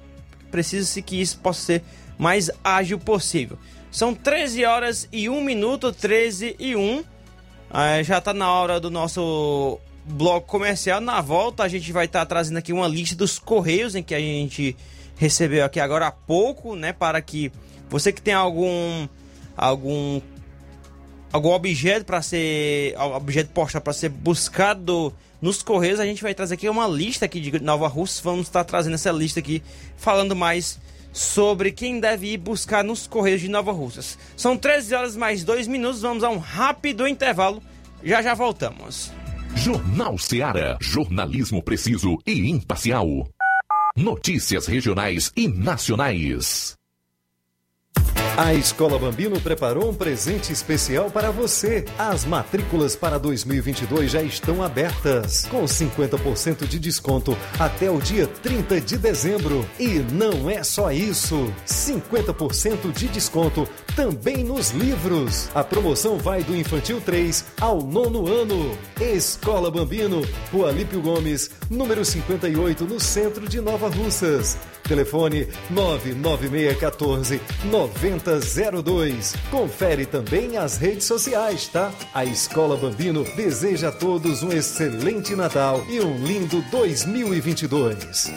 Precisa-se 0.50 1.00
que 1.02 1.20
isso 1.20 1.38
possa 1.38 1.60
ser 1.60 1.82
mais 2.18 2.50
ágil 2.62 2.98
possível. 2.98 3.58
São 3.90 4.14
13 4.14 4.64
horas 4.64 5.08
e 5.12 5.28
1 5.28 5.40
minuto, 5.42 5.92
13 5.92 6.56
e 6.58 6.76
1. 6.76 7.04
É, 7.72 8.04
já 8.04 8.18
está 8.18 8.32
na 8.32 8.52
hora 8.52 8.78
do 8.78 8.90
nosso 8.90 9.78
bloco 10.04 10.46
comercial. 10.46 11.00
Na 11.00 11.20
volta, 11.20 11.62
a 11.62 11.68
gente 11.68 11.92
vai 11.92 12.06
estar 12.06 12.20
tá 12.20 12.26
trazendo 12.26 12.58
aqui 12.58 12.72
uma 12.72 12.86
lista 12.86 13.16
dos 13.16 13.38
correios 13.38 13.94
em 13.94 14.02
que 14.02 14.14
a 14.14 14.20
gente 14.20 14.76
recebeu 15.16 15.64
aqui 15.64 15.78
agora 15.78 16.06
há 16.06 16.10
pouco, 16.10 16.74
né, 16.74 16.92
para 16.92 17.20
que 17.20 17.52
você 17.90 18.10
que 18.10 18.22
tem 18.22 18.32
algum 18.32 19.06
algum 19.54 20.20
algum 21.32 21.50
objeto 21.50 22.04
para 22.04 22.22
ser 22.22 22.94
objeto 22.98 23.50
postal 23.50 23.80
para 23.80 23.92
ser 23.92 24.08
buscado 24.08 25.12
nos 25.40 25.62
correios, 25.62 25.98
a 25.98 26.04
gente 26.04 26.22
vai 26.22 26.34
trazer 26.34 26.54
aqui 26.54 26.68
uma 26.68 26.86
lista 26.86 27.24
aqui 27.24 27.40
de 27.40 27.60
Nova 27.60 27.88
Rússia, 27.88 28.22
vamos 28.22 28.46
estar 28.46 28.62
trazendo 28.64 28.94
essa 28.94 29.10
lista 29.10 29.40
aqui 29.40 29.62
falando 29.96 30.36
mais 30.36 30.78
sobre 31.12 31.72
quem 31.72 31.98
deve 31.98 32.34
ir 32.34 32.36
buscar 32.36 32.84
nos 32.84 33.06
correios 33.06 33.40
de 33.40 33.48
Nova 33.48 33.72
Russas. 33.72 34.18
São 34.36 34.56
13 34.56 34.94
horas 34.94 35.16
mais 35.16 35.42
2 35.42 35.66
minutos, 35.66 36.02
vamos 36.02 36.22
a 36.22 36.30
um 36.30 36.38
rápido 36.38 37.08
intervalo. 37.08 37.62
Já 38.02 38.22
já 38.22 38.34
voltamos. 38.34 39.10
Jornal 39.56 40.16
Ceará, 40.18 40.78
jornalismo 40.80 41.62
preciso 41.62 42.18
e 42.26 42.48
imparcial. 42.48 43.06
Notícias 43.96 44.66
regionais 44.66 45.32
e 45.36 45.48
nacionais. 45.48 46.76
A 48.36 48.54
Escola 48.54 48.98
Bambino 48.98 49.40
preparou 49.40 49.90
um 49.90 49.94
presente 49.94 50.52
especial 50.52 51.10
para 51.10 51.30
você. 51.30 51.84
As 51.98 52.24
matrículas 52.24 52.96
para 52.96 53.18
2022 53.18 54.10
já 54.10 54.22
estão 54.22 54.62
abertas, 54.62 55.46
com 55.50 55.64
50% 55.64 56.66
de 56.66 56.78
desconto 56.78 57.36
até 57.58 57.90
o 57.90 58.00
dia 58.00 58.26
30 58.26 58.80
de 58.80 58.96
dezembro. 58.96 59.66
E 59.78 59.98
não 60.12 60.48
é 60.48 60.62
só 60.62 60.90
isso: 60.90 61.52
50% 61.66 62.92
de 62.92 63.08
desconto 63.08 63.68
também 63.94 64.44
nos 64.44 64.70
livros. 64.70 65.48
A 65.54 65.62
promoção 65.62 66.16
vai 66.16 66.42
do 66.42 66.56
infantil 66.56 67.00
3 67.00 67.44
ao 67.60 67.82
nono 67.82 68.26
ano. 68.26 68.76
Escola 69.00 69.70
Bambino, 69.70 70.22
Rua 70.52 70.70
Lípio 70.70 71.02
Gomes, 71.02 71.50
número 71.68 72.04
58, 72.04 72.84
no 72.84 73.00
centro 73.00 73.48
de 73.48 73.60
Nova 73.60 73.88
Russas. 73.88 74.56
Telefone 74.90 75.46
99614 75.70 77.40
9002. 77.66 79.36
Confere 79.48 80.04
também 80.04 80.56
as 80.56 80.78
redes 80.78 81.04
sociais, 81.04 81.68
tá? 81.68 81.92
A 82.12 82.24
Escola 82.24 82.76
Bambino 82.76 83.22
deseja 83.36 83.90
a 83.90 83.92
todos 83.92 84.42
um 84.42 84.50
excelente 84.50 85.36
Natal 85.36 85.84
e 85.88 86.00
um 86.00 86.16
lindo 86.26 86.60
2022. 86.72 88.32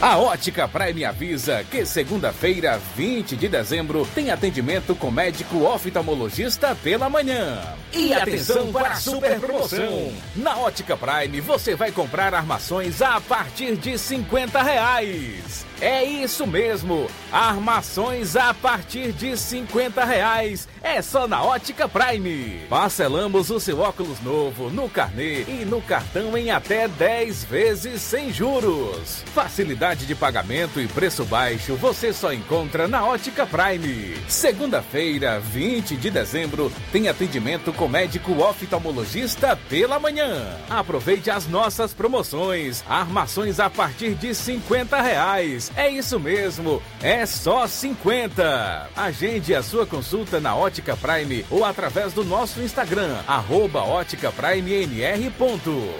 A 0.00 0.16
Ótica 0.16 0.68
Prime 0.68 1.04
avisa 1.04 1.64
que 1.68 1.84
segunda-feira, 1.84 2.80
20 2.94 3.34
de 3.36 3.48
dezembro, 3.48 4.06
tem 4.14 4.30
atendimento 4.30 4.94
com 4.94 5.10
médico 5.10 5.64
oftalmologista 5.64 6.76
pela 6.76 7.10
manhã. 7.10 7.60
E 7.92 8.14
atenção 8.14 8.70
para 8.70 8.90
a 8.90 8.94
super 8.94 9.40
promoção! 9.40 10.12
Na 10.36 10.56
Ótica 10.58 10.96
Prime 10.96 11.40
você 11.40 11.74
vai 11.74 11.90
comprar 11.90 12.32
armações 12.32 13.02
a 13.02 13.20
partir 13.20 13.76
de 13.76 13.98
50 13.98 14.62
reais. 14.62 15.66
É 15.80 16.02
isso 16.02 16.44
mesmo, 16.44 17.06
armações 17.30 18.34
a 18.34 18.52
partir 18.52 19.12
de 19.12 19.36
50 19.36 20.04
reais. 20.04 20.66
É 20.82 21.00
só 21.00 21.28
na 21.28 21.42
Ótica 21.42 21.88
Prime. 21.88 22.62
Parcelamos 22.68 23.48
o 23.50 23.60
seu 23.60 23.78
óculos 23.80 24.20
novo 24.20 24.70
no 24.70 24.88
carnê 24.88 25.42
e 25.42 25.64
no 25.64 25.80
cartão 25.80 26.36
em 26.36 26.50
até 26.50 26.88
10 26.88 27.44
vezes 27.44 28.02
sem 28.02 28.32
juros. 28.32 29.22
Facilidade 29.32 30.04
de 30.04 30.16
pagamento 30.16 30.80
e 30.80 30.88
preço 30.88 31.24
baixo 31.24 31.76
você 31.76 32.12
só 32.12 32.32
encontra 32.32 32.88
na 32.88 33.04
Ótica 33.04 33.46
Prime. 33.46 34.16
Segunda-feira, 34.28 35.38
20 35.38 35.96
de 35.96 36.10
dezembro, 36.10 36.72
tem 36.90 37.08
atendimento 37.08 37.72
com 37.72 37.86
médico 37.86 38.32
oftalmologista 38.42 39.56
pela 39.68 40.00
manhã. 40.00 40.56
Aproveite 40.68 41.30
as 41.30 41.46
nossas 41.46 41.94
promoções. 41.94 42.82
Armações 42.88 43.60
a 43.60 43.70
partir 43.70 44.14
de 44.14 44.34
50 44.34 45.00
reais. 45.00 45.67
É 45.76 45.88
isso 45.88 46.18
mesmo, 46.18 46.82
é 47.02 47.24
só 47.24 47.66
50. 47.66 48.90
Agende 48.96 49.54
a 49.54 49.62
sua 49.62 49.86
consulta 49.86 50.40
na 50.40 50.54
Ótica 50.56 50.96
Prime 50.96 51.44
ou 51.50 51.64
através 51.64 52.12
do 52.12 52.24
nosso 52.24 52.60
Instagram, 52.60 53.16
arroba 53.26 53.82
Ótica 53.82 54.32
Prime 54.32 54.72
NR. 54.72 55.32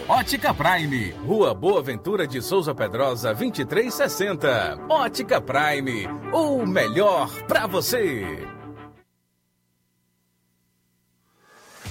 Ótica 0.08 0.52
Prime, 0.52 1.10
Rua 1.24 1.54
Boa 1.54 1.82
Ventura 1.82 2.26
de 2.26 2.42
Souza 2.42 2.74
Pedrosa, 2.74 3.34
2360. 3.34 4.78
Ótica 4.88 5.40
Prime, 5.40 6.08
o 6.32 6.66
melhor 6.66 7.30
para 7.46 7.66
você. 7.66 8.57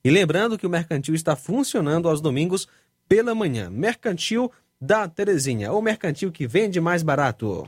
E 0.04 0.10
lembrando 0.10 0.58
que 0.58 0.68
o 0.68 0.70
mercantil 0.70 1.16
está 1.16 1.36
funcionando 1.36 2.08
aos 2.08 2.22
domingos 2.22 2.68
pela 3.10 3.36
manhã. 3.36 3.70
Mercantil 3.70 4.52
da 4.80 5.08
Terezinha, 5.08 5.74
o 5.74 5.82
mercantil 5.82 6.32
que 6.32 6.48
vende 6.48 6.80
mais 6.80 7.04
barato. 7.04 7.68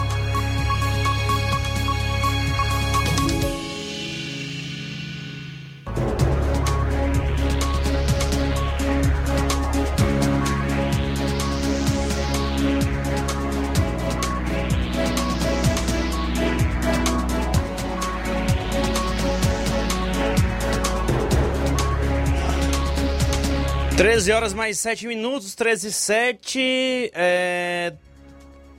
Treze 24.21 24.33
horas 24.33 24.53
mais 24.53 24.77
sete 24.77 25.07
minutos, 25.07 25.55
13 25.55 25.87
e 25.87 25.91
7. 25.91 27.11
É... 27.11 27.91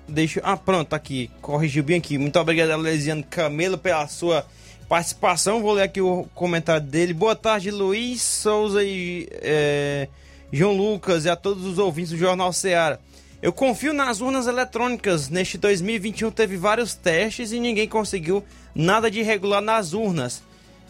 Deixa. 0.07 0.41
Ah, 0.45 0.57
pronto, 0.57 0.91
tá 0.91 0.95
aqui. 0.95 1.33
Corrigiu 1.41 1.83
bem 1.83 1.99
aqui. 1.99 2.17
Muito 2.17 2.39
obrigado, 2.39 2.71
Alesiano 2.71 3.25
Camelo, 3.25 3.77
pela 3.77 4.07
sua 4.07 4.47
participação. 4.89 5.61
Vou 5.61 5.73
ler 5.73 5.83
aqui 5.83 6.01
o 6.01 6.29
comentário 6.33 6.87
dele. 6.87 7.13
Boa 7.13 7.35
tarde, 7.35 7.73
Luiz 7.73 8.23
Souza 8.23 8.85
e 8.85 9.29
é, 9.33 10.07
João 10.53 10.77
Lucas 10.77 11.25
e 11.25 11.29
a 11.29 11.35
todos 11.35 11.67
os 11.67 11.77
ouvintes 11.77 12.13
do 12.13 12.19
Jornal 12.19 12.53
Ceará. 12.53 13.01
Eu 13.43 13.53
confio 13.53 13.93
nas 13.93 14.21
urnas 14.21 14.47
eletrônicas. 14.47 15.29
Neste 15.29 15.59
2021 15.59 16.31
teve 16.31 16.57
vários 16.57 16.95
testes 16.95 17.51
e 17.51 17.59
ninguém 17.59 17.89
conseguiu 17.89 18.45
nada 18.73 19.11
de 19.11 19.19
irregular 19.19 19.61
nas 19.61 19.93
urnas. 19.93 20.41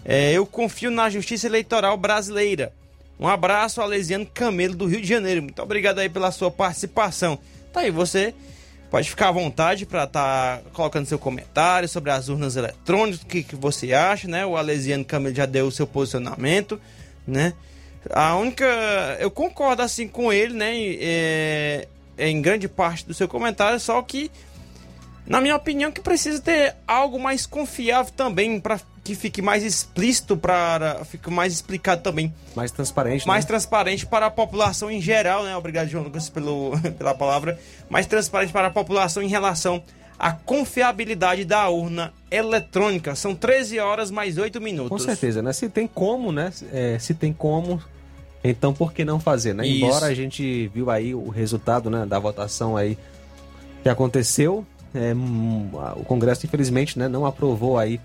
É, 0.04 0.30
eu 0.34 0.44
confio 0.44 0.90
na 0.90 1.08
justiça 1.08 1.46
eleitoral 1.46 1.96
brasileira. 1.96 2.70
Um 3.22 3.28
abraço, 3.28 3.80
Alesiano 3.80 4.26
Camelo, 4.26 4.74
do 4.74 4.84
Rio 4.84 5.00
de 5.00 5.06
Janeiro. 5.06 5.42
Muito 5.42 5.62
obrigado 5.62 6.00
aí 6.00 6.08
pela 6.08 6.32
sua 6.32 6.50
participação. 6.50 7.38
Tá 7.72 7.82
aí, 7.82 7.90
você 7.92 8.34
pode 8.90 9.08
ficar 9.08 9.28
à 9.28 9.30
vontade 9.30 9.86
para 9.86 10.02
estar 10.02 10.56
tá 10.58 10.62
colocando 10.72 11.06
seu 11.06 11.20
comentário 11.20 11.88
sobre 11.88 12.10
as 12.10 12.28
urnas 12.28 12.56
eletrônicas, 12.56 13.22
o 13.22 13.26
que, 13.26 13.44
que 13.44 13.54
você 13.54 13.92
acha, 13.92 14.26
né? 14.26 14.44
O 14.44 14.56
Alesiano 14.56 15.04
Camelo 15.04 15.36
já 15.36 15.46
deu 15.46 15.68
o 15.68 15.70
seu 15.70 15.86
posicionamento, 15.86 16.80
né? 17.24 17.54
A 18.10 18.34
única. 18.34 18.66
Eu 19.20 19.30
concordo 19.30 19.82
assim 19.82 20.08
com 20.08 20.32
ele, 20.32 20.54
né? 20.54 20.72
É, 20.74 21.88
em 22.18 22.42
grande 22.42 22.66
parte 22.66 23.06
do 23.06 23.14
seu 23.14 23.28
comentário, 23.28 23.78
só 23.78 24.02
que, 24.02 24.32
na 25.24 25.40
minha 25.40 25.54
opinião, 25.54 25.92
que 25.92 26.00
precisa 26.00 26.42
ter 26.42 26.74
algo 26.88 27.20
mais 27.20 27.46
confiável 27.46 28.12
também 28.16 28.58
para 28.58 28.80
que 29.04 29.14
fique 29.14 29.42
mais 29.42 29.64
explícito 29.64 30.36
para 30.36 31.04
fique 31.04 31.28
mais 31.30 31.52
explicado 31.52 32.02
também. 32.02 32.32
Mais 32.54 32.70
transparente 32.70 33.26
mais 33.26 33.44
né? 33.44 33.48
transparente 33.48 34.06
para 34.06 34.26
a 34.26 34.30
população 34.30 34.90
em 34.90 35.00
geral 35.00 35.44
né? 35.44 35.56
Obrigado 35.56 35.88
João 35.88 36.04
Lucas 36.04 36.28
pelo, 36.28 36.72
pela 36.96 37.14
palavra. 37.14 37.58
Mais 37.90 38.06
transparente 38.06 38.52
para 38.52 38.68
a 38.68 38.70
população 38.70 39.22
em 39.22 39.28
relação 39.28 39.82
à 40.18 40.32
confiabilidade 40.32 41.44
da 41.44 41.68
urna 41.68 42.12
eletrônica. 42.30 43.14
São 43.16 43.34
13 43.34 43.80
horas 43.80 44.10
mais 44.10 44.38
8 44.38 44.60
minutos. 44.60 44.90
Com 44.90 44.98
certeza 44.98 45.42
né? 45.42 45.52
Se 45.52 45.68
tem 45.68 45.86
como 45.86 46.30
né? 46.30 46.52
É, 46.72 46.96
se 46.98 47.14
tem 47.14 47.32
como 47.32 47.82
então 48.44 48.72
por 48.72 48.92
que 48.92 49.04
não 49.04 49.18
fazer 49.20 49.54
né? 49.54 49.66
Isso. 49.66 49.84
embora 49.84 50.06
a 50.06 50.14
gente 50.14 50.68
viu 50.68 50.90
aí 50.90 51.14
o 51.14 51.28
resultado 51.28 51.88
né 51.88 52.04
da 52.06 52.18
votação 52.18 52.76
aí 52.76 52.98
que 53.82 53.88
aconteceu 53.88 54.66
é, 54.92 55.14
o 55.96 56.04
Congresso 56.04 56.44
infelizmente 56.44 56.98
né 56.98 57.06
não 57.08 57.24
aprovou 57.24 57.78
aí 57.78 58.00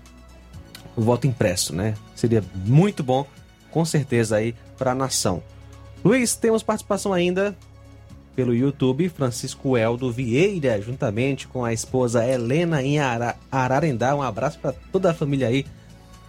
o 0.98 1.00
voto 1.00 1.28
impresso, 1.28 1.72
né? 1.72 1.94
Seria 2.12 2.42
muito 2.66 3.04
bom, 3.04 3.24
com 3.70 3.84
certeza, 3.84 4.34
aí 4.34 4.52
para 4.76 4.90
a 4.90 4.94
nação. 4.96 5.40
Luiz, 6.04 6.34
temos 6.34 6.60
participação 6.60 7.12
ainda 7.12 7.56
pelo 8.34 8.52
YouTube, 8.52 9.08
Francisco 9.08 9.76
Eldo 9.76 10.10
Vieira, 10.10 10.82
juntamente 10.82 11.46
com 11.46 11.64
a 11.64 11.72
esposa 11.72 12.26
Helena 12.26 12.82
em 12.82 12.98
Ara 12.98 13.36
Ararendá. 13.50 14.12
Um 14.16 14.22
abraço 14.22 14.58
para 14.58 14.72
toda 14.72 15.12
a 15.12 15.14
família 15.14 15.46
aí. 15.46 15.64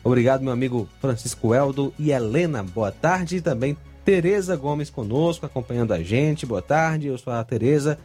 Obrigado, 0.03 0.43
meu 0.43 0.53
amigo 0.53 0.87
Francisco 1.01 1.51
Eldo 1.51 1.91
e 1.97 2.11
Helena. 2.11 2.61
Boa 2.61 2.91
tarde. 2.91 3.41
Também 3.41 3.75
Tereza 4.05 4.55
Gomes 4.55 4.91
conosco, 4.91 5.47
acompanhando 5.47 5.93
a 5.93 6.03
gente. 6.03 6.45
Boa 6.45 6.61
tarde, 6.61 7.07
eu 7.07 7.17
sou 7.17 7.33
a 7.33 7.43
Tereza. 7.43 7.97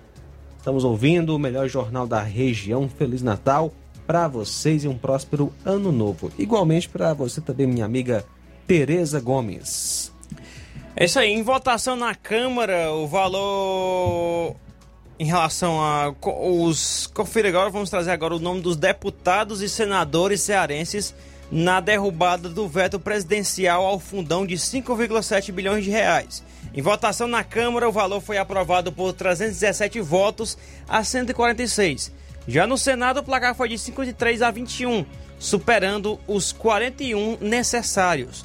Estamos 0.56 0.82
ouvindo 0.82 1.36
o 1.36 1.38
melhor 1.38 1.68
jornal 1.68 2.06
da 2.06 2.22
região. 2.22 2.88
Feliz 2.88 3.22
Natal 3.22 3.70
para 4.06 4.28
vocês 4.28 4.84
e 4.84 4.88
um 4.88 4.96
próspero 4.96 5.52
ano 5.64 5.90
novo. 5.90 6.30
Igualmente 6.38 6.88
para 6.88 7.12
você 7.14 7.40
também, 7.40 7.66
minha 7.66 7.84
amiga 7.84 8.24
Tereza 8.66 9.20
Gomes. 9.20 10.12
É 10.96 11.04
isso 11.04 11.18
aí, 11.18 11.32
em 11.32 11.42
votação 11.42 11.96
na 11.96 12.14
Câmara, 12.14 12.92
o 12.92 13.06
valor 13.06 14.54
em 15.18 15.24
relação 15.24 15.80
a 15.80 16.14
os 16.22 17.06
confira 17.08 17.48
agora, 17.48 17.70
vamos 17.70 17.90
trazer 17.90 18.10
agora 18.10 18.34
o 18.34 18.40
nome 18.40 18.60
dos 18.60 18.76
deputados 18.76 19.60
e 19.60 19.68
senadores 19.68 20.40
cearenses 20.40 21.14
na 21.50 21.80
derrubada 21.80 22.48
do 22.48 22.66
veto 22.66 22.98
presidencial 22.98 23.84
ao 23.84 23.98
fundão 23.98 24.46
de 24.46 24.56
5,7 24.56 25.52
bilhões 25.52 25.84
de 25.84 25.90
reais. 25.90 26.42
Em 26.74 26.82
votação 26.82 27.28
na 27.28 27.44
Câmara, 27.44 27.88
o 27.88 27.92
valor 27.92 28.20
foi 28.20 28.38
aprovado 28.38 28.90
por 28.90 29.12
317 29.12 30.00
votos 30.00 30.58
a 30.88 31.04
146. 31.04 32.12
Já 32.46 32.66
no 32.66 32.76
Senado, 32.76 33.20
o 33.20 33.22
placar 33.22 33.54
foi 33.54 33.70
de 33.70 33.78
53 33.78 34.42
a 34.42 34.50
21, 34.50 35.04
superando 35.38 36.20
os 36.26 36.52
41 36.52 37.38
necessários. 37.40 38.44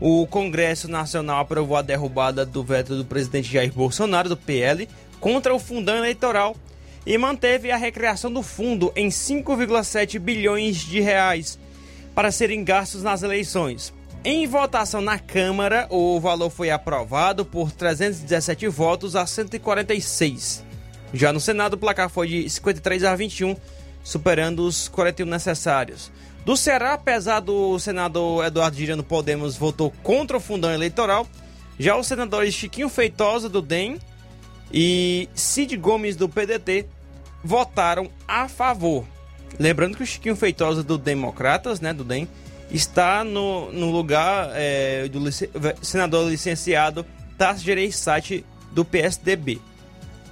O 0.00 0.26
Congresso 0.26 0.88
Nacional 0.88 1.40
aprovou 1.40 1.76
a 1.76 1.82
derrubada 1.82 2.44
do 2.44 2.62
veto 2.62 2.96
do 2.96 3.04
presidente 3.04 3.52
Jair 3.52 3.72
Bolsonaro, 3.72 4.28
do 4.28 4.36
PL, 4.36 4.88
contra 5.20 5.54
o 5.54 5.58
fundão 5.58 5.96
eleitoral, 5.96 6.56
e 7.06 7.16
manteve 7.16 7.70
a 7.70 7.76
recriação 7.76 8.32
do 8.32 8.42
fundo 8.42 8.92
em 8.96 9.08
5,7 9.08 10.18
bilhões 10.18 10.78
de 10.78 11.00
reais 11.00 11.58
para 12.14 12.32
serem 12.32 12.64
gastos 12.64 13.02
nas 13.02 13.22
eleições. 13.22 13.94
Em 14.24 14.44
votação 14.46 15.00
na 15.00 15.20
Câmara, 15.20 15.86
o 15.88 16.18
valor 16.18 16.50
foi 16.50 16.68
aprovado 16.68 17.44
por 17.44 17.70
317 17.70 18.66
votos 18.66 19.14
a 19.14 19.24
146. 19.24 20.65
Já 21.12 21.32
no 21.32 21.40
Senado, 21.40 21.74
o 21.74 21.78
placar 21.78 22.08
foi 22.08 22.28
de 22.28 22.50
53 22.50 23.04
a 23.04 23.14
21, 23.14 23.56
superando 24.02 24.60
os 24.60 24.88
41 24.88 25.26
necessários. 25.26 26.10
Do 26.44 26.56
Ceará, 26.56 26.94
apesar 26.94 27.40
do 27.40 27.76
senador 27.78 28.44
Eduardo 28.44 28.76
Girano 28.76 29.02
Podemos 29.02 29.56
votou 29.56 29.92
contra 30.02 30.36
o 30.36 30.40
fundão 30.40 30.72
eleitoral, 30.72 31.26
já 31.78 31.96
os 31.96 32.06
senadores 32.06 32.54
Chiquinho 32.54 32.88
Feitosa 32.88 33.48
do 33.48 33.60
DEM 33.60 33.98
e 34.72 35.28
Cid 35.34 35.76
Gomes 35.76 36.14
do 36.14 36.28
PDT 36.28 36.86
votaram 37.42 38.08
a 38.28 38.48
favor. 38.48 39.04
Lembrando 39.58 39.96
que 39.96 40.02
o 40.02 40.06
Chiquinho 40.06 40.36
Feitosa 40.36 40.82
do 40.82 40.96
Democratas, 40.96 41.80
né, 41.80 41.92
do 41.92 42.04
DEM, 42.04 42.28
está 42.70 43.24
no, 43.24 43.72
no 43.72 43.90
lugar 43.90 44.50
é, 44.54 45.08
do 45.08 45.20
senador 45.82 46.30
licenciado 46.30 47.04
Tassi 47.36 47.64
Gereissati 47.64 48.44
do 48.72 48.84
PSDB. 48.84 49.60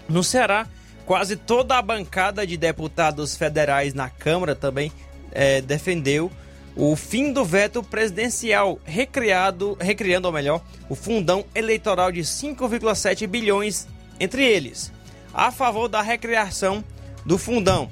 No 0.08 0.22
Ceará, 0.22 0.66
quase 1.06 1.36
toda 1.36 1.78
a 1.78 1.82
bancada 1.82 2.46
de 2.46 2.56
deputados 2.56 3.36
federais 3.36 3.94
na 3.94 4.08
Câmara 4.08 4.54
também 4.54 4.92
é, 5.32 5.60
defendeu 5.60 6.30
o 6.76 6.96
fim 6.96 7.32
do 7.32 7.44
veto 7.44 7.82
presidencial, 7.82 8.80
recriado, 8.84 9.76
recriando, 9.80 10.26
ou 10.26 10.34
melhor, 10.34 10.60
o 10.88 10.94
fundão 10.94 11.44
eleitoral 11.54 12.10
de 12.10 12.20
5,7 12.20 13.26
bilhões 13.26 13.86
entre 14.18 14.44
eles. 14.44 14.92
A 15.32 15.52
favor 15.52 15.88
da 15.88 16.02
recriação 16.02 16.82
do 17.24 17.38
fundão, 17.38 17.88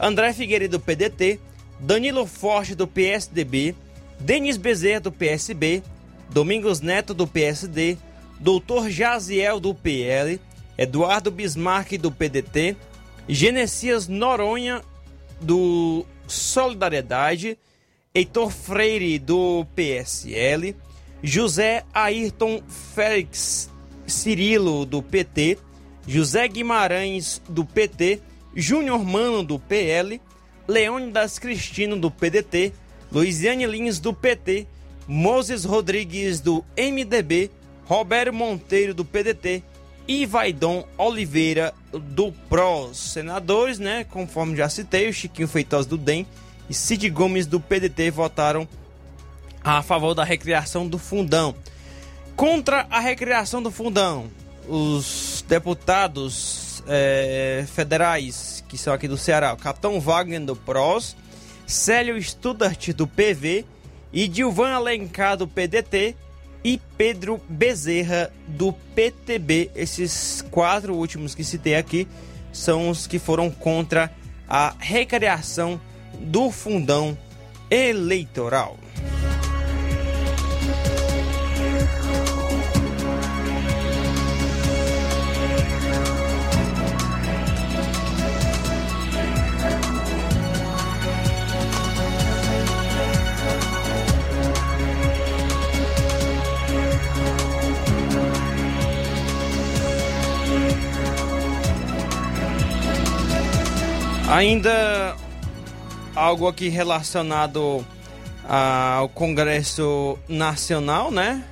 André 0.00 0.32
Figueiredo 0.32 0.78
do 0.78 0.80
PDT, 0.80 1.38
Danilo 1.78 2.26
Forte 2.26 2.74
do 2.74 2.86
PSDB, 2.86 3.74
Denis 4.18 4.56
Bezerra 4.56 5.00
do 5.00 5.12
PSB, 5.12 5.82
Domingos 6.30 6.80
Neto 6.80 7.12
do 7.12 7.26
PSD, 7.26 7.98
Doutor 8.40 8.88
Jaziel 8.90 9.60
do 9.60 9.74
PL, 9.74 10.40
Eduardo 10.82 11.30
Bismarck 11.30 11.96
do 11.96 12.10
PDT, 12.10 12.76
Genesias 13.28 14.08
Noronha 14.08 14.82
do 15.40 16.04
Solidariedade, 16.26 17.56
Heitor 18.12 18.50
Freire 18.50 19.16
do 19.20 19.64
PSL, 19.76 20.74
José 21.22 21.84
Ayrton 21.94 22.60
Félix 22.66 23.70
Cirilo 24.08 24.84
do 24.84 25.00
PT, 25.00 25.56
José 26.04 26.48
Guimarães 26.48 27.40
do 27.48 27.64
PT, 27.64 28.20
Júnior 28.52 29.04
Mano 29.04 29.44
do 29.44 29.60
PL, 29.60 30.20
Leônidas 30.66 31.38
Cristino 31.38 31.96
do 31.96 32.10
PDT, 32.10 32.72
Luiziane 33.12 33.66
Lins 33.66 34.00
do 34.00 34.12
PT, 34.12 34.66
Moses 35.06 35.64
Rodrigues 35.64 36.40
do 36.40 36.64
MDB, 36.76 37.52
Roberto 37.84 38.32
Monteiro 38.32 38.92
do 38.92 39.04
PDT 39.04 39.62
e 40.06 40.26
Vaidon 40.26 40.86
Oliveira 40.96 41.72
do 41.92 42.32
PROS. 42.48 42.96
Senadores, 42.96 43.78
né, 43.78 44.04
conforme 44.04 44.56
já 44.56 44.68
citei, 44.68 45.08
o 45.08 45.12
Chiquinho 45.12 45.48
Feitosa 45.48 45.88
do 45.88 45.96
DEM 45.96 46.26
e 46.68 46.74
Cid 46.74 47.08
Gomes 47.10 47.46
do 47.46 47.60
PDT 47.60 48.10
votaram 48.10 48.66
a 49.62 49.82
favor 49.82 50.14
da 50.14 50.24
recriação 50.24 50.86
do 50.86 50.98
fundão. 50.98 51.54
Contra 52.34 52.86
a 52.90 52.98
recriação 52.98 53.62
do 53.62 53.70
fundão, 53.70 54.28
os 54.68 55.44
deputados 55.46 56.82
é, 56.86 57.64
federais 57.72 58.64
que 58.68 58.78
são 58.78 58.92
aqui 58.92 59.06
do 59.06 59.18
Ceará, 59.18 59.54
Capitão 59.56 60.00
Wagner 60.00 60.40
do 60.40 60.56
PROS, 60.56 61.14
Célio 61.66 62.20
Studart 62.22 62.88
do 62.90 63.06
PV 63.06 63.64
e 64.12 64.26
Dilvan 64.26 64.72
Alencar 64.72 65.36
do 65.36 65.46
PDT 65.46 66.16
e 66.64 66.80
Pedro 66.96 67.40
Bezerra 67.48 68.32
do 68.46 68.72
PTB. 68.94 69.70
Esses 69.74 70.44
quatro 70.50 70.94
últimos 70.94 71.34
que 71.34 71.44
citei 71.44 71.76
aqui 71.76 72.06
são 72.52 72.88
os 72.90 73.06
que 73.06 73.18
foram 73.18 73.50
contra 73.50 74.10
a 74.48 74.74
recriação 74.78 75.80
do 76.20 76.50
fundão 76.50 77.16
eleitoral. 77.70 78.76
Ainda 104.32 105.14
algo 106.16 106.48
aqui 106.48 106.70
relacionado 106.70 107.84
ao 108.48 109.06
Congresso 109.10 110.18
Nacional, 110.26 111.10
né? 111.10 111.44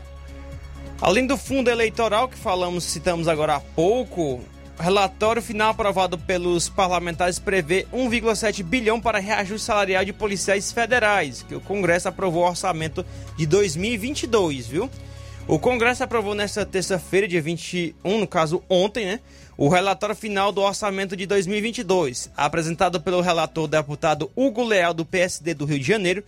Além 0.98 1.26
do 1.26 1.36
fundo 1.36 1.68
eleitoral 1.68 2.26
que 2.26 2.38
falamos, 2.38 2.84
citamos 2.84 3.28
agora 3.28 3.56
há 3.56 3.60
pouco, 3.60 4.42
relatório 4.78 5.42
final 5.42 5.72
aprovado 5.72 6.16
pelos 6.16 6.70
parlamentares 6.70 7.38
prevê 7.38 7.86
1,7 7.92 8.62
bilhão 8.62 8.98
para 8.98 9.18
reajuste 9.18 9.66
salarial 9.66 10.02
de 10.02 10.14
policiais 10.14 10.72
federais, 10.72 11.44
que 11.46 11.54
o 11.54 11.60
Congresso 11.60 12.08
aprovou 12.08 12.44
o 12.44 12.48
orçamento 12.48 13.04
de 13.36 13.44
2022, 13.44 14.66
viu? 14.66 14.90
O 15.50 15.58
Congresso 15.58 16.04
aprovou 16.04 16.32
nesta 16.32 16.64
terça-feira, 16.64 17.26
dia 17.26 17.42
21, 17.42 18.20
no 18.20 18.26
caso 18.28 18.62
ontem, 18.70 19.04
né? 19.04 19.20
O 19.58 19.68
relatório 19.68 20.14
final 20.14 20.52
do 20.52 20.60
orçamento 20.60 21.16
de 21.16 21.26
2022, 21.26 22.30
apresentado 22.36 23.00
pelo 23.00 23.20
relator 23.20 23.66
deputado 23.66 24.30
Hugo 24.36 24.62
Leal 24.62 24.94
do 24.94 25.04
PSD 25.04 25.52
do 25.52 25.64
Rio 25.64 25.80
de 25.80 25.84
Janeiro, 25.84 26.22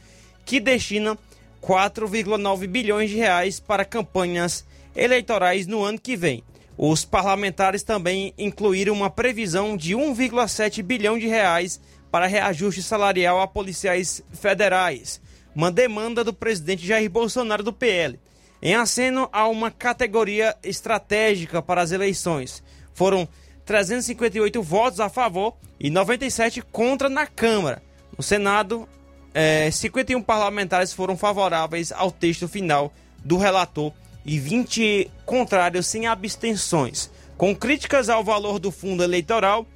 que 0.45 0.59
destina 0.59 1.16
4,9 1.62 2.66
bilhões 2.66 3.11
de 3.11 3.16
reais 3.16 3.61
para 3.61 3.85
campanhas 3.85 4.64
eleitorais 4.97 5.68
no 5.68 5.85
ano 5.85 6.01
que 6.01 6.16
vem. 6.16 6.43
Os 6.77 7.05
parlamentares 7.05 7.85
também 7.85 8.35
incluíram 8.37 8.93
uma 8.93 9.09
previsão 9.09 9.77
de 9.77 9.95
1,7 9.95 10.83
bilhão 10.83 11.16
de 11.16 11.29
reais 11.29 11.81
para 12.11 12.27
reajuste 12.27 12.83
salarial 12.83 13.41
a 13.41 13.47
policiais 13.47 14.20
federais, 14.33 15.20
uma 15.55 15.70
demanda 15.70 16.25
do 16.25 16.33
presidente 16.33 16.85
Jair 16.85 17.09
Bolsonaro 17.09 17.62
do 17.62 17.73
PL. 17.73 18.18
Em 18.63 18.75
aceno 18.75 19.29
a 19.33 19.49
uma 19.49 19.73
categoria 19.73 20.57
estratégica 20.63 21.61
para 21.61 21.83
as 21.83 21.91
eleições. 21.91 22.63
Foram 22.95 23.29
358 23.67 24.63
votos 24.63 25.01
a 25.01 25.09
favor 25.09 25.55
e 25.81 25.91
97 25.91 26.63
contra 26.63 27.09
na 27.09 27.27
Câmara. 27.27 27.83
No 28.17 28.23
Senado, 28.23 28.89
é, 29.35 29.69
51 29.69 30.23
parlamentares 30.23 30.93
foram 30.93 31.17
favoráveis 31.17 31.91
ao 31.91 32.13
texto 32.13 32.47
final 32.47 32.93
do 33.25 33.37
relator 33.37 33.93
e 34.25 34.39
20 34.39 35.11
contrários 35.27 35.87
sem 35.87 36.07
abstenções. 36.07 37.11
Com 37.37 37.57
críticas 37.57 38.09
ao 38.09 38.23
valor 38.23 38.61
do 38.61 38.71
fundo 38.71 39.03
eleitoral 39.03 39.67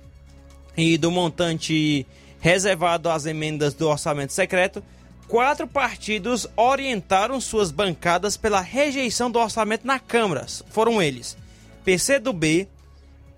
e 0.77 0.97
do 0.97 1.11
montante 1.11 2.07
reservado 2.39 3.11
às 3.11 3.27
emendas 3.27 3.75
do 3.75 3.89
orçamento 3.89 4.33
secreto, 4.33 4.85
quatro 5.29 5.67
partidos 5.67 6.47
orientaram 6.57 7.41
suas 7.41 7.71
bancadas 7.71 8.37
pela 8.37 8.61
rejeição 8.61 9.31
do 9.31 9.39
orçamento 9.39 9.87
na 9.87 9.99
Câmara. 9.99 10.47
Foram 10.71 11.01
eles: 11.03 11.37
PCdoB, 11.85 12.69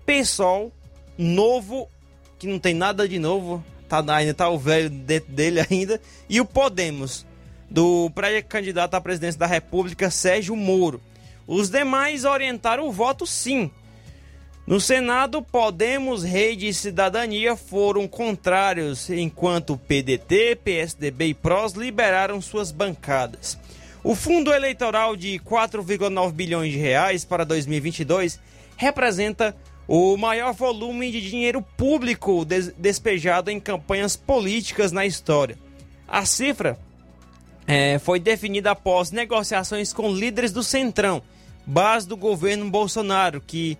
PSOL, 0.05 0.71
Novo, 1.17 1.89
que 2.37 2.47
não 2.47 2.59
tem 2.59 2.73
nada 2.73 3.07
de 3.07 3.19
novo, 3.19 3.63
tá, 3.87 4.03
ainda 4.15 4.33
tá 4.33 4.49
o 4.49 4.57
velho 4.57 4.89
dentro 4.89 5.31
dele 5.31 5.59
ainda, 5.69 6.01
e 6.29 6.39
o 6.39 6.45
Podemos, 6.45 7.25
do 7.69 8.09
pré-candidato 8.11 8.95
à 8.95 9.01
presidência 9.01 9.39
da 9.39 9.45
República, 9.45 10.09
Sérgio 10.09 10.55
Moro. 10.55 11.01
Os 11.45 11.69
demais 11.69 12.25
orientaram 12.25 12.87
o 12.87 12.91
voto 12.91 13.25
sim. 13.25 13.71
No 14.69 14.79
Senado, 14.79 15.41
Podemos, 15.41 16.23
Rede 16.23 16.67
e 16.67 16.73
Cidadania 16.75 17.55
foram 17.55 18.07
contrários, 18.07 19.09
enquanto 19.09 19.75
PDT, 19.75 20.59
PSDB 20.63 21.25
e 21.29 21.33
PROS 21.33 21.73
liberaram 21.73 22.39
suas 22.39 22.71
bancadas. 22.71 23.57
O 24.03 24.13
fundo 24.13 24.53
eleitoral 24.53 25.15
de 25.15 25.39
4,9 25.39 26.31
bilhões 26.33 26.71
de 26.71 26.77
reais 26.77 27.25
para 27.25 27.43
2022 27.43 28.39
representa 28.77 29.55
o 29.87 30.15
maior 30.15 30.53
volume 30.53 31.11
de 31.11 31.27
dinheiro 31.27 31.63
público 31.75 32.45
des 32.45 32.67
despejado 32.77 33.49
em 33.49 33.59
campanhas 33.59 34.15
políticas 34.15 34.91
na 34.91 35.03
história. 35.03 35.57
A 36.07 36.27
cifra 36.27 36.77
é, 37.65 37.97
foi 37.97 38.19
definida 38.19 38.69
após 38.69 39.09
negociações 39.09 39.91
com 39.91 40.13
líderes 40.13 40.51
do 40.51 40.61
Centrão, 40.61 41.23
base 41.65 42.07
do 42.07 42.15
governo 42.15 42.69
Bolsonaro, 42.69 43.41
que 43.41 43.75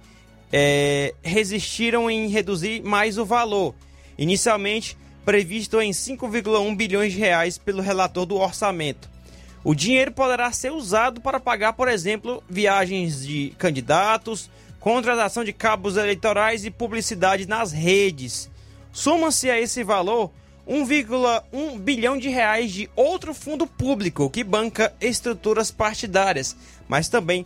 é, 0.51 1.13
resistiram 1.21 2.09
em 2.09 2.27
reduzir 2.27 2.81
mais 2.81 3.17
o 3.17 3.25
valor, 3.25 3.75
inicialmente 4.17 4.97
previsto 5.23 5.79
em 5.79 5.91
5,1 5.91 6.75
bilhões 6.75 7.13
de 7.13 7.19
reais 7.19 7.57
pelo 7.57 7.81
relator 7.81 8.25
do 8.25 8.35
orçamento. 8.35 9.09
O 9.63 9.75
dinheiro 9.75 10.11
poderá 10.11 10.51
ser 10.51 10.71
usado 10.71 11.21
para 11.21 11.39
pagar, 11.39 11.73
por 11.73 11.87
exemplo, 11.87 12.43
viagens 12.49 13.25
de 13.25 13.53
candidatos, 13.57 14.49
contratação 14.79 15.43
de 15.43 15.51
cabos 15.51 15.97
eleitorais 15.97 16.65
e 16.65 16.71
publicidade 16.71 17.45
nas 17.45 17.71
redes. 17.71 18.49
Soma-se 18.91 19.49
a 19.49 19.59
esse 19.59 19.83
valor 19.83 20.31
1,1 20.67 21.77
bilhão 21.79 22.17
de 22.17 22.29
reais 22.29 22.71
de 22.71 22.89
outro 22.95 23.33
fundo 23.33 23.67
público 23.67 24.29
que 24.29 24.43
banca 24.43 24.93
estruturas 25.01 25.69
partidárias, 25.69 26.55
mas 26.87 27.09
também 27.09 27.45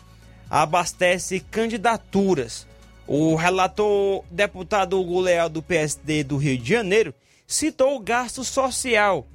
abastece 0.49 1.39
candidaturas. 1.39 2.67
O 3.05 3.35
relator 3.35 4.23
deputado 4.31 4.99
Hugo 4.99 5.19
Leal 5.19 5.49
do 5.49 5.61
PSD 5.61 6.23
do 6.23 6.38
Rio 6.38 6.57
de 6.57 6.69
Janeiro 6.69 7.13
citou 7.45 7.95
o 7.95 7.99
gasto 7.99 8.43
social 8.43 9.27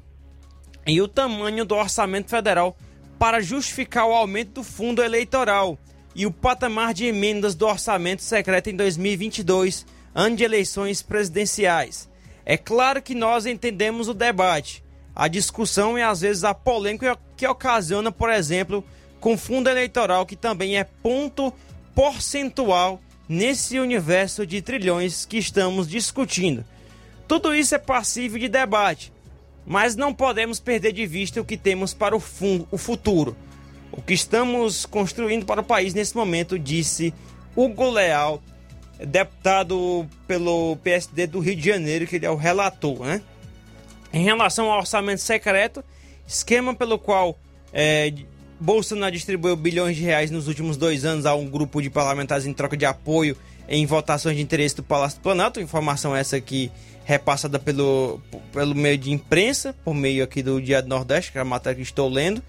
e 0.87 1.03
o 1.03 1.09
tamanho 1.09 1.67
do 1.67 1.75
orçamento 1.75 2.31
federal 2.31 2.77
para 3.19 3.41
justificar 3.41 4.07
o 4.07 4.15
aumento 4.15 4.53
do 4.55 4.63
fundo 4.63 5.03
eleitoral 5.03 5.79
e 6.15 6.25
o 6.25 6.33
patamar 6.33 6.95
de 6.95 7.05
emendas 7.05 7.55
do 7.55 7.67
orçamento 7.67 8.23
secreto 8.23 8.71
em 8.71 8.77
2022, 8.77 9.85
ano 10.15 10.37
de 10.37 10.45
eleições 10.45 11.03
presidenciais. 11.03 12.09
É 12.47 12.57
claro 12.57 13.03
que 13.03 13.15
nós 13.15 13.45
entendemos 13.45 14.09
o 14.09 14.15
debate, 14.15 14.83
a 15.15 15.29
discussão 15.29 15.99
e 15.99 16.03
às 16.03 16.23
vezes 16.23 16.43
a 16.43 16.55
polêmica 16.55 17.19
que 17.37 17.47
ocasiona, 17.47 18.11
por 18.11 18.31
exemplo, 18.31 18.83
com 19.21 19.37
fundo 19.37 19.69
eleitoral 19.69 20.25
que 20.25 20.37
também 20.37 20.79
é 20.79 20.85
ponto 20.85 21.53
percentual 21.95 23.01
nesse 23.29 23.79
universo 23.79 24.47
de 24.47 24.63
trilhões 24.63 25.27
que 25.27 25.37
estamos 25.37 25.89
discutindo. 25.89 26.65
Tudo 27.27 27.55
isso 27.55 27.75
é 27.75 27.79
passível 27.79 28.39
de 28.39 28.49
debate, 28.49 29.13
mas 29.67 29.95
não 29.95 30.15
podemos 30.15 30.59
perder 30.59 30.93
de 30.93 31.07
vista 31.07 31.41
o 31.41 31.45
que 31.45 31.57
temos 31.57 31.93
para 31.93 32.17
o, 32.17 32.21
fundo, 32.21 32.67
o 32.71 32.79
futuro. 32.79 33.37
O 33.93 34.01
que 34.01 34.15
estamos 34.15 34.87
construindo 34.87 35.45
para 35.45 35.61
o 35.61 35.65
país 35.65 35.93
nesse 35.93 36.17
momento, 36.17 36.59
disse 36.59 37.13
Hugo 37.55 37.91
Leal, 37.91 38.43
deputado 38.99 40.09
pelo 40.27 40.77
PSD 40.83 41.27
do 41.27 41.41
Rio 41.41 41.57
de 41.57 41.67
Janeiro, 41.69 42.07
que 42.07 42.17
ele 42.17 42.27
é 42.27 42.31
o 42.31 42.37
relator, 42.37 43.01
né? 43.01 43.21
Em 44.13 44.25
relação 44.25 44.71
ao 44.71 44.79
orçamento 44.79 45.21
secreto, 45.21 45.85
esquema 46.27 46.75
pelo 46.75 46.99
qual 46.99 47.39
é, 47.73 48.13
Bolsonaro 48.61 49.13
distribuiu 49.13 49.55
bilhões 49.55 49.97
de 49.97 50.03
reais 50.03 50.31
nos 50.31 50.49
últimos 50.49 50.77
dois 50.77 51.05
anos 51.05 51.27
a 51.27 51.35
um 51.35 51.49
grupo 51.49 51.81
de 51.81 51.89
parlamentares 51.89 52.45
em 52.45 52.53
troca 52.53 52.77
de 52.77 52.85
apoio 52.85 53.37
em 53.69 53.87
votações 53.87 54.37
de 54.37 54.43
interesse 54.43 54.75
do 54.75 54.83
Palácio 54.83 55.19
do 55.19 55.23
Planalto. 55.23 55.61
Informação 55.61 56.17
essa 56.17 56.41
que 56.41 56.71
repassada 57.05 57.59
pelo, 57.59 58.21
pelo 58.53 58.75
meio 58.75 58.99
de 58.99 59.13
imprensa, 59.13 59.75
por 59.85 59.95
meio 59.95 60.25
aqui 60.25 60.43
do 60.43 60.61
Dia 60.61 60.83
do 60.83 60.89
Nordeste, 60.89 61.33
que 61.33 61.39
é 61.39 61.41
a 61.41 61.45
matéria 61.45 61.77
que 61.77 61.83
estou 61.83 62.09
lendo. 62.09 62.43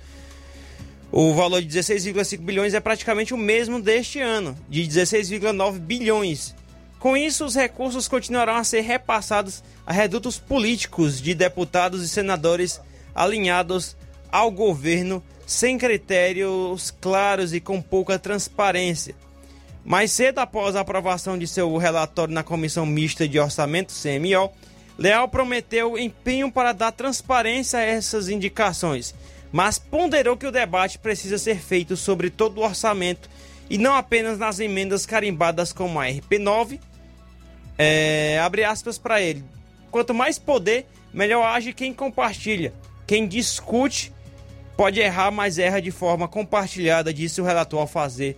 O 1.11 1.33
valor 1.33 1.61
de 1.61 1.79
16,5 1.79 2.39
bilhões 2.39 2.73
é 2.73 2.79
praticamente 2.79 3.33
o 3.33 3.37
mesmo 3.37 3.81
deste 3.81 4.19
ano, 4.19 4.57
de 4.67 4.81
16,9 4.81 5.79
bilhões. 5.79 6.55
Com 6.99 7.15
isso, 7.15 7.45
os 7.45 7.55
recursos 7.55 8.07
continuarão 8.07 8.55
a 8.55 8.63
ser 8.63 8.81
repassados 8.81 9.63
a 9.85 9.93
redutos 9.93 10.37
políticos 10.37 11.21
de 11.21 11.33
deputados 11.33 12.03
e 12.03 12.09
senadores 12.09 12.81
alinhados 13.15 13.95
ao 14.31 14.51
governo 14.51 15.23
sem 15.49 15.79
critérios 15.79 16.93
claros 17.01 17.55
e 17.55 17.59
com 17.59 17.81
pouca 17.81 18.19
transparência. 18.19 19.15
Mais 19.83 20.11
cedo, 20.11 20.37
após 20.37 20.75
a 20.75 20.81
aprovação 20.81 21.39
de 21.39 21.47
seu 21.47 21.75
relatório 21.75 22.31
na 22.31 22.43
Comissão 22.43 22.85
Mista 22.85 23.27
de 23.27 23.39
Orçamento, 23.39 23.91
CMO, 23.91 24.51
Leal 24.95 25.27
prometeu 25.27 25.97
empenho 25.97 26.51
para 26.51 26.71
dar 26.71 26.91
transparência 26.91 27.79
a 27.79 27.81
essas 27.81 28.29
indicações, 28.29 29.15
mas 29.51 29.79
ponderou 29.79 30.37
que 30.37 30.45
o 30.45 30.51
debate 30.51 30.99
precisa 30.99 31.39
ser 31.39 31.57
feito 31.57 31.97
sobre 31.97 32.29
todo 32.29 32.59
o 32.59 32.63
orçamento 32.63 33.27
e 33.71 33.79
não 33.79 33.95
apenas 33.95 34.37
nas 34.37 34.59
emendas 34.59 35.03
carimbadas 35.03 35.73
como 35.73 35.99
a 35.99 36.05
RP9. 36.05 36.79
É, 37.75 38.39
abre 38.39 38.63
aspas 38.63 38.99
para 38.99 39.19
ele. 39.19 39.43
Quanto 39.89 40.13
mais 40.13 40.37
poder, 40.37 40.85
melhor 41.11 41.43
age 41.43 41.73
quem 41.73 41.91
compartilha. 41.91 42.71
Quem 43.07 43.27
discute 43.27 44.13
pode 44.79 45.01
errar, 45.01 45.29
mas 45.29 45.59
erra 45.59 45.81
de 45.81 45.91
forma 45.91 46.25
compartilhada, 46.25 47.13
disse 47.13 47.41
o 47.41 47.43
relator 47.43 47.81
ao 47.81 47.85
fazer 47.85 48.37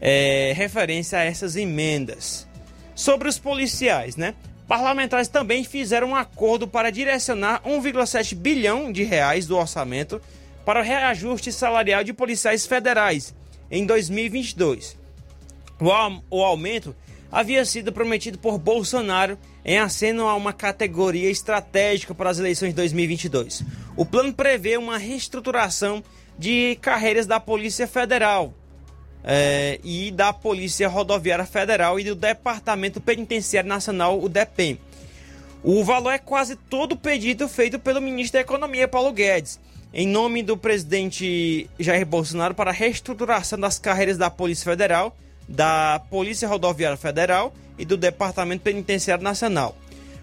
é, 0.00 0.54
referência 0.56 1.18
a 1.18 1.24
essas 1.24 1.56
emendas. 1.56 2.48
Sobre 2.94 3.28
os 3.28 3.38
policiais, 3.38 4.16
né? 4.16 4.34
Parlamentares 4.66 5.28
também 5.28 5.62
fizeram 5.62 6.08
um 6.08 6.16
acordo 6.16 6.66
para 6.66 6.88
direcionar 6.88 7.60
1,7 7.64 8.34
bilhão 8.34 8.90
de 8.90 9.02
reais 9.02 9.46
do 9.46 9.58
orçamento 9.58 10.22
para 10.64 10.80
o 10.80 10.82
reajuste 10.82 11.52
salarial 11.52 12.02
de 12.02 12.14
policiais 12.14 12.64
federais 12.64 13.34
em 13.70 13.84
2022. 13.84 14.96
O 16.30 16.42
aumento 16.42 16.96
havia 17.32 17.64
sido 17.64 17.92
prometido 17.92 18.38
por 18.38 18.58
Bolsonaro 18.58 19.38
em 19.64 19.78
aceno 19.78 20.28
a 20.28 20.36
uma 20.36 20.52
categoria 20.52 21.30
estratégica 21.30 22.14
para 22.14 22.28
as 22.30 22.38
eleições 22.38 22.68
de 22.68 22.76
2022. 22.76 23.64
O 23.96 24.04
plano 24.04 24.32
prevê 24.32 24.76
uma 24.76 24.98
reestruturação 24.98 26.04
de 26.38 26.76
carreiras 26.82 27.26
da 27.26 27.40
Polícia 27.40 27.86
Federal, 27.86 28.54
é, 29.24 29.78
e 29.84 30.10
da 30.10 30.32
Polícia 30.32 30.88
Rodoviária 30.88 31.46
Federal 31.46 31.98
e 31.98 32.04
do 32.04 32.14
Departamento 32.14 33.00
Penitenciário 33.00 33.68
Nacional, 33.68 34.20
o 34.20 34.28
DEPEN. 34.28 34.78
O 35.62 35.84
valor 35.84 36.10
é 36.10 36.18
quase 36.18 36.56
todo 36.56 36.96
pedido 36.96 37.48
feito 37.48 37.78
pelo 37.78 38.00
ministro 38.00 38.38
da 38.38 38.40
Economia, 38.40 38.88
Paulo 38.88 39.12
Guedes, 39.12 39.60
em 39.94 40.08
nome 40.08 40.42
do 40.42 40.56
presidente 40.56 41.70
Jair 41.78 42.04
Bolsonaro 42.04 42.54
para 42.54 42.70
a 42.70 42.74
reestruturação 42.74 43.58
das 43.58 43.78
carreiras 43.78 44.18
da 44.18 44.28
Polícia 44.28 44.64
Federal, 44.64 45.16
da 45.48 46.00
Polícia 46.10 46.48
Rodoviária 46.48 46.96
Federal 46.96 47.54
e 47.78 47.84
do 47.84 47.96
Departamento 47.96 48.62
Penitenciário 48.62 49.24
Nacional. 49.24 49.76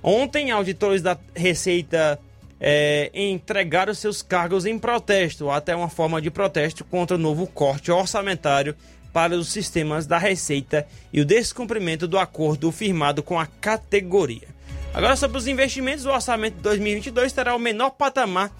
Ontem, 0.00 0.52
auditores 0.52 1.02
da 1.02 1.18
Receita 1.34 2.20
é, 2.60 3.10
entregaram 3.12 3.92
seus 3.94 4.22
cargos 4.22 4.64
em 4.64 4.78
protesto, 4.78 5.50
até 5.50 5.74
uma 5.74 5.88
forma 5.88 6.22
de 6.22 6.30
protesto 6.30 6.84
contra 6.84 7.16
o 7.16 7.20
novo 7.20 7.48
corte 7.48 7.90
orçamentário 7.90 8.76
para 9.12 9.34
os 9.34 9.48
sistemas 9.50 10.06
da 10.06 10.18
Receita 10.18 10.86
e 11.12 11.20
o 11.20 11.24
descumprimento 11.24 12.06
do 12.06 12.16
acordo 12.16 12.70
firmado 12.70 13.24
com 13.24 13.40
a 13.40 13.46
categoria. 13.46 14.51
Agora, 14.94 15.16
sobre 15.16 15.38
os 15.38 15.46
investimentos, 15.46 16.04
o 16.04 16.10
orçamento 16.10 16.56
de 16.56 16.62
2022 16.62 17.32
terá 17.32 17.54
o 17.54 17.58
menor 17.58 17.90
patamar 17.90 18.50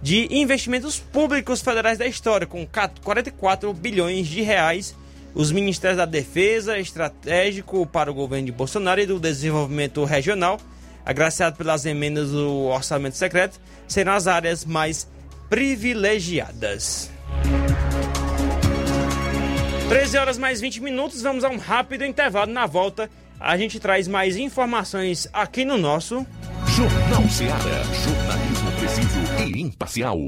de 0.00 0.28
investimentos 0.30 0.98
públicos 0.98 1.60
federais 1.60 1.98
da 1.98 2.06
história, 2.06 2.46
com 2.46 2.66
44 3.02 3.72
bilhões 3.72 4.26
de 4.26 4.42
reais. 4.42 4.94
Os 5.34 5.50
Ministérios 5.50 5.96
da 5.96 6.04
Defesa, 6.04 6.78
Estratégico 6.78 7.86
para 7.86 8.10
o 8.10 8.14
governo 8.14 8.46
de 8.46 8.52
Bolsonaro 8.52 9.00
e 9.00 9.06
do 9.06 9.18
Desenvolvimento 9.18 10.04
Regional 10.04 10.60
agraciado 11.04 11.56
pelas 11.56 11.84
emendas 11.84 12.30
do 12.30 12.66
orçamento 12.66 13.16
secreto, 13.16 13.60
serão 13.86 14.12
as 14.12 14.26
áreas 14.26 14.64
mais 14.64 15.08
privilegiadas. 15.48 17.10
13 19.88 20.16
horas 20.16 20.38
mais 20.38 20.60
20 20.60 20.80
minutos, 20.80 21.20
vamos 21.20 21.44
a 21.44 21.50
um 21.50 21.58
rápido 21.58 22.04
intervalo. 22.04 22.50
Na 22.50 22.66
volta, 22.66 23.10
a 23.42 23.56
gente 23.56 23.80
traz 23.80 24.06
mais 24.06 24.36
informações 24.36 25.28
aqui 25.32 25.64
no 25.64 25.76
nosso 25.76 26.24
Jornal 26.76 27.28
Ceará. 27.28 27.82
Jornalismo 28.04 28.72
preciso 28.78 29.18
e 29.44 29.60
imparcial. 29.60 30.18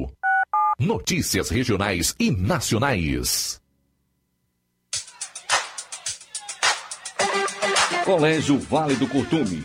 Notícias 0.81 1.49
regionais 1.49 2.15
e 2.19 2.31
nacionais. 2.33 3.61
Colégio 8.05 8.59
Vale 8.59 8.97
do 8.97 9.07
Curtume. 9.07 9.65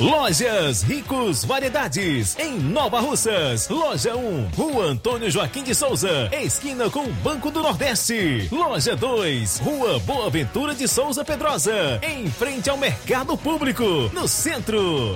Lojas 0.00 0.82
Ricos 0.82 1.44
Variedades, 1.44 2.36
em 2.36 2.58
Nova 2.58 2.98
Russas. 2.98 3.68
Loja 3.68 4.16
1, 4.16 4.48
Rua 4.48 4.86
Antônio 4.86 5.30
Joaquim 5.30 5.62
de 5.62 5.72
Souza, 5.72 6.28
esquina 6.32 6.90
com 6.90 7.06
Banco 7.22 7.48
do 7.48 7.62
Nordeste. 7.62 8.48
Loja 8.50 8.96
2, 8.96 9.58
Rua 9.58 10.00
Boa 10.00 10.28
Ventura 10.28 10.74
de 10.74 10.88
Souza 10.88 11.24
Pedrosa, 11.24 12.00
em 12.02 12.28
frente 12.28 12.68
ao 12.68 12.76
Mercado 12.76 13.38
Público, 13.38 13.84
no 14.12 14.26
centro. 14.26 15.14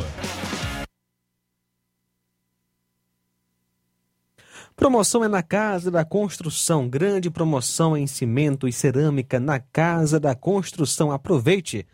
Promoção 4.76 5.24
é 5.24 5.28
na 5.28 5.42
Casa 5.42 5.90
da 5.90 6.04
Construção. 6.04 6.88
Grande 6.88 7.28
promoção 7.28 7.96
em 7.96 8.06
cimento 8.06 8.68
e 8.68 8.72
cerâmica 8.72 9.40
na 9.40 9.58
Casa 9.58 10.20
da 10.20 10.36
Construção. 10.36 11.10
Aproveite! 11.10 11.84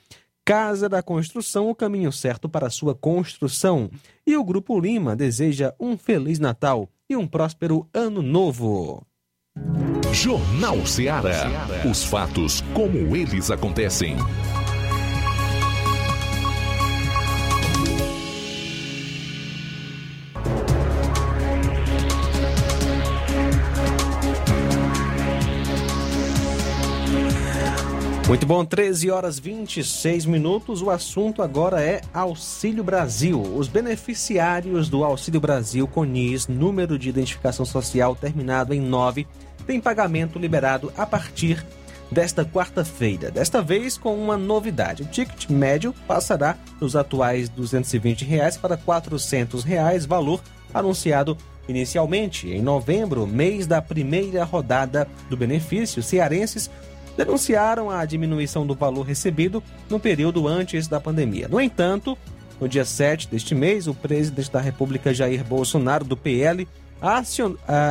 Casa 0.44 0.90
da 0.90 1.02
Construção, 1.02 1.70
o 1.70 1.74
caminho 1.74 2.12
certo 2.12 2.50
para 2.50 2.68
sua 2.68 2.94
construção. 2.94 3.90
E 4.26 4.36
o 4.36 4.44
Grupo 4.44 4.78
Lima 4.78 5.16
deseja 5.16 5.72
um 5.80 5.96
Feliz 5.96 6.38
Natal 6.38 6.88
e 7.08 7.16
um 7.16 7.26
próspero 7.26 7.88
Ano 7.94 8.20
Novo. 8.20 9.06
Jornal 10.12 10.86
Ceará. 10.86 11.46
Os 11.90 12.04
fatos 12.04 12.60
como 12.74 13.16
eles 13.16 13.50
acontecem. 13.50 14.16
Muito 28.34 28.46
bom, 28.46 28.64
13 28.64 29.12
horas 29.12 29.38
26 29.38 30.26
minutos. 30.26 30.82
O 30.82 30.90
assunto 30.90 31.40
agora 31.40 31.80
é 31.80 32.00
Auxílio 32.12 32.82
Brasil. 32.82 33.40
Os 33.40 33.68
beneficiários 33.68 34.88
do 34.88 35.04
Auxílio 35.04 35.40
Brasil 35.40 35.86
CONIS, 35.86 36.48
número 36.48 36.98
de 36.98 37.08
identificação 37.08 37.64
social 37.64 38.16
terminado 38.16 38.74
em 38.74 38.80
9, 38.80 39.24
têm 39.68 39.80
pagamento 39.80 40.36
liberado 40.36 40.92
a 40.96 41.06
partir 41.06 41.64
desta 42.10 42.44
quarta-feira. 42.44 43.30
Desta 43.30 43.62
vez 43.62 43.96
com 43.96 44.16
uma 44.16 44.36
novidade. 44.36 45.04
O 45.04 45.06
ticket 45.06 45.48
médio 45.48 45.94
passará 46.04 46.58
dos 46.80 46.96
atuais 46.96 47.48
220 47.48 48.24
reais 48.24 48.56
para 48.56 48.76
400 48.76 49.62
reais, 49.62 50.04
valor 50.04 50.42
anunciado 50.74 51.38
inicialmente 51.68 52.48
em 52.48 52.60
novembro, 52.60 53.28
mês 53.28 53.64
da 53.64 53.80
primeira 53.80 54.42
rodada 54.42 55.06
do 55.30 55.36
benefício. 55.36 56.02
Cearenses 56.02 56.68
denunciaram 57.16 57.90
a 57.90 58.04
diminuição 58.04 58.66
do 58.66 58.74
valor 58.74 59.02
recebido 59.02 59.62
no 59.88 60.00
período 60.00 60.48
antes 60.48 60.88
da 60.88 61.00
pandemia. 61.00 61.48
No 61.48 61.60
entanto, 61.60 62.18
no 62.60 62.68
dia 62.68 62.84
7 62.84 63.28
deste 63.28 63.54
mês, 63.54 63.86
o 63.86 63.94
presidente 63.94 64.50
da 64.50 64.60
República 64.60 65.14
Jair 65.14 65.44
Bolsonaro, 65.44 66.04
do 66.04 66.16
PL, 66.16 66.66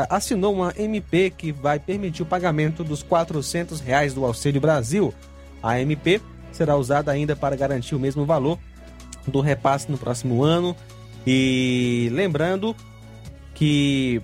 assinou 0.10 0.54
uma 0.54 0.74
MP 0.76 1.30
que 1.30 1.52
vai 1.52 1.80
permitir 1.80 2.24
o 2.24 2.26
pagamento 2.26 2.84
dos 2.84 3.04
400 3.04 3.80
reais 3.80 4.14
do 4.14 4.26
Auxílio 4.26 4.60
Brasil. 4.60 5.14
A 5.62 5.80
MP 5.80 6.20
será 6.52 6.76
usada 6.76 7.12
ainda 7.12 7.36
para 7.36 7.56
garantir 7.56 7.96
o 7.96 8.00
mesmo 8.00 8.26
valor 8.26 8.58
do 9.28 9.40
repasse 9.40 9.90
no 9.92 9.98
próximo 9.98 10.44
ano. 10.44 10.76
E 11.26 12.10
lembrando 12.12 12.76
que, 13.54 14.22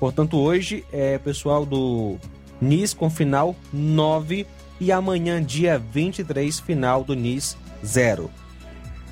portanto, 0.00 0.38
hoje 0.38 0.84
é 0.92 1.18
pessoal 1.18 1.64
do 1.64 2.16
NIS 2.62 2.94
com 2.94 3.10
final 3.10 3.56
9 3.72 4.46
e 4.80 4.92
amanhã, 4.92 5.42
dia 5.42 5.78
23, 5.78 6.60
final 6.60 7.02
do 7.02 7.14
NIS 7.14 7.56
0. 7.84 8.30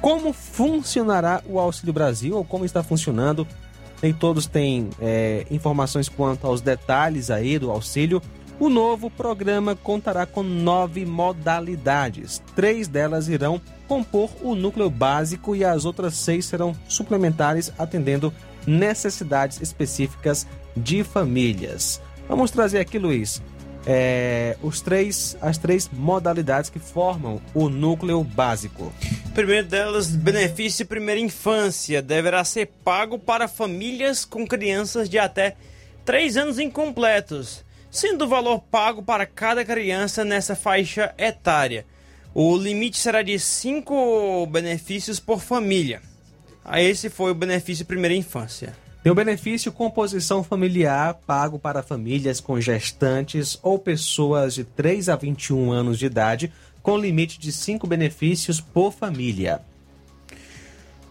Como 0.01 0.33
funcionará 0.33 1.43
o 1.47 1.59
Auxílio 1.59 1.93
Brasil 1.93 2.37
ou 2.37 2.45
como 2.45 2.65
está 2.65 2.83
funcionando? 2.83 3.47
Nem 4.01 4.15
todos 4.15 4.47
têm 4.47 4.89
é, 5.01 5.47
informações 5.51 6.09
quanto 6.09 6.47
aos 6.47 6.61
detalhes 6.61 7.31
aí 7.31 7.59
do 7.59 7.71
auxílio. 7.71 8.23
O 8.59 8.69
novo 8.69 9.11
programa 9.11 9.75
contará 9.75 10.25
com 10.25 10.43
nove 10.43 11.05
modalidades. 11.05 12.43
Três 12.55 12.89
delas 12.89 13.29
irão 13.29 13.61
compor 13.89 14.31
o 14.43 14.55
núcleo 14.55 14.89
básico 14.89 15.57
e 15.57 15.65
as 15.65 15.85
outras 15.85 16.15
seis 16.15 16.47
serão 16.47 16.75
suplementares, 16.89 17.73
atendendo 17.79 18.33
necessidades 18.67 19.61
específicas 19.61 20.47
de 20.77 21.03
famílias. 21.03 22.01
Vamos 22.31 22.53
trazer 22.53 22.79
aqui, 22.79 22.97
Luiz, 22.97 23.43
é, 23.85 24.57
os 24.63 24.81
três, 24.81 25.37
as 25.43 25.59
três 25.59 25.91
modalidades 25.93 26.71
que 26.71 26.79
formam 26.79 27.43
o 27.53 27.69
núcleo 27.69 28.23
básico. 28.23 28.95
Primeiro 29.35 29.67
delas, 29.67 30.15
benefício 30.15 30.87
primeira 30.87 31.21
infância 31.21 32.01
deverá 32.01 32.45
ser 32.45 32.67
pago 32.85 33.19
para 33.19 33.49
famílias 33.49 34.25
com 34.25 34.47
crianças 34.47 35.09
de 35.09 35.19
até 35.19 35.57
3 36.05 36.37
anos 36.37 36.61
incompletos, 36.61 37.65
sendo 37.91 38.27
o 38.27 38.29
valor 38.29 38.61
pago 38.61 39.03
para 39.03 39.27
cada 39.27 39.65
criança 39.65 40.25
nessa 40.25 40.55
faixa 40.55 41.13
etária. 41.19 41.85
O 42.33 42.57
limite 42.57 42.97
será 42.97 43.23
de 43.23 43.37
5 43.41 44.47
benefícios 44.47 45.19
por 45.19 45.41
família. 45.41 46.01
Esse 46.77 47.11
foi 47.11 47.33
o 47.33 47.35
benefício 47.35 47.85
primeira 47.85 48.15
infância. 48.15 48.73
Tem 49.03 49.11
o 49.11 49.15
benefício 49.15 49.73
composição 49.73 50.45
familiar 50.45 51.15
pago 51.27 51.59
para 51.59 51.83
famílias 51.83 52.39
com 52.39 52.61
gestantes 52.61 53.59
ou 53.63 53.79
pessoas 53.79 54.55
de 54.55 54.63
3 54.63 55.09
a 55.09 55.17
21 55.17 55.73
anos 55.73 55.99
de 55.99 56.05
idade, 56.05 56.53
com 56.83 56.99
limite 56.99 57.39
de 57.41 57.51
5 57.51 57.87
benefícios 57.87 58.61
por 58.61 58.93
família. 58.93 59.63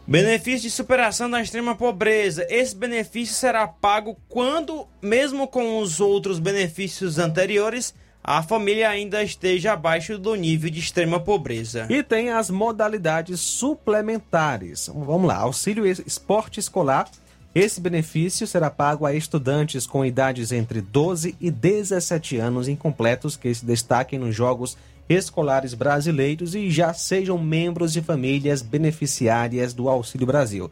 Benefício 0.06 0.62
de 0.62 0.72
superação 0.72 1.30
da 1.30 1.42
extrema 1.42 1.76
pobreza. 1.76 2.46
Esse 2.48 2.76
benefício 2.76 3.34
será 3.34 3.68
pago 3.68 4.18
quando, 4.28 4.88
mesmo 5.02 5.48
com 5.48 5.80
os 5.80 6.00
outros 6.00 6.38
benefícios 6.38 7.18
anteriores, 7.18 7.94
a 8.24 8.44
família 8.44 8.90
ainda 8.90 9.24
esteja 9.24 9.74
abaixo 9.74 10.20
do 10.20 10.36
nível 10.36 10.70
de 10.70 10.80
extrema 10.80 11.20
pobreza. 11.20 11.88
E 11.90 12.04
tem 12.04 12.30
as 12.30 12.52
modalidades 12.52 13.40
suplementares. 13.40 14.92
Vamos 14.94 15.28
lá: 15.28 15.38
auxílio 15.38 15.86
esporte 15.88 16.60
escolar 16.60 17.10
esse 17.54 17.82
benefício 17.82 18.46
será 18.46 18.70
pago 18.70 19.08
a 19.08 19.14
estudantes 19.14 19.88
com 19.88 20.06
idades 20.06 20.52
entre 20.52 20.82
12 20.82 21.36
e 21.42 21.50
17 21.50 22.38
anos 22.38 22.68
incompletos 22.68 23.36
que 23.36 23.52
se 23.54 23.66
destaquem 23.66 24.20
nos 24.20 24.36
Jogos 24.36 24.78
Escolares 25.10 25.74
Brasileiros 25.74 26.54
e 26.54 26.70
já 26.70 26.94
sejam 26.94 27.40
membros 27.40 27.92
de 27.92 28.02
famílias 28.04 28.62
beneficiárias 28.62 29.74
do 29.74 29.90
Auxílio 29.90 30.28
Brasil. 30.28 30.70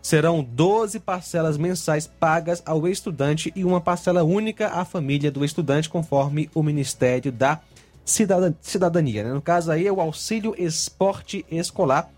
Serão 0.00 0.42
12 0.42 1.00
parcelas 1.00 1.58
mensais 1.58 2.06
pagas 2.06 2.62
ao 2.64 2.86
estudante 2.86 3.52
e 3.56 3.64
uma 3.64 3.80
parcela 3.80 4.22
única 4.22 4.68
à 4.68 4.84
família 4.84 5.32
do 5.32 5.44
estudante, 5.44 5.90
conforme 5.90 6.48
o 6.54 6.62
Ministério 6.62 7.32
da 7.32 7.60
Cidadania. 8.04 9.24
Né? 9.24 9.32
No 9.32 9.42
caso 9.42 9.72
aí 9.72 9.86
é 9.86 9.92
o 9.92 10.00
Auxílio 10.00 10.54
Esporte 10.56 11.44
Escolar, 11.50 12.08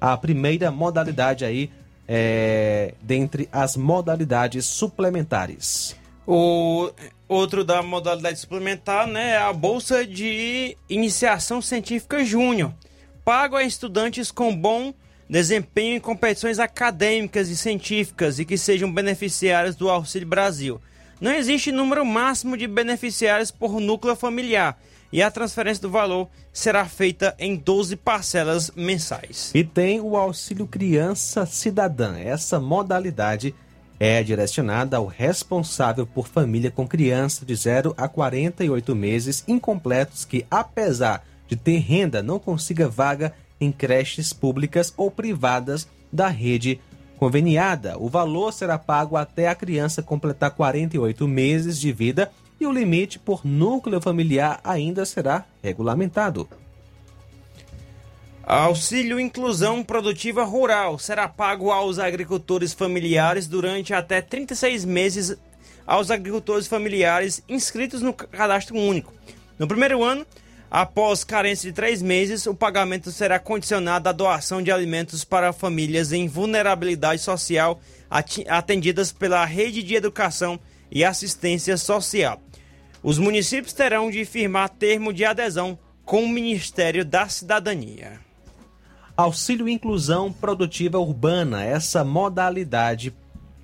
a 0.00 0.16
primeira 0.16 0.72
modalidade 0.72 1.44
aí 1.44 1.70
é, 2.08 2.94
dentre 3.00 3.48
as 3.52 3.76
modalidades 3.76 4.64
suplementares. 4.66 5.96
O 6.26 6.90
outro 7.28 7.64
da 7.64 7.82
modalidade 7.82 8.38
suplementar 8.38 9.06
né, 9.06 9.30
é 9.30 9.38
a 9.38 9.52
Bolsa 9.52 10.06
de 10.06 10.76
Iniciação 10.88 11.60
Científica 11.60 12.24
Júnior, 12.24 12.72
pago 13.24 13.56
a 13.56 13.64
estudantes 13.64 14.30
com 14.30 14.54
bom 14.54 14.94
desempenho 15.28 15.96
em 15.96 16.00
competições 16.00 16.58
acadêmicas 16.58 17.48
e 17.48 17.56
científicas 17.56 18.38
e 18.38 18.44
que 18.44 18.58
sejam 18.58 18.92
beneficiários 18.92 19.74
do 19.74 19.90
Auxílio 19.90 20.28
Brasil. 20.28 20.80
Não 21.20 21.32
existe 21.32 21.72
número 21.72 22.04
máximo 22.04 22.56
de 22.56 22.66
beneficiários 22.66 23.50
por 23.50 23.80
núcleo 23.80 24.14
familiar 24.16 24.78
e 25.14 25.22
a 25.22 25.30
transferência 25.30 25.80
do 25.80 25.90
valor 25.90 26.28
será 26.52 26.84
feita 26.86 27.36
em 27.38 27.54
12 27.54 27.94
parcelas 27.94 28.72
mensais. 28.74 29.52
E 29.54 29.62
tem 29.62 30.00
o 30.00 30.16
auxílio 30.16 30.66
criança 30.66 31.46
cidadã. 31.46 32.18
Essa 32.18 32.58
modalidade 32.58 33.54
é 34.00 34.24
direcionada 34.24 34.96
ao 34.96 35.06
responsável 35.06 36.04
por 36.04 36.26
família 36.26 36.68
com 36.68 36.84
criança 36.84 37.46
de 37.46 37.54
0 37.54 37.94
a 37.96 38.08
48 38.08 38.96
meses 38.96 39.44
incompletos 39.46 40.24
que, 40.24 40.44
apesar 40.50 41.24
de 41.46 41.54
ter 41.54 41.78
renda, 41.78 42.20
não 42.20 42.40
consiga 42.40 42.88
vaga 42.88 43.32
em 43.60 43.70
creches 43.70 44.32
públicas 44.32 44.92
ou 44.96 45.12
privadas 45.12 45.86
da 46.12 46.26
rede 46.26 46.80
conveniada. 47.18 47.96
O 48.00 48.08
valor 48.08 48.52
será 48.52 48.76
pago 48.76 49.16
até 49.16 49.46
a 49.46 49.54
criança 49.54 50.02
completar 50.02 50.50
48 50.50 51.28
meses 51.28 51.78
de 51.78 51.92
vida 51.92 52.32
e 52.60 52.66
o 52.66 52.72
limite 52.72 53.18
por 53.18 53.44
núcleo 53.44 54.00
familiar 54.00 54.60
ainda 54.62 55.04
será 55.04 55.44
regulamentado. 55.62 56.48
Auxílio 58.46 59.18
Inclusão 59.18 59.82
Produtiva 59.82 60.44
Rural 60.44 60.98
será 60.98 61.26
pago 61.26 61.70
aos 61.70 61.98
agricultores 61.98 62.74
familiares 62.74 63.46
durante 63.46 63.94
até 63.94 64.20
36 64.20 64.84
meses 64.84 65.36
aos 65.86 66.10
agricultores 66.10 66.66
familiares 66.66 67.42
inscritos 67.48 68.02
no 68.02 68.12
cadastro 68.12 68.76
único. 68.76 69.12
No 69.58 69.66
primeiro 69.66 70.04
ano, 70.04 70.26
após 70.70 71.24
carência 71.24 71.70
de 71.70 71.74
três 71.74 72.02
meses, 72.02 72.46
o 72.46 72.54
pagamento 72.54 73.10
será 73.10 73.38
condicionado 73.38 74.10
à 74.10 74.12
doação 74.12 74.62
de 74.62 74.70
alimentos 74.70 75.24
para 75.24 75.52
famílias 75.52 76.12
em 76.12 76.28
vulnerabilidade 76.28 77.22
social 77.22 77.80
atendidas 78.48 79.10
pela 79.10 79.44
Rede 79.44 79.82
de 79.82 79.94
Educação 79.94 80.60
e 80.94 81.04
Assistência 81.04 81.76
Social. 81.76 82.40
Os 83.02 83.18
municípios 83.18 83.74
terão 83.74 84.10
de 84.10 84.24
firmar 84.24 84.70
termo 84.70 85.12
de 85.12 85.24
adesão 85.24 85.76
com 86.04 86.24
o 86.24 86.28
Ministério 86.28 87.04
da 87.04 87.28
Cidadania. 87.28 88.20
Auxílio 89.16 89.68
Inclusão 89.68 90.32
Produtiva 90.32 90.98
Urbana. 90.98 91.62
Essa 91.62 92.04
modalidade 92.04 93.12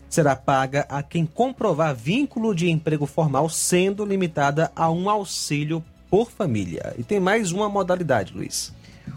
será 0.09 0.35
paga 0.35 0.85
a 0.89 1.02
quem 1.02 1.24
comprovar 1.24 1.94
vínculo 1.94 2.55
de 2.55 2.69
emprego 2.69 3.07
formal, 3.07 3.48
sendo 3.48 4.05
limitada 4.05 4.70
a 4.74 4.90
um 4.90 5.09
auxílio 5.09 5.82
por 6.11 6.31
família. 6.31 6.94
E 6.98 7.05
tem 7.05 7.20
mais 7.20 7.52
uma 7.52 7.69
modalidade, 7.69 8.35
Luiz. 8.35 8.73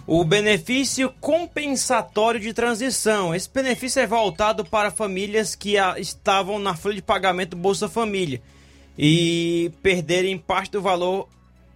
O 0.06 0.26
benefício 0.26 1.10
compensatório 1.22 2.38
de 2.38 2.54
transição. 2.54 3.34
Esse 3.34 3.50
benefício 3.50 4.02
é 4.02 4.06
voltado 4.08 4.66
para 4.66 4.92
famílias 4.92 5.56
que 5.56 5.76
estavam 5.98 6.60
na 6.60 6.76
folha 6.76 6.96
de 6.96 7.02
pagamento 7.02 7.56
Bolsa 7.56 7.88
Família 7.88 8.42
e 8.98 9.72
perderem 9.82 10.38
parte 10.38 10.74
do 10.74 10.82
valor 10.82 11.30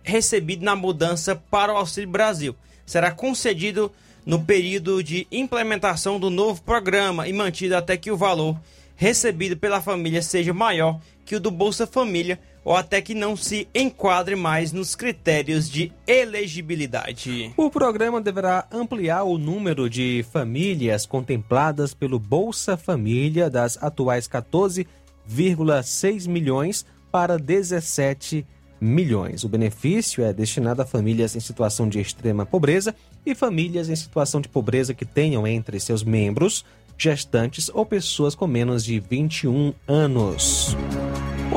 recebido 0.03 0.65
na 0.65 0.75
mudança 0.75 1.37
para 1.37 1.73
o 1.73 1.77
Auxílio 1.77 2.09
Brasil. 2.09 2.53
Será 2.85 3.11
concedido 3.11 3.89
no 4.25 4.43
período 4.43 5.01
de 5.01 5.25
implementação 5.31 6.19
do 6.19 6.29
novo 6.29 6.61
programa 6.61 7.29
e 7.29 7.33
mantido 7.33 7.77
até 7.77 7.95
que 7.95 8.11
o 8.11 8.17
valor 8.17 8.59
recebido 8.97 9.55
pela 9.55 9.81
família 9.81 10.21
seja 10.21 10.53
maior 10.53 10.99
que 11.25 11.37
o 11.37 11.39
do 11.39 11.49
Bolsa 11.49 11.87
Família 11.87 12.37
ou 12.67 12.75
até 12.75 13.01
que 13.01 13.15
não 13.15 13.37
se 13.37 13.65
enquadre 13.73 14.35
mais 14.35 14.73
nos 14.73 14.93
critérios 14.93 15.69
de 15.69 15.89
elegibilidade. 16.05 17.53
O 17.55 17.69
programa 17.69 18.19
deverá 18.19 18.67
ampliar 18.69 19.23
o 19.23 19.37
número 19.37 19.89
de 19.89 20.25
famílias 20.33 21.05
contempladas 21.05 21.93
pelo 21.93 22.19
Bolsa 22.19 22.75
Família 22.75 23.49
das 23.49 23.81
atuais 23.81 24.27
14,6 24.27 26.27
milhões 26.27 26.85
para 27.09 27.39
17 27.39 28.45
milhões. 28.81 29.45
O 29.45 29.49
benefício 29.49 30.21
é 30.21 30.33
destinado 30.33 30.81
a 30.81 30.85
famílias 30.85 31.37
em 31.37 31.39
situação 31.39 31.87
de 31.87 32.01
extrema 32.01 32.45
pobreza 32.45 32.93
e 33.25 33.33
famílias 33.33 33.87
em 33.87 33.95
situação 33.95 34.41
de 34.41 34.49
pobreza 34.49 34.93
que 34.93 35.05
tenham 35.05 35.47
entre 35.47 35.79
seus 35.79 36.03
membros 36.03 36.65
gestantes 36.97 37.71
ou 37.73 37.85
pessoas 37.85 38.35
com 38.35 38.45
menos 38.45 38.83
de 38.83 38.99
21 38.99 39.73
anos. 39.87 40.75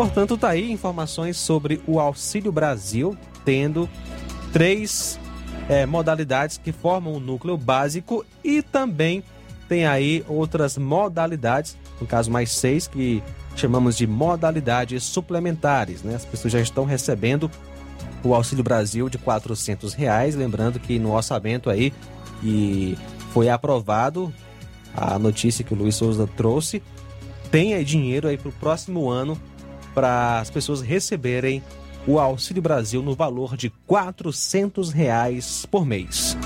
Portanto, 0.00 0.38
tá 0.38 0.48
aí 0.48 0.72
informações 0.72 1.36
sobre 1.36 1.78
o 1.86 2.00
Auxílio 2.00 2.50
Brasil, 2.50 3.14
tendo 3.44 3.86
três 4.50 5.20
é, 5.68 5.84
modalidades 5.84 6.56
que 6.56 6.72
formam 6.72 7.12
o 7.12 7.20
núcleo 7.20 7.54
básico 7.54 8.24
e 8.42 8.62
também 8.62 9.22
tem 9.68 9.84
aí 9.84 10.24
outras 10.26 10.78
modalidades, 10.78 11.76
no 12.00 12.06
caso 12.06 12.30
mais 12.30 12.50
seis, 12.50 12.88
que 12.88 13.22
chamamos 13.54 13.94
de 13.94 14.06
modalidades 14.06 15.04
suplementares. 15.04 16.02
Né? 16.02 16.14
As 16.14 16.24
pessoas 16.24 16.54
já 16.54 16.60
estão 16.60 16.86
recebendo 16.86 17.50
o 18.24 18.34
Auxílio 18.34 18.64
Brasil 18.64 19.06
de 19.10 19.18
R$ 19.18 19.24
reais, 19.98 20.34
lembrando 20.34 20.80
que 20.80 20.98
no 20.98 21.12
orçamento 21.12 21.68
aí 21.68 21.92
que 22.40 22.96
foi 23.34 23.50
aprovado 23.50 24.32
a 24.96 25.18
notícia 25.18 25.62
que 25.62 25.74
o 25.74 25.76
Luiz 25.76 25.94
Souza 25.94 26.26
trouxe, 26.38 26.82
tem 27.50 27.74
aí 27.74 27.84
dinheiro 27.84 28.28
aí 28.28 28.38
para 28.38 28.48
o 28.48 28.52
próximo 28.52 29.10
ano 29.10 29.38
para 29.94 30.40
as 30.40 30.50
pessoas 30.50 30.80
receberem 30.80 31.62
o 32.06 32.18
Auxílio 32.18 32.62
Brasil 32.62 33.02
no 33.02 33.14
valor 33.14 33.56
de 33.56 33.68
R$ 33.68 34.92
reais 34.94 35.66
por 35.66 35.84
mês. 35.84 36.36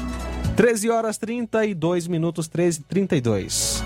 13 0.56 0.90
horas 0.90 1.18
32 1.18 2.06
minutos, 2.06 2.48
13 2.48 2.80
32. 2.82 3.83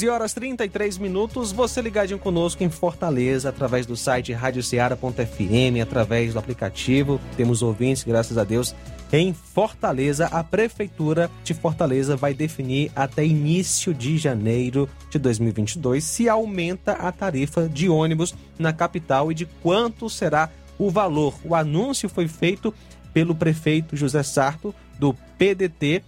13 0.00 0.08
horas 0.08 0.32
33 0.32 0.96
minutos, 0.96 1.52
você 1.52 1.82
ligadinho 1.82 2.18
conosco 2.18 2.64
em 2.64 2.70
Fortaleza, 2.70 3.50
através 3.50 3.84
do 3.84 3.94
site 3.94 4.32
radioceara.fm, 4.32 5.82
através 5.82 6.32
do 6.32 6.38
aplicativo. 6.38 7.20
Temos 7.36 7.60
ouvintes, 7.60 8.02
graças 8.02 8.38
a 8.38 8.44
Deus, 8.44 8.74
em 9.12 9.34
Fortaleza. 9.34 10.24
A 10.28 10.42
Prefeitura 10.42 11.30
de 11.44 11.52
Fortaleza 11.52 12.16
vai 12.16 12.32
definir 12.32 12.90
até 12.96 13.26
início 13.26 13.92
de 13.92 14.16
janeiro 14.16 14.88
de 15.10 15.18
2022 15.18 16.02
se 16.02 16.30
aumenta 16.30 16.92
a 16.92 17.12
tarifa 17.12 17.68
de 17.68 17.90
ônibus 17.90 18.34
na 18.58 18.72
capital 18.72 19.30
e 19.30 19.34
de 19.34 19.44
quanto 19.44 20.08
será 20.08 20.48
o 20.78 20.88
valor. 20.88 21.34
O 21.44 21.54
anúncio 21.54 22.08
foi 22.08 22.26
feito 22.26 22.72
pelo 23.12 23.34
prefeito 23.34 23.94
José 23.98 24.22
Sarto, 24.22 24.74
do 24.98 25.12
PDT, 25.36 26.02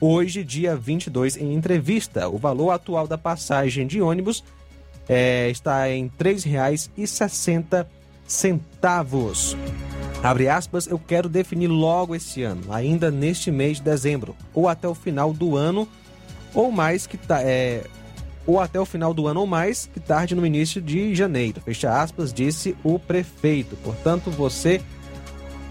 hoje, 0.00 0.42
dia 0.42 0.74
22, 0.74 1.36
em 1.36 1.54
entrevista. 1.54 2.28
O 2.28 2.38
valor 2.38 2.70
atual 2.70 3.06
da 3.06 3.18
passagem 3.18 3.86
de 3.86 4.00
ônibus 4.00 4.42
é, 5.08 5.50
está 5.50 5.90
em 5.90 6.04
R$ 6.04 6.10
3,60. 6.18 7.86
Abre 10.22 10.48
aspas, 10.48 10.86
eu 10.86 10.98
quero 10.98 11.28
definir 11.28 11.68
logo 11.68 12.14
esse 12.14 12.42
ano, 12.42 12.72
ainda 12.72 13.10
neste 13.10 13.50
mês 13.50 13.78
de 13.78 13.84
dezembro, 13.84 14.36
ou 14.52 14.68
até 14.68 14.86
o 14.86 14.94
final 14.94 15.32
do 15.32 15.56
ano, 15.56 15.88
ou 16.54 16.70
mais 16.70 17.06
que 17.06 17.16
tá, 17.16 17.42
é, 17.42 17.84
ou 18.46 18.60
até 18.60 18.78
o 18.78 18.84
final 18.84 19.14
do 19.14 19.26
ano 19.26 19.40
ou 19.40 19.46
mais, 19.46 19.88
que 19.92 19.98
tarde 19.98 20.34
no 20.34 20.44
início 20.44 20.80
de 20.80 21.14
janeiro. 21.14 21.60
Fecha 21.62 22.02
aspas, 22.02 22.32
disse 22.32 22.76
o 22.84 22.98
prefeito. 22.98 23.76
Portanto, 23.76 24.30
você 24.30 24.80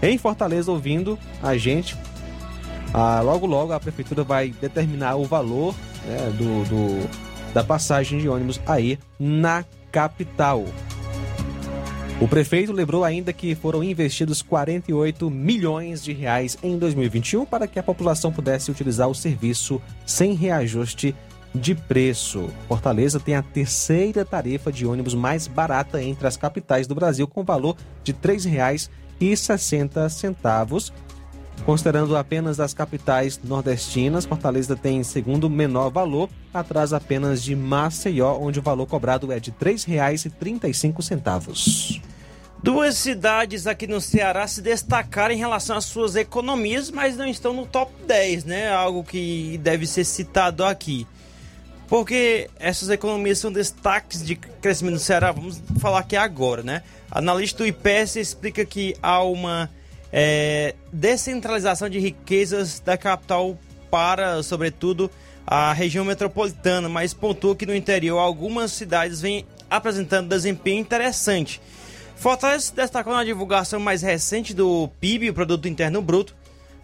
em 0.02 0.16
Fortaleza 0.18 0.72
ouvindo 0.72 1.18
a 1.42 1.56
gente, 1.56 1.96
ah, 2.92 3.20
logo 3.20 3.46
logo 3.46 3.72
a 3.72 3.80
prefeitura 3.80 4.24
vai 4.24 4.52
determinar 4.60 5.16
o 5.16 5.24
valor 5.24 5.74
né, 6.04 6.32
do, 6.36 6.64
do, 6.68 7.08
da 7.54 7.62
passagem 7.62 8.18
de 8.18 8.28
ônibus 8.28 8.60
aí 8.66 8.98
na 9.18 9.64
capital. 9.92 10.64
O 12.20 12.28
prefeito 12.28 12.70
lembrou 12.70 13.02
ainda 13.02 13.32
que 13.32 13.54
foram 13.54 13.82
investidos 13.82 14.42
48 14.42 15.30
milhões 15.30 16.04
de 16.04 16.12
reais 16.12 16.58
em 16.62 16.76
2021 16.76 17.46
para 17.46 17.66
que 17.66 17.78
a 17.78 17.82
população 17.82 18.30
pudesse 18.30 18.70
utilizar 18.70 19.08
o 19.08 19.14
serviço 19.14 19.80
sem 20.04 20.34
reajuste 20.34 21.16
de 21.54 21.74
preço. 21.74 22.50
Fortaleza 22.68 23.18
tem 23.18 23.36
a 23.36 23.42
terceira 23.42 24.22
tarifa 24.22 24.70
de 24.70 24.86
ônibus 24.86 25.14
mais 25.14 25.46
barata 25.46 26.02
entre 26.02 26.26
as 26.26 26.36
capitais 26.36 26.86
do 26.86 26.94
Brasil, 26.94 27.26
com 27.26 27.42
valor 27.42 27.74
de 28.04 28.12
R$ 28.12 28.18
3,60 28.18 30.92
Considerando 31.64 32.16
apenas 32.16 32.58
as 32.58 32.74
capitais 32.74 33.38
nordestinas, 33.42 34.24
Fortaleza 34.24 34.74
tem 34.74 35.04
segundo 35.04 35.50
menor 35.50 35.90
valor, 35.90 36.28
atrás 36.52 36.92
apenas 36.92 37.40
de 37.42 37.54
Maceió, 37.54 38.36
onde 38.40 38.58
o 38.58 38.62
valor 38.62 38.86
cobrado 38.86 39.30
é 39.30 39.38
de 39.38 39.50
R$ 39.50 39.74
3,35. 39.74 42.00
Duas 42.62 42.96
cidades 42.96 43.66
aqui 43.66 43.86
no 43.86 44.02
Ceará 44.02 44.46
se 44.46 44.60
destacaram 44.60 45.34
em 45.34 45.38
relação 45.38 45.76
às 45.76 45.86
suas 45.86 46.14
economias, 46.14 46.90
mas 46.90 47.16
não 47.16 47.26
estão 47.26 47.54
no 47.54 47.64
top 47.64 47.90
10, 48.06 48.44
né? 48.44 48.70
Algo 48.70 49.02
que 49.02 49.58
deve 49.62 49.86
ser 49.86 50.04
citado 50.04 50.62
aqui. 50.64 51.06
Porque 51.88 52.50
essas 52.58 52.90
economias 52.90 53.38
são 53.38 53.50
destaques 53.50 54.24
de 54.24 54.36
crescimento 54.36 54.94
no 54.94 55.00
Ceará, 55.00 55.32
vamos 55.32 55.60
falar 55.78 56.00
aqui 56.00 56.16
agora, 56.16 56.62
né? 56.62 56.82
Analista 57.10 57.64
do 57.64 57.66
IPS 57.66 58.16
explica 58.16 58.64
que 58.64 58.94
há 59.02 59.22
uma 59.22 59.70
é, 60.12 60.74
descentralização 60.92 61.88
de 61.88 61.98
riquezas 61.98 62.80
da 62.80 62.96
capital 62.96 63.56
para, 63.90 64.42
sobretudo, 64.42 65.10
a 65.46 65.72
região 65.72 66.04
metropolitana, 66.04 66.88
mas 66.88 67.12
pontua 67.12 67.56
que 67.56 67.66
no 67.66 67.74
interior 67.74 68.18
algumas 68.18 68.72
cidades 68.72 69.20
vêm 69.20 69.44
apresentando 69.68 70.28
desempenho 70.28 70.80
interessante 70.80 71.60
Fortaleza 72.20 72.74
destacou 72.76 73.14
na 73.14 73.24
divulgação 73.24 73.80
mais 73.80 74.02
recente 74.02 74.52
do 74.52 74.90
PIB, 75.00 75.30
o 75.30 75.34
Produto 75.34 75.66
Interno 75.66 76.02
Bruto, 76.02 76.36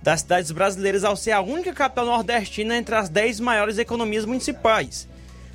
das 0.02 0.20
cidades 0.20 0.50
brasileiras 0.50 1.04
ao 1.04 1.14
ser 1.14 1.32
a 1.32 1.42
única 1.42 1.74
capital 1.74 2.06
nordestina 2.06 2.74
entre 2.74 2.94
as 2.94 3.10
10 3.10 3.40
maiores 3.40 3.76
economias 3.76 4.24
municipais. 4.24 5.06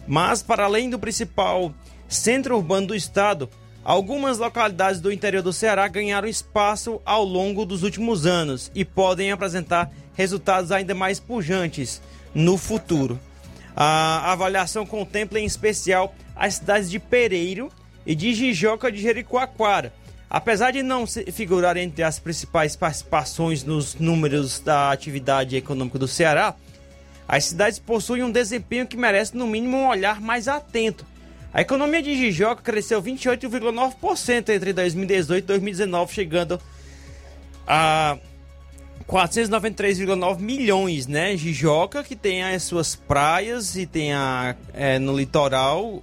Mas, 0.08 0.44
para 0.44 0.66
além 0.66 0.88
do 0.88 1.00
principal 1.00 1.74
centro 2.08 2.58
urbano 2.58 2.86
do 2.86 2.96
estado, 2.96 3.50
algumas 3.84 4.38
localidades 4.38 5.02
do 5.02 5.12
interior 5.12 5.42
do 5.42 5.54
Ceará 5.54 5.88
ganharam 5.88 6.28
espaço 6.28 7.02
ao 7.06 7.24
longo 7.24 7.66
dos 7.66 7.84
últimos 7.84 8.26
anos 8.26 8.72
e 8.74 8.86
podem 8.86 9.32
apresentar 9.32 9.92
resultados 10.14 10.72
ainda 10.72 10.94
mais 10.94 11.20
pujantes 11.20 12.02
no 12.34 12.58
futuro. 12.58 13.20
A 13.76 14.32
avaliação 14.32 14.86
contempla 14.86 15.40
em 15.40 15.46
especial 15.46 16.14
as 16.36 16.56
cidades 16.56 16.90
de 16.90 17.00
Pereiro, 17.00 17.72
e 18.06 18.16
de 18.16 18.34
Jijoca 18.34 18.92
de 18.92 19.02
Jericoacoara. 19.02 19.94
Apesar 20.30 20.72
de 20.72 20.82
não 20.82 21.06
figurar 21.06 21.76
entre 21.76 22.04
as 22.04 22.20
principais 22.20 22.76
participações 22.76 23.64
nos 23.64 23.96
números 23.96 24.60
da 24.60 24.92
atividade 24.92 25.58
econômica 25.58 26.00
do 26.00 26.08
Ceará, 26.08 26.56
as 27.28 27.46
cidades 27.46 27.80
possuem 27.80 28.24
um 28.24 28.32
desempenho 28.32 28.88
que 28.88 28.98
merece 28.98 29.36
no 29.36 29.46
mínimo 29.46 29.78
um 29.78 29.88
olhar 29.88 30.22
mais 30.22 30.48
atento. 30.48 31.06
A 31.54 31.62
economia 31.62 32.02
de 32.02 32.16
Jijoca 32.16 32.62
cresceu 32.62 33.02
28,9% 33.02 34.50
entre 34.50 34.72
2018 34.72 35.44
e 35.44 35.48
2019, 35.48 36.14
chegando 36.14 36.60
a 37.68 38.18
493,9 39.06 40.40
milhões, 40.40 41.08
né? 41.08 41.36
Jijoca, 41.36 42.04
que 42.04 42.16
tem 42.16 42.44
as 42.44 42.64
suas 42.64 42.96
praias 42.96 43.76
e 43.76 43.86
tem 43.86 44.14
a, 44.14 44.56
é, 44.74 44.98
no 44.98 45.16
litoral 45.16 46.02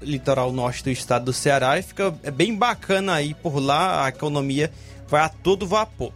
litoral 0.00 0.52
norte 0.52 0.84
do 0.84 0.90
estado 0.90 1.24
do 1.24 1.32
Ceará 1.32 1.76
e 1.76 1.82
fica 1.82 2.14
é 2.22 2.30
bem 2.30 2.54
bacana 2.54 3.14
aí 3.14 3.34
por 3.34 3.58
lá, 3.58 4.04
a 4.04 4.08
economia 4.08 4.70
vai 5.08 5.22
a 5.22 5.28
todo 5.28 5.66
vapor. 5.66 6.12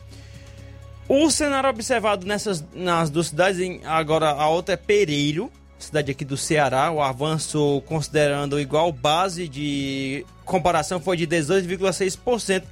O 1.09 1.28
cenário 1.31 1.69
observado 1.69 2.24
nessas 2.24 2.65
nas 2.73 3.11
duas 3.11 3.27
cidades, 3.27 3.81
agora 3.85 4.31
a 4.31 4.49
outra 4.49 4.74
é 4.74 4.77
Pereiro, 4.77 5.51
cidade 5.84 6.10
aqui 6.10 6.24
do 6.24 6.36
Ceará, 6.36 6.90
o 6.90 7.02
avanço 7.02 7.82
considerando 7.86 8.60
igual 8.60 8.92
base 8.92 9.48
de 9.48 10.24
comparação 10.44 11.00
foi 11.00 11.16
de 11.16 11.26
18,6%, 11.26 12.62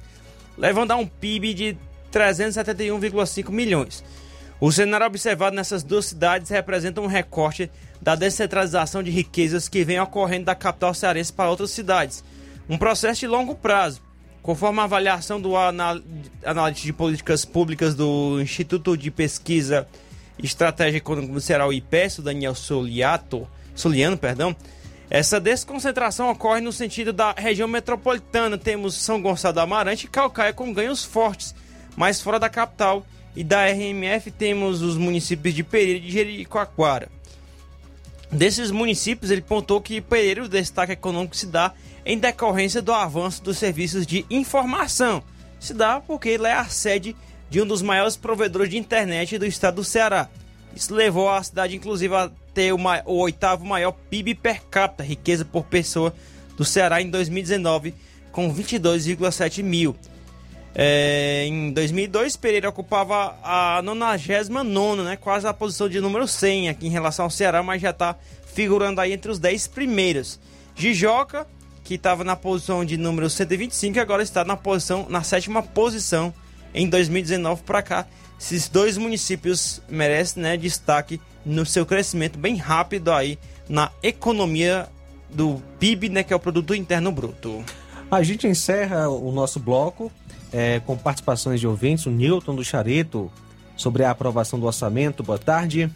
levando 0.57 0.91
a 0.91 0.95
um 0.95 1.05
PIB 1.05 1.53
de 1.53 1.77
371,5 2.11 3.49
milhões. 3.49 4.03
O 4.59 4.71
cenário 4.71 5.07
observado 5.07 5.55
nessas 5.55 5.81
duas 5.81 6.05
cidades 6.05 6.49
representa 6.51 7.01
um 7.01 7.07
recorte 7.07 7.71
da 8.01 8.15
descentralização 8.15 9.01
de 9.01 9.09
riquezas 9.09 9.67
que 9.67 9.83
vem 9.83 9.99
ocorrendo 9.99 10.45
da 10.45 10.55
capital 10.55 10.93
cearense 10.93 11.33
para 11.33 11.49
outras 11.49 11.71
cidades. 11.71 12.23
Um 12.69 12.77
processo 12.77 13.21
de 13.21 13.27
longo 13.27 13.55
prazo, 13.55 14.01
conforme 14.41 14.79
a 14.79 14.83
avaliação 14.83 15.41
do 15.41 15.55
analista 15.57 16.85
de 16.85 16.93
políticas 16.93 17.43
públicas 17.43 17.95
do 17.95 18.39
Instituto 18.41 18.95
de 18.95 19.09
Pesquisa 19.09 19.87
Estratégia 20.37 20.97
Econômica 20.97 21.33
do 21.33 21.41
Ceará, 21.41 21.67
o 21.67 21.73
IPES, 21.73 22.19
o 22.19 22.21
Daniel 22.21 22.55
Soliato, 22.55 23.47
Soliano, 23.75 24.17
perdão, 24.17 24.55
essa 25.13 25.41
desconcentração 25.41 26.31
ocorre 26.31 26.61
no 26.61 26.71
sentido 26.71 27.11
da 27.11 27.33
região 27.33 27.67
metropolitana. 27.67 28.57
Temos 28.57 28.95
São 28.95 29.21
Gonçalo 29.21 29.55
do 29.55 29.59
Amarante 29.59 30.05
e 30.05 30.09
Calcaia 30.09 30.53
com 30.53 30.73
ganhos 30.73 31.03
fortes, 31.03 31.53
mas 31.97 32.21
fora 32.21 32.39
da 32.39 32.47
capital. 32.47 33.05
E 33.35 33.43
da 33.43 33.65
RMF 33.65 34.31
temos 34.31 34.81
os 34.81 34.95
municípios 34.95 35.53
de 35.53 35.63
Pereira 35.63 35.99
e 35.99 36.01
de 36.01 36.11
Jericoacoara. 36.11 37.09
Desses 38.31 38.71
municípios, 38.71 39.31
ele 39.31 39.41
pontou 39.41 39.81
que 39.81 39.99
Pereira 39.99 40.43
o 40.43 40.47
destaque 40.47 40.93
econômico 40.93 41.35
se 41.35 41.45
dá 41.45 41.73
em 42.05 42.17
decorrência 42.17 42.81
do 42.81 42.93
avanço 42.93 43.43
dos 43.43 43.57
serviços 43.57 44.07
de 44.07 44.25
informação. 44.29 45.21
Se 45.59 45.73
dá 45.73 45.99
porque 45.99 46.29
ele 46.29 46.47
é 46.47 46.53
a 46.53 46.65
sede 46.65 47.15
de 47.51 47.61
um 47.61 47.65
dos 47.67 47.81
maiores 47.81 48.15
provedores 48.15 48.69
de 48.69 48.77
internet 48.77 49.37
do 49.37 49.45
estado 49.45 49.75
do 49.75 49.83
Ceará. 49.83 50.29
Isso 50.73 50.95
levou 50.95 51.29
a 51.29 51.43
cidade, 51.43 51.75
inclusive, 51.75 52.15
a 52.15 52.31
ter 52.53 52.71
o, 52.71 52.77
o 53.05 53.17
oitavo 53.17 53.65
maior 53.65 53.91
PIB 53.91 54.35
per 54.35 54.63
capita, 54.71 55.03
riqueza 55.03 55.43
por 55.43 55.65
pessoa, 55.65 56.15
do 56.55 56.63
Ceará 56.63 57.01
em 57.01 57.09
2019, 57.09 57.93
com 58.31 58.55
22,7 58.55 59.61
mil. 59.61 59.97
É, 60.73 61.43
em 61.45 61.73
2002, 61.73 62.37
Pereira 62.37 62.69
ocupava 62.69 63.37
a 63.43 63.81
99, 63.81 65.01
né, 65.01 65.17
quase 65.17 65.45
a 65.45 65.53
posição 65.53 65.89
de 65.89 65.99
número 65.99 66.25
100 66.25 66.69
aqui 66.69 66.87
em 66.87 66.89
relação 66.89 67.25
ao 67.25 67.29
Ceará, 67.29 67.61
mas 67.61 67.81
já 67.81 67.89
está 67.89 68.15
figurando 68.45 69.01
aí 69.01 69.11
entre 69.11 69.29
os 69.29 69.39
10 69.39 69.67
primeiros. 69.67 70.39
Jijoca, 70.73 71.45
que 71.83 71.95
estava 71.95 72.23
na 72.23 72.37
posição 72.37 72.85
de 72.85 72.95
número 72.95 73.29
125, 73.29 73.99
agora 73.99 74.23
está 74.23 74.45
na 74.45 74.55
posição 74.55 75.05
na 75.09 75.21
sétima 75.21 75.61
posição 75.61 76.33
em 76.73 76.87
2019 76.89 77.63
para 77.63 77.81
cá. 77.81 78.07
Esses 78.39 78.67
dois 78.67 78.97
municípios 78.97 79.81
merecem 79.87 80.41
né, 80.41 80.57
destaque 80.57 81.21
no 81.45 81.65
seu 81.65 81.85
crescimento 81.85 82.39
bem 82.39 82.55
rápido 82.55 83.11
aí 83.11 83.37
na 83.69 83.91
economia 84.01 84.87
do 85.29 85.61
PIB, 85.79 86.09
né, 86.09 86.23
que 86.23 86.33
é 86.33 86.35
o 86.35 86.39
produto 86.39 86.73
interno 86.75 87.11
bruto. 87.11 87.63
A 88.09 88.23
gente 88.23 88.47
encerra 88.47 89.07
o 89.09 89.31
nosso 89.31 89.59
bloco 89.59 90.11
é, 90.51 90.81
com 90.81 90.97
participações 90.97 91.59
de 91.59 91.67
ouvintes, 91.67 92.05
o 92.05 92.11
Newton 92.11 92.55
do 92.55 92.63
Chareto, 92.63 93.31
sobre 93.77 94.03
a 94.03 94.11
aprovação 94.11 94.59
do 94.59 94.65
orçamento. 94.65 95.23
Boa 95.23 95.39
tarde. 95.39 95.89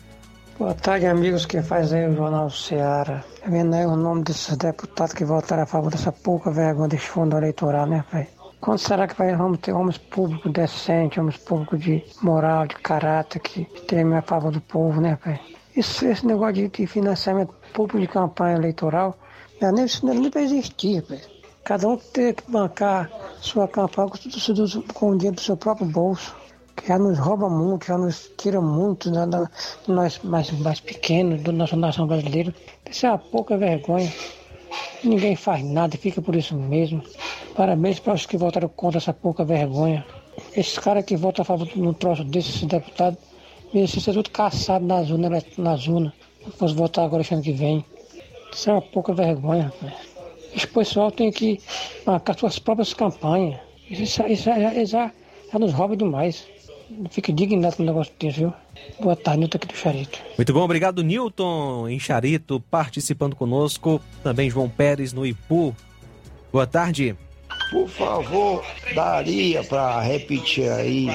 Boa 0.58 0.74
tarde, 0.74 1.06
amigos 1.06 1.46
que 1.46 1.62
fazem 1.62 2.08
o 2.08 2.16
Jornal 2.16 2.50
Ceará. 2.50 3.24
Tá 3.42 3.50
vendo 3.50 3.74
aí 3.74 3.86
o 3.86 3.98
nome 3.98 4.24
desses 4.24 4.56
deputados 4.56 5.14
que 5.14 5.26
votaram 5.26 5.64
a 5.64 5.66
favor 5.66 5.92
dessa 5.92 6.14
pouca 6.14 6.50
vergonha 6.50 6.88
desse 6.88 7.08
fundo 7.08 7.36
eleitoral, 7.36 7.86
né, 7.86 8.06
pai? 8.10 8.30
Quando 8.66 8.80
será 8.80 9.08
que 9.08 9.16
vai, 9.16 9.36
vamos 9.36 9.60
ter 9.60 9.74
homens 9.74 10.00
públicos 10.00 10.52
decentes, 10.52 11.20
homens 11.20 11.38
públicos 11.38 11.80
de 11.80 12.04
moral, 12.24 12.66
de 12.66 12.74
caráter, 12.74 13.40
que 13.40 13.64
temem 13.86 14.18
a 14.18 14.24
favor 14.24 14.52
do 14.52 14.60
povo, 14.60 15.00
né, 15.00 15.20
pai? 15.24 15.40
Isso, 15.78 16.04
esse 16.08 16.26
negócio 16.26 16.68
de, 16.68 16.88
financiamento 16.88 17.54
público 17.76 18.00
de 18.00 18.08
campanha 18.08 18.58
eleitoral, 18.58 19.16
não, 19.62 19.72
nem, 19.72 19.86
isso 19.86 20.04
não 20.04 20.16
nem 20.16 20.32
para 20.32 20.42
existir, 20.42 21.04
pai. 21.04 21.22
Cada 21.64 21.88
um 21.88 21.96
tem 21.96 22.34
que 22.34 22.50
bancar 22.50 23.12
sua 23.40 23.68
campanha 23.68 24.10
com 24.96 25.12
o 25.12 25.16
dinheiro 25.16 25.36
do 25.36 25.42
seu 25.42 25.56
próprio 25.56 25.86
bolso, 25.86 26.36
já 26.88 26.98
nos 26.98 27.20
rouba 27.20 27.48
muito, 27.48 27.86
já 27.86 28.00
nos 28.00 28.32
tira 28.36 28.60
muito 28.60 29.12
da, 29.12 29.28
da, 29.28 29.48
nós 29.88 30.20
mais, 30.24 30.50
mais 30.50 30.80
pequenos, 30.80 31.44
da 31.44 31.52
nossa 31.52 31.76
nação 31.76 32.08
brasileira. 32.08 32.52
Isso 32.90 33.06
é 33.06 33.10
uma 33.10 33.20
pouca 33.20 33.56
vergonha. 33.58 34.12
Ninguém 35.04 35.36
faz 35.36 35.64
nada, 35.64 35.98
fica 35.98 36.22
por 36.22 36.36
isso 36.36 36.56
mesmo. 36.56 37.04
Parabéns 37.56 38.00
para 38.00 38.14
os 38.14 38.26
que 38.26 38.38
votaram 38.38 38.68
contra 38.70 38.98
essa 38.98 39.14
pouca 39.14 39.44
vergonha. 39.44 40.06
Esses 40.56 40.78
caras 40.78 41.06
que 41.06 41.16
votam 41.16 41.44
a 41.44 41.46
favor 41.46 41.68
de 41.68 41.82
um 41.82 41.94
troço 41.94 42.24
desses 42.24 42.62
deputados, 42.64 43.20
merecem 43.74 44.02
ser 44.02 44.14
tudo 44.14 44.30
caçado 44.30 44.86
na 44.86 45.04
zona, 45.04 45.30
na 45.58 45.76
zona. 45.76 46.14
Fosse 46.58 46.74
votar 46.74 47.06
agora 47.06 47.24
ano 47.32 47.42
que 47.42 47.52
vem. 47.52 47.86
Isso 48.52 48.70
é 48.70 48.74
uma 48.74 48.82
pouca 48.82 49.14
vergonha, 49.14 49.64
rapaz. 49.64 49.94
Esse 50.56 50.68
pessoal 50.68 51.12
tem 51.12 51.32
que 51.32 51.60
marcar 52.06 52.38
suas 52.38 52.58
próprias 52.60 52.94
campanhas. 52.94 53.60
Isso, 53.90 54.24
isso, 54.28 54.50
isso 54.50 54.92
já, 54.92 55.12
nos 55.60 55.74
rouba 55.74 55.96
demais. 55.96 56.48
Fica 57.10 57.32
indignado 57.32 57.76
com 57.76 57.84
o 57.84 57.86
negócio 57.86 58.14
desse, 58.20 58.40
viu? 58.40 58.54
Boa 59.00 59.16
tarde, 59.16 59.40
Nilton 59.40 59.58
aqui 59.58 59.68
do 59.68 59.76
Charito. 59.76 60.20
Muito 60.38 60.54
bom, 60.54 60.62
obrigado, 60.62 61.04
Nilton, 61.04 61.88
em 61.90 62.00
Charito, 62.00 62.60
participando 62.72 63.36
conosco. 63.36 64.02
Também 64.24 64.50
João 64.50 64.70
Pérez, 64.70 65.14
no 65.14 65.26
Ipu. 65.26 65.76
Boa 66.52 66.68
tarde. 66.68 67.16
Por 67.72 67.90
favor, 67.90 68.64
daria 68.94 69.64
para 69.64 70.00
repetir 70.00 70.70
aí 70.70 71.08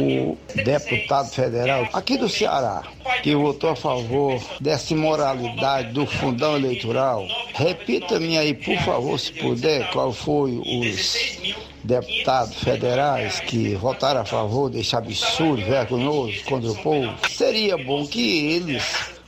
o 0.00 0.38
deputado 0.54 1.28
federal 1.28 1.88
aqui 1.92 2.16
do 2.16 2.28
Ceará, 2.28 2.82
que 3.22 3.34
votou 3.34 3.70
a 3.70 3.76
favor 3.76 4.40
dessa 4.60 4.92
imoralidade 4.92 5.92
do 5.92 6.06
fundão 6.06 6.56
eleitoral. 6.56 7.26
Repita-me 7.54 8.38
aí, 8.38 8.54
por 8.54 8.78
favor, 8.78 9.18
se 9.18 9.32
puder, 9.32 9.90
qual 9.90 10.12
foi 10.12 10.52
os 10.58 11.36
deputados 11.84 12.56
federais 12.56 13.40
que 13.40 13.74
votaram 13.74 14.20
a 14.20 14.24
favor 14.24 14.70
desse 14.70 14.94
absurdo 14.94 15.64
vergonhoso 15.64 16.44
contra 16.44 16.70
o 16.70 16.76
povo. 16.76 17.12
Seria 17.30 17.76
bom 17.76 18.06
que 18.06 18.46
eles 18.52 18.82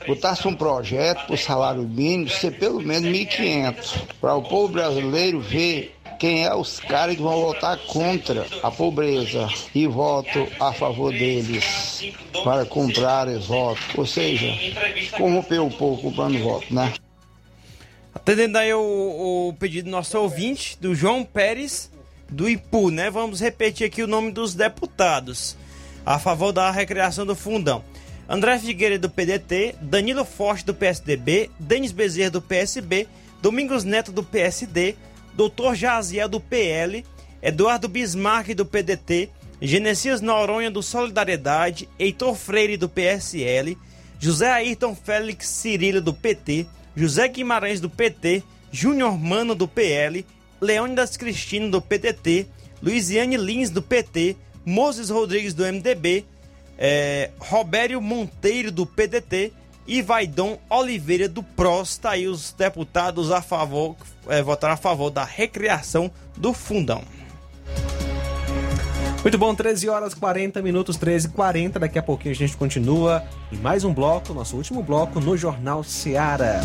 botassem 0.07 0.51
um 0.51 0.55
projeto 0.55 1.25
para 1.25 1.35
o 1.35 1.37
salário 1.37 1.83
mínimo 1.83 2.29
ser 2.29 2.51
pelo 2.57 2.81
menos 2.81 3.09
1.500, 3.09 4.01
para 4.21 4.35
o 4.35 4.43
povo 4.43 4.73
brasileiro 4.73 5.39
ver 5.39 5.95
quem 6.19 6.45
é 6.45 6.55
os 6.55 6.79
caras 6.79 7.15
que 7.15 7.21
vão 7.21 7.41
votar 7.41 7.77
contra 7.87 8.45
a 8.63 8.71
pobreza 8.71 9.49
e 9.73 9.85
voto 9.85 10.47
a 10.59 10.71
favor 10.71 11.11
deles 11.11 12.13
para 12.43 12.65
comprar 12.65 13.27
os 13.27 13.47
votos. 13.47 13.83
Ou 13.97 14.05
seja, 14.05 14.47
corromper 15.17 15.61
o 15.61 15.69
povo 15.69 16.01
comprando 16.01 16.41
voto, 16.41 16.73
né? 16.73 16.93
Atendendo 18.13 18.57
aí 18.57 18.73
o, 18.73 19.49
o 19.49 19.53
pedido 19.59 19.85
do 19.85 19.91
nosso 19.91 20.17
ouvinte, 20.17 20.77
do 20.79 20.95
João 20.95 21.23
Pérez, 21.23 21.91
do 22.29 22.49
Ipu, 22.49 22.89
né? 22.89 23.09
Vamos 23.09 23.39
repetir 23.39 23.87
aqui 23.87 24.03
o 24.03 24.07
nome 24.07 24.31
dos 24.31 24.53
deputados 24.53 25.55
a 26.05 26.19
favor 26.19 26.51
da 26.51 26.69
recriação 26.69 27.25
do 27.25 27.35
fundão. 27.35 27.83
André 28.27 28.59
Figueiredo 28.59 29.07
do 29.07 29.13
PDT, 29.13 29.75
Danilo 29.81 30.25
Forte 30.25 30.65
do 30.65 30.73
PSDB, 30.73 31.49
Denis 31.59 31.91
Bezerra 31.91 32.31
do 32.31 32.41
PSB, 32.41 33.07
Domingos 33.41 33.83
Neto 33.83 34.11
do 34.11 34.23
PSD, 34.23 34.95
Dr. 35.33 35.75
Jaziel 35.75 36.29
do 36.29 36.39
PL, 36.39 37.05
Eduardo 37.41 37.87
Bismarck 37.87 38.53
do 38.55 38.65
PDT, 38.65 39.29
Genesias 39.61 40.21
Noronha 40.21 40.71
do 40.71 40.81
Solidariedade, 40.81 41.87
Heitor 41.99 42.35
Freire 42.35 42.77
do 42.77 42.89
PSL, 42.89 43.77
José 44.19 44.51
Ayrton 44.51 44.95
Félix 44.95 45.47
Cirilo 45.47 46.01
do 46.01 46.13
PT, 46.13 46.65
José 46.95 47.27
Guimarães 47.27 47.79
do 47.79 47.89
PT, 47.89 48.43
Júnior 48.71 49.17
Mano 49.17 49.53
do 49.53 49.67
PL, 49.67 50.25
Leônidas 50.65 51.15
Cristino 51.15 51.69
do 51.69 51.79
PDT, 51.79 52.47
Luiziane 52.81 53.37
Lins 53.37 53.69
do 53.69 53.81
PT, 53.81 54.35
Moses 54.65 55.09
Rodrigues 55.09 55.53
do 55.53 55.63
MDB, 55.63 56.25
é, 56.77 57.29
Robério 57.39 58.01
Monteiro 58.01 58.71
do 58.71 58.85
PDT 58.85 59.53
e 59.87 60.01
Vaidon 60.01 60.57
Oliveira 60.69 61.29
do 61.29 61.43
PROS. 61.43 61.97
Tá 61.97 62.11
aí 62.11 62.27
os 62.27 62.51
deputados 62.51 63.31
a 63.31 63.41
favor, 63.41 63.95
é, 64.27 64.41
votaram 64.41 64.73
a 64.73 64.77
favor 64.77 65.11
da 65.11 65.23
recriação 65.23 66.11
do 66.35 66.51
fundão. 66.51 67.03
Muito 69.21 69.37
bom, 69.39 69.55
13 69.55 69.89
horas 69.89 70.13
40 70.13 70.61
minutos, 70.61 70.97
13 70.97 71.27
e 71.27 71.29
40. 71.31 71.79
Daqui 71.79 71.97
a 71.97 72.03
pouquinho 72.03 72.33
a 72.33 72.37
gente 72.37 72.57
continua 72.57 73.23
em 73.51 73.57
mais 73.57 73.83
um 73.83 73.93
bloco, 73.93 74.33
nosso 74.33 74.55
último 74.55 74.83
bloco 74.83 75.19
no 75.19 75.37
Jornal 75.37 75.83
Seara. 75.83 76.61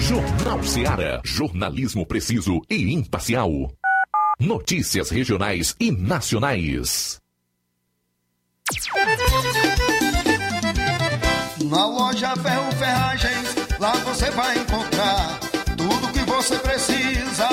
Jornal 0.00 0.62
Seara. 0.64 1.20
Jornalismo 1.22 2.06
preciso 2.06 2.62
e 2.70 2.94
imparcial. 2.94 3.50
Notícias 4.40 5.10
regionais 5.10 5.76
e 5.78 5.92
nacionais. 5.92 7.20
Na 11.64 11.86
loja 11.86 12.34
Ferro 12.36 12.72
Ferragens, 12.72 13.54
lá 13.78 13.92
você 13.92 14.30
vai 14.30 14.58
encontrar 14.58 15.38
tudo 15.76 16.12
que 16.12 16.20
você 16.20 16.58
precisa, 16.58 17.48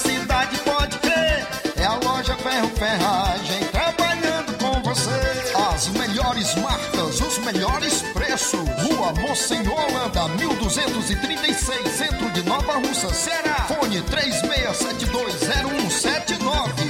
cidade, 0.00 0.58
pode 0.58 0.98
crer. 0.98 1.46
É 1.76 1.84
a 1.84 1.94
loja 1.94 2.36
Ferro 2.36 2.68
Ferragem 2.70 3.64
trabalhando 3.70 4.58
com 4.58 4.82
você. 4.82 5.10
As 5.72 5.86
melhores 5.88 6.54
marcas, 6.56 7.20
os 7.20 7.38
melhores 7.38 8.02
preços. 8.12 8.60
Rua 8.60 9.12
Monsenhor 9.20 9.78
Holanda, 9.88 10.26
1236, 10.28 11.90
centro 11.92 12.28
de 12.30 12.42
Nova 12.42 12.74
Russa, 12.74 13.14
Ceará. 13.14 13.66
Fone 13.68 14.02
36720179. 14.02 16.89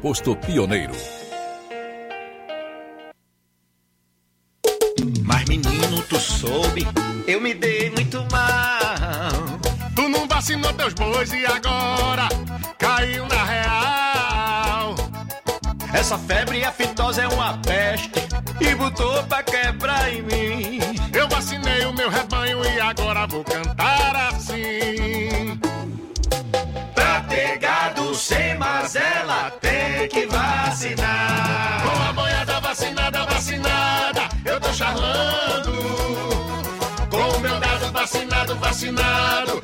posto 0.00 0.34
Pioneiro. 0.36 0.94
Mas 5.24 5.44
menino, 5.44 6.02
tu 6.08 6.18
soube, 6.18 6.86
eu 7.26 7.40
me 7.40 7.54
dei 7.54 7.90
muito 7.90 8.18
mal. 8.32 9.30
Tu 9.94 10.08
não 10.08 10.26
vacinou 10.26 10.72
teus 10.72 10.94
bois 10.94 11.32
e 11.32 11.44
agora 11.44 12.28
caiu 12.78 13.26
na 13.28 13.44
real. 13.44 14.94
Essa 15.92 16.16
febre 16.18 16.64
aftosa 16.64 17.22
é 17.22 17.28
uma 17.28 17.58
peste 17.58 18.20
e 18.60 18.74
botou 18.74 19.22
pra 19.24 19.42
quebrar 19.42 20.12
em 20.12 20.22
mim. 20.22 20.80
Eu 21.12 21.28
vacinei 21.28 21.84
o 21.84 21.92
meu 21.92 22.08
rebanho 22.08 22.64
e 22.64 22.80
agora 22.80 23.26
vou 23.26 23.44
cantar 23.44 24.16
assim. 24.32 25.58
Pra 26.94 27.20
ter 27.22 27.58
sem 28.30 28.54
mazela, 28.56 29.50
tem 29.60 30.08
que 30.08 30.26
vacinar. 30.26 31.82
Com 31.82 32.08
a 32.08 32.12
boiada 32.12 32.60
vacinada, 32.60 33.24
vacinada, 33.26 34.28
eu 34.44 34.60
tô 34.60 34.72
charlando. 34.72 35.72
Com 37.10 37.36
o 37.36 37.40
meu 37.40 37.58
dado 37.58 37.92
vacinado, 37.92 38.56
vacinado, 38.56 39.59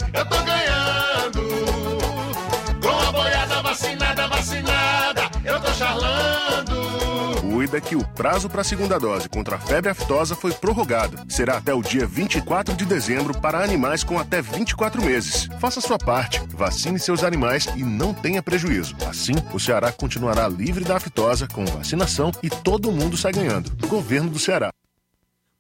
é 7.75 7.81
que 7.81 7.97
o 7.97 8.07
prazo 8.09 8.49
para 8.49 8.61
a 8.61 8.65
segunda 8.65 9.01
dose 9.01 9.29
contra 9.29 9.57
a 9.57 9.59
febre 9.59 9.91
aftosa 9.91 10.37
foi 10.37 10.53
prorrogado. 10.53 11.19
Será 11.29 11.57
até 11.57 11.73
o 11.73 11.83
dia 11.83 12.07
24 12.07 12.77
de 12.77 12.85
dezembro 12.85 13.41
para 13.41 13.65
animais 13.65 14.05
com 14.05 14.19
até 14.19 14.43
24 14.43 15.03
meses. 15.03 15.49
Faça 15.59 15.81
sua 15.81 15.99
parte, 15.99 16.43
vacine 16.51 16.99
seus 16.99 17.25
animais 17.25 17.67
e 17.75 17.83
não 17.83 18.13
tenha 18.13 18.43
prejuízo. 18.43 18.95
Assim, 19.09 19.35
o 19.55 19.59
Ceará 19.59 19.91
continuará 19.91 20.47
livre 20.47 20.85
da 20.85 20.97
aftosa 20.97 21.49
com 21.49 21.65
vacinação 21.65 22.31
e 22.43 22.51
todo 22.51 22.93
mundo 22.93 23.17
sai 23.17 23.33
ganhando. 23.33 23.71
Governo 23.89 24.29
do 24.29 24.39
Ceará. 24.39 24.71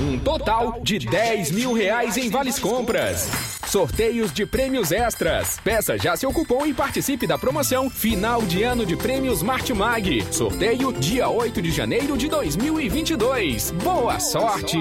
Um 0.00 0.18
total 0.18 0.80
de 0.80 0.98
10 0.98 1.50
mil 1.50 1.72
reais 1.72 2.16
em 2.16 2.30
vales 2.30 2.58
compras. 2.58 3.28
Sorteios 3.66 4.32
de 4.32 4.46
prêmios 4.46 4.92
extras. 4.92 5.58
Peça 5.58 5.98
já 5.98 6.16
seu 6.16 6.32
cupom 6.32 6.64
e 6.66 6.72
participe 6.72 7.26
da 7.26 7.36
promoção 7.36 7.90
Final 7.90 8.42
de 8.42 8.62
Ano 8.62 8.86
de 8.86 8.96
Prêmios 8.96 9.42
Martimag. 9.42 10.22
Sorteio 10.32 10.92
dia 10.92 11.28
8 11.28 11.60
de 11.60 11.70
janeiro 11.70 12.16
de 12.16 12.28
2022. 12.28 13.72
Boa 13.72 14.20
sorte! 14.20 14.78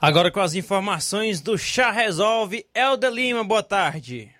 Agora 0.00 0.32
com 0.32 0.40
as 0.40 0.54
informações 0.54 1.40
do 1.40 1.56
Chá 1.56 1.92
Resolve, 1.92 2.66
Helder 2.74 3.12
Lima, 3.12 3.44
boa 3.44 3.62
tarde. 3.62 4.34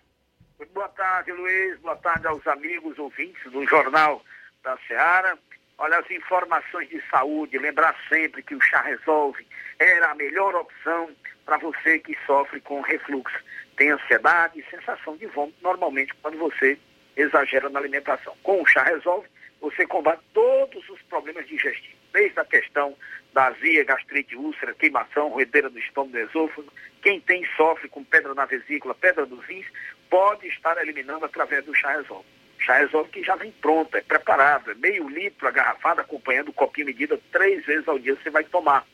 Boa 0.74 0.88
tarde, 0.88 1.30
Luiz. 1.30 1.78
Boa 1.80 1.94
tarde 1.94 2.26
aos 2.26 2.44
amigos 2.48 2.98
ouvintes 2.98 3.40
do 3.52 3.64
Jornal 3.64 4.20
da 4.64 4.76
Seara. 4.88 5.38
Olha, 5.84 5.98
as 5.98 6.08
informações 6.12 6.88
de 6.90 7.02
saúde, 7.10 7.58
lembrar 7.58 7.96
sempre 8.08 8.40
que 8.40 8.54
o 8.54 8.60
chá 8.60 8.82
resolve 8.82 9.44
era 9.80 10.12
a 10.12 10.14
melhor 10.14 10.54
opção 10.54 11.10
para 11.44 11.58
você 11.58 11.98
que 11.98 12.16
sofre 12.24 12.60
com 12.60 12.80
refluxo. 12.82 13.36
Tem 13.76 13.90
ansiedade 13.90 14.60
e 14.60 14.70
sensação 14.70 15.16
de 15.16 15.26
vômito, 15.26 15.58
normalmente 15.60 16.14
quando 16.22 16.38
você 16.38 16.78
exagera 17.16 17.68
na 17.68 17.80
alimentação. 17.80 18.32
Com 18.44 18.62
o 18.62 18.66
chá 18.66 18.84
resolve, 18.84 19.26
você 19.60 19.84
combate 19.84 20.22
todos 20.32 20.88
os 20.88 21.02
problemas 21.02 21.48
digestivos, 21.48 21.98
desde 22.12 22.38
a 22.38 22.44
questão 22.44 22.96
da 23.32 23.46
azia, 23.46 23.82
gastrite, 23.82 24.36
úlcera, 24.36 24.74
queimação, 24.74 25.30
roedeira 25.30 25.68
do 25.68 25.80
estômago, 25.80 26.12
do 26.12 26.20
esôfago. 26.20 26.72
Quem 27.02 27.20
tem 27.20 27.44
sofre 27.56 27.88
com 27.88 28.04
pedra 28.04 28.32
na 28.34 28.44
vesícula, 28.44 28.94
pedra 28.94 29.26
dos 29.26 29.44
rins, 29.46 29.66
pode 30.08 30.46
estar 30.46 30.80
eliminando 30.80 31.24
através 31.24 31.64
do 31.64 31.74
chá 31.74 31.90
resolve. 31.90 32.41
Chá 32.64 32.74
resolve 32.74 33.10
que 33.10 33.24
já 33.24 33.34
vem 33.34 33.50
pronto, 33.50 33.96
é 33.96 34.00
preparado, 34.00 34.70
é 34.70 34.74
meio 34.74 35.08
litro 35.08 35.48
a 35.48 35.50
garrafada, 35.50 36.02
acompanhando 36.02 36.50
o 36.50 36.52
copinho 36.52 36.86
medida 36.86 37.20
três 37.32 37.64
vezes 37.66 37.88
ao 37.88 37.98
dia 37.98 38.14
você 38.14 38.30
vai 38.30 38.44
tomar. 38.44 38.86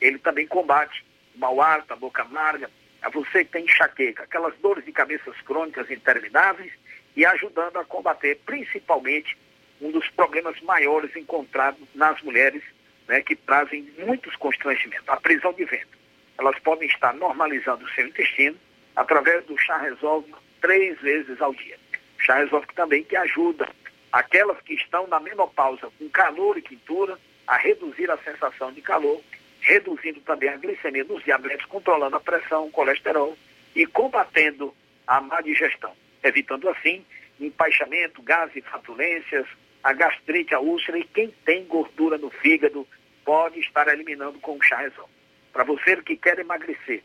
Ele 0.00 0.18
também 0.18 0.46
combate 0.46 1.04
o 1.34 1.38
mau 1.38 1.60
hálito, 1.60 1.92
a 1.92 1.96
boca 1.96 2.22
amarga, 2.22 2.68
a 3.00 3.08
você 3.10 3.44
que 3.44 3.52
tem 3.52 3.64
enxaqueca, 3.64 4.24
aquelas 4.24 4.56
dores 4.58 4.84
de 4.84 4.92
cabeças 4.92 5.40
crônicas 5.42 5.88
intermináveis 5.88 6.72
e 7.14 7.24
ajudando 7.24 7.76
a 7.78 7.84
combater 7.84 8.40
principalmente 8.44 9.38
um 9.80 9.92
dos 9.92 10.08
problemas 10.10 10.60
maiores 10.60 11.14
encontrados 11.14 11.88
nas 11.94 12.20
mulheres 12.22 12.62
né, 13.06 13.20
que 13.22 13.36
trazem 13.36 13.88
muitos 13.98 14.34
constrangimentos, 14.36 15.08
a 15.08 15.16
prisão 15.16 15.52
de 15.52 15.64
vento. 15.64 15.96
Elas 16.38 16.58
podem 16.58 16.88
estar 16.88 17.14
normalizando 17.14 17.84
o 17.84 17.90
seu 17.90 18.06
intestino 18.06 18.56
através 18.96 19.44
do 19.44 19.56
chá 19.58 19.78
resolve 19.78 20.34
três 20.60 21.00
vezes 21.00 21.40
ao 21.40 21.54
dia. 21.54 21.81
Resolve 22.26 22.66
também 22.74 23.04
que 23.04 23.16
ajuda 23.16 23.68
aquelas 24.12 24.60
que 24.62 24.74
estão 24.74 25.06
na 25.06 25.18
menopausa 25.18 25.90
com 25.98 26.08
calor 26.10 26.58
e 26.58 26.62
quintura 26.62 27.18
a 27.46 27.56
reduzir 27.56 28.10
a 28.10 28.18
sensação 28.18 28.72
de 28.72 28.80
calor, 28.80 29.20
reduzindo 29.60 30.20
também 30.20 30.48
a 30.48 30.56
glicemia 30.56 31.04
dos 31.04 31.22
diabetes, 31.24 31.66
controlando 31.66 32.16
a 32.16 32.20
pressão, 32.20 32.66
o 32.66 32.70
colesterol 32.70 33.36
e 33.74 33.86
combatendo 33.86 34.74
a 35.06 35.20
má 35.20 35.40
digestão, 35.40 35.92
evitando 36.22 36.68
assim 36.68 37.04
empaixamento, 37.40 38.22
gases 38.22 38.64
fatulências, 38.66 39.46
a 39.82 39.92
gastrite, 39.92 40.54
a 40.54 40.60
úlcera 40.60 40.98
e 40.98 41.04
quem 41.04 41.28
tem 41.44 41.64
gordura 41.64 42.16
no 42.16 42.30
fígado 42.30 42.86
pode 43.24 43.58
estar 43.60 43.88
eliminando 43.88 44.38
com 44.38 44.56
o 44.56 44.62
chá 44.62 44.76
resolve. 44.76 45.12
Para 45.52 45.64
você 45.64 45.96
que 46.02 46.16
quer 46.16 46.38
emagrecer, 46.38 47.02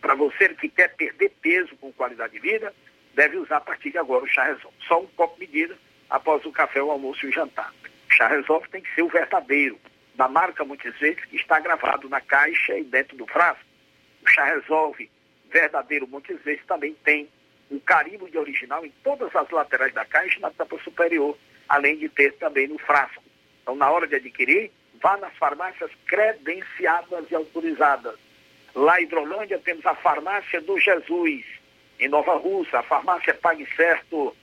para 0.00 0.14
você 0.14 0.48
que 0.50 0.68
quer 0.68 0.94
perder 0.96 1.30
peso 1.40 1.76
com 1.76 1.92
qualidade 1.92 2.32
de 2.32 2.40
vida, 2.40 2.74
deve 3.14 3.36
usar 3.36 3.56
a 3.56 3.60
partir 3.60 3.90
de 3.90 3.98
agora 3.98 4.24
o 4.24 4.28
chá 4.28 4.44
resolve. 4.44 4.76
Só 4.86 5.00
um 5.00 5.06
copo 5.08 5.38
medida 5.38 5.76
após 6.08 6.44
o 6.44 6.52
café, 6.52 6.82
o 6.82 6.90
almoço 6.90 7.24
e 7.24 7.28
o 7.28 7.32
jantar. 7.32 7.72
O 8.08 8.12
chá 8.12 8.28
resolve 8.28 8.68
tem 8.68 8.82
que 8.82 8.94
ser 8.94 9.02
o 9.02 9.08
verdadeiro, 9.08 9.78
da 10.14 10.28
marca 10.28 10.64
muitas 10.64 10.96
vezes, 10.98 11.24
que 11.24 11.36
está 11.36 11.60
gravado 11.60 12.08
na 12.08 12.20
caixa 12.20 12.76
e 12.78 12.84
dentro 12.84 13.16
do 13.16 13.26
frasco. 13.26 13.64
O 14.22 14.28
chá 14.28 14.44
resolve 14.44 15.10
verdadeiro 15.50 16.06
muitas 16.06 16.40
vezes 16.42 16.64
também 16.66 16.94
tem 17.04 17.28
um 17.70 17.78
carimbo 17.78 18.28
de 18.28 18.36
original 18.36 18.84
em 18.84 18.92
todas 19.04 19.34
as 19.34 19.48
laterais 19.50 19.94
da 19.94 20.04
caixa 20.04 20.38
e 20.38 20.42
na 20.42 20.50
tampa 20.50 20.78
superior, 20.78 21.36
além 21.68 21.96
de 21.98 22.08
ter 22.08 22.34
também 22.34 22.66
no 22.66 22.78
frasco. 22.78 23.22
Então, 23.62 23.76
na 23.76 23.90
hora 23.90 24.06
de 24.06 24.16
adquirir, 24.16 24.72
vá 25.00 25.16
nas 25.16 25.34
farmácias 25.36 25.90
credenciadas 26.06 27.30
e 27.30 27.34
autorizadas. 27.34 28.18
Lá 28.74 29.00
em 29.00 29.04
Hidrolândia 29.04 29.58
temos 29.58 29.84
a 29.86 29.94
farmácia 29.94 30.60
do 30.60 30.78
Jesus, 30.78 31.44
em 32.00 32.08
Nova 32.08 32.34
Russa, 32.36 32.78
a 32.78 32.82
farmácia 32.82 33.34
Pague 33.34 33.68
Certo 33.76 34.34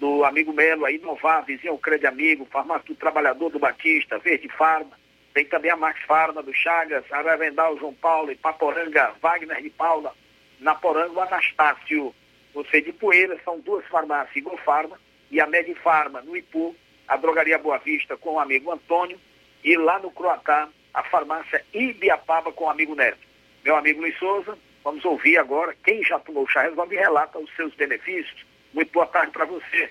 do 0.00 0.24
amigo 0.24 0.52
Melo, 0.52 0.84
aí 0.84 0.96
Inovar, 0.96 1.44
vizinho 1.44 1.78
Crede 1.78 2.06
Amigo, 2.06 2.44
farmácia 2.50 2.88
do 2.88 2.96
Trabalhador 2.96 3.50
do 3.50 3.58
Batista, 3.60 4.18
Verde 4.18 4.48
Farma, 4.48 4.98
tem 5.32 5.44
também 5.44 5.70
a 5.70 5.76
Max 5.76 6.00
Farma 6.06 6.42
do 6.42 6.52
Chagas, 6.52 7.04
Aravendal 7.10 7.78
João 7.78 7.94
Paulo, 7.94 8.32
e 8.32 8.36
Paporanga, 8.36 9.14
Wagner 9.22 9.62
de 9.62 9.70
Paula, 9.70 10.12
Naporanga, 10.60 11.22
Anastácio. 11.22 12.14
Você 12.52 12.80
de 12.80 12.92
Poeira, 12.92 13.36
são 13.44 13.58
duas 13.60 13.84
farmácias, 13.86 14.36
Igor 14.36 14.56
Farma 14.58 14.98
e 15.30 15.40
a 15.40 15.46
Medifarma, 15.46 16.20
no 16.20 16.36
Ipu, 16.36 16.74
a 17.08 17.16
Drogaria 17.16 17.58
Boa 17.58 17.78
Vista 17.78 18.16
com 18.16 18.34
o 18.34 18.40
amigo 18.40 18.70
Antônio, 18.70 19.18
e 19.62 19.76
lá 19.76 19.98
no 19.98 20.10
Croatá, 20.10 20.68
a 20.92 21.02
farmácia 21.04 21.64
Ibiapaba 21.72 22.52
com 22.52 22.64
o 22.64 22.70
amigo 22.70 22.94
Neto. 22.94 23.18
meu 23.64 23.76
amigo 23.76 24.00
Luiz 24.00 24.16
Souza, 24.18 24.56
vamos 24.84 25.04
ouvir 25.04 25.38
agora 25.38 25.74
quem 25.82 26.04
já 26.04 26.18
tomou 26.20 26.46
chá 26.46 26.62
resolve 26.62 26.94
relata 26.94 27.38
os 27.38 27.50
seus 27.56 27.74
benefícios. 27.74 28.44
Muito 28.72 28.92
boa 28.92 29.06
tarde 29.06 29.32
para 29.32 29.46
você. 29.46 29.90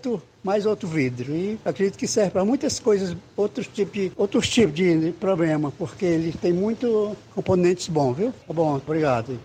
mais 0.43 0.65
outro 0.65 0.87
vidro. 0.87 1.35
E 1.35 1.59
acredito 1.63 1.97
que 1.97 2.07
serve 2.07 2.31
para 2.31 2.45
muitas 2.45 2.79
coisas, 2.79 3.15
outros 3.35 3.67
tipos 3.67 3.93
de, 3.93 4.11
outros 4.15 4.49
tipos 4.49 4.73
de 4.73 5.13
problema, 5.19 5.71
porque 5.77 6.05
ele 6.05 6.31
tem 6.31 6.53
muito 6.53 7.15
componentes 7.35 7.87
bons, 7.87 8.15
viu? 8.15 8.33
Tá 8.47 8.53
bom, 8.53 8.75
obrigado. 8.75 9.39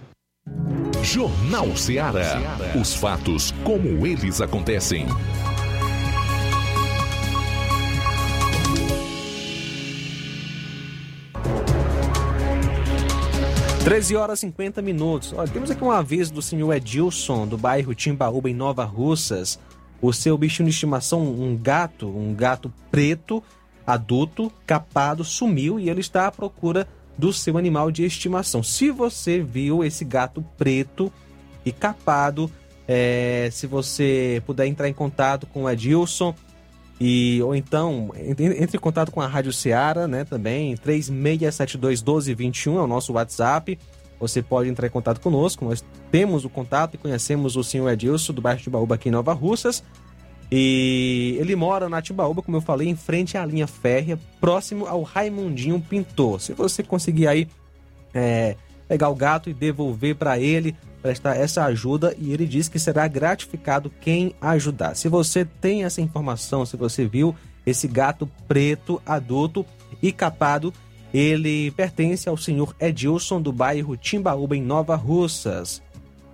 Jornal 1.02 1.76
Ceará. 1.76 2.40
Os 2.80 2.94
fatos 2.94 3.52
como 3.64 4.06
eles 4.06 4.40
acontecem. 4.40 5.06
13 13.86 14.16
horas 14.16 14.40
e 14.40 14.46
50 14.46 14.82
minutos. 14.82 15.32
Olha, 15.32 15.46
temos 15.46 15.70
aqui 15.70 15.84
um 15.84 15.92
aviso 15.92 16.34
do 16.34 16.42
senhor 16.42 16.72
Edilson, 16.72 17.46
do 17.46 17.56
bairro 17.56 17.94
Timbaúba, 17.94 18.50
em 18.50 18.54
Nova 18.54 18.82
Russas. 18.82 19.60
O 20.00 20.12
seu 20.12 20.36
bichinho 20.36 20.68
de 20.68 20.74
estimação, 20.74 21.22
um 21.22 21.56
gato, 21.56 22.06
um 22.06 22.34
gato 22.34 22.72
preto, 22.90 23.42
adulto, 23.86 24.52
capado, 24.66 25.24
sumiu 25.24 25.80
e 25.80 25.88
ele 25.88 26.00
está 26.00 26.26
à 26.26 26.32
procura 26.32 26.86
do 27.16 27.32
seu 27.32 27.56
animal 27.56 27.90
de 27.90 28.04
estimação. 28.04 28.62
Se 28.62 28.90
você 28.90 29.40
viu 29.40 29.82
esse 29.82 30.04
gato 30.04 30.44
preto 30.56 31.12
e 31.64 31.72
capado, 31.72 32.50
é, 32.86 33.48
se 33.50 33.66
você 33.66 34.42
puder 34.46 34.66
entrar 34.66 34.88
em 34.88 34.92
contato 34.92 35.46
com 35.46 35.64
o 35.64 35.70
Edilson 35.70 36.34
e 37.00 37.42
ou 37.42 37.54
então 37.54 38.10
entre, 38.16 38.76
em 38.76 38.80
contato 38.80 39.10
com 39.10 39.20
a 39.20 39.26
Rádio 39.26 39.52
Ceará, 39.52 40.06
né, 40.06 40.24
também 40.24 40.76
3672 40.76 42.02
1221 42.02 42.78
é 42.78 42.82
o 42.82 42.86
nosso 42.86 43.12
WhatsApp. 43.12 43.78
Você 44.18 44.42
pode 44.42 44.68
entrar 44.68 44.86
em 44.86 44.90
contato 44.90 45.20
conosco. 45.20 45.64
Nós 45.64 45.84
temos 46.10 46.44
o 46.44 46.48
contato 46.48 46.94
e 46.94 46.98
conhecemos 46.98 47.56
o 47.56 47.64
senhor 47.64 47.88
Edilson 47.90 48.32
do 48.32 48.40
bairro 48.40 48.58
de 48.58 48.64
Timbaúba 48.64 48.94
aqui 48.94 49.08
em 49.08 49.12
Nova 49.12 49.32
Russas. 49.32 49.82
E 50.50 51.36
ele 51.40 51.56
mora 51.56 51.88
na 51.88 52.00
Timbaúba, 52.00 52.40
como 52.40 52.56
eu 52.56 52.60
falei, 52.60 52.88
em 52.88 52.96
frente 52.96 53.36
à 53.36 53.44
linha 53.44 53.66
férrea, 53.66 54.18
próximo 54.40 54.86
ao 54.86 55.02
Raimundinho 55.02 55.80
Pintor. 55.80 56.40
Se 56.40 56.52
você 56.52 56.82
conseguir 56.82 57.26
aí 57.26 57.48
é, 58.14 58.56
pegar 58.88 59.08
o 59.08 59.14
gato 59.14 59.50
e 59.50 59.54
devolver 59.54 60.14
para 60.14 60.38
ele, 60.38 60.76
prestar 61.02 61.36
essa 61.36 61.64
ajuda, 61.64 62.14
e 62.18 62.32
ele 62.32 62.46
diz 62.46 62.68
que 62.68 62.78
será 62.78 63.06
gratificado 63.08 63.90
quem 64.00 64.34
ajudar. 64.40 64.94
Se 64.94 65.08
você 65.08 65.44
tem 65.44 65.84
essa 65.84 66.00
informação, 66.00 66.64
se 66.64 66.76
você 66.76 67.06
viu 67.06 67.34
esse 67.64 67.88
gato 67.88 68.30
preto 68.46 69.02
adulto 69.04 69.66
e 70.00 70.12
capado, 70.12 70.72
ele 71.12 71.70
pertence 71.72 72.28
ao 72.28 72.36
senhor 72.36 72.74
Edilson 72.80 73.40
do 73.40 73.52
bairro 73.52 73.96
Timbaúba, 73.96 74.56
em 74.56 74.62
Nova 74.62 74.96
Russas. 74.96 75.82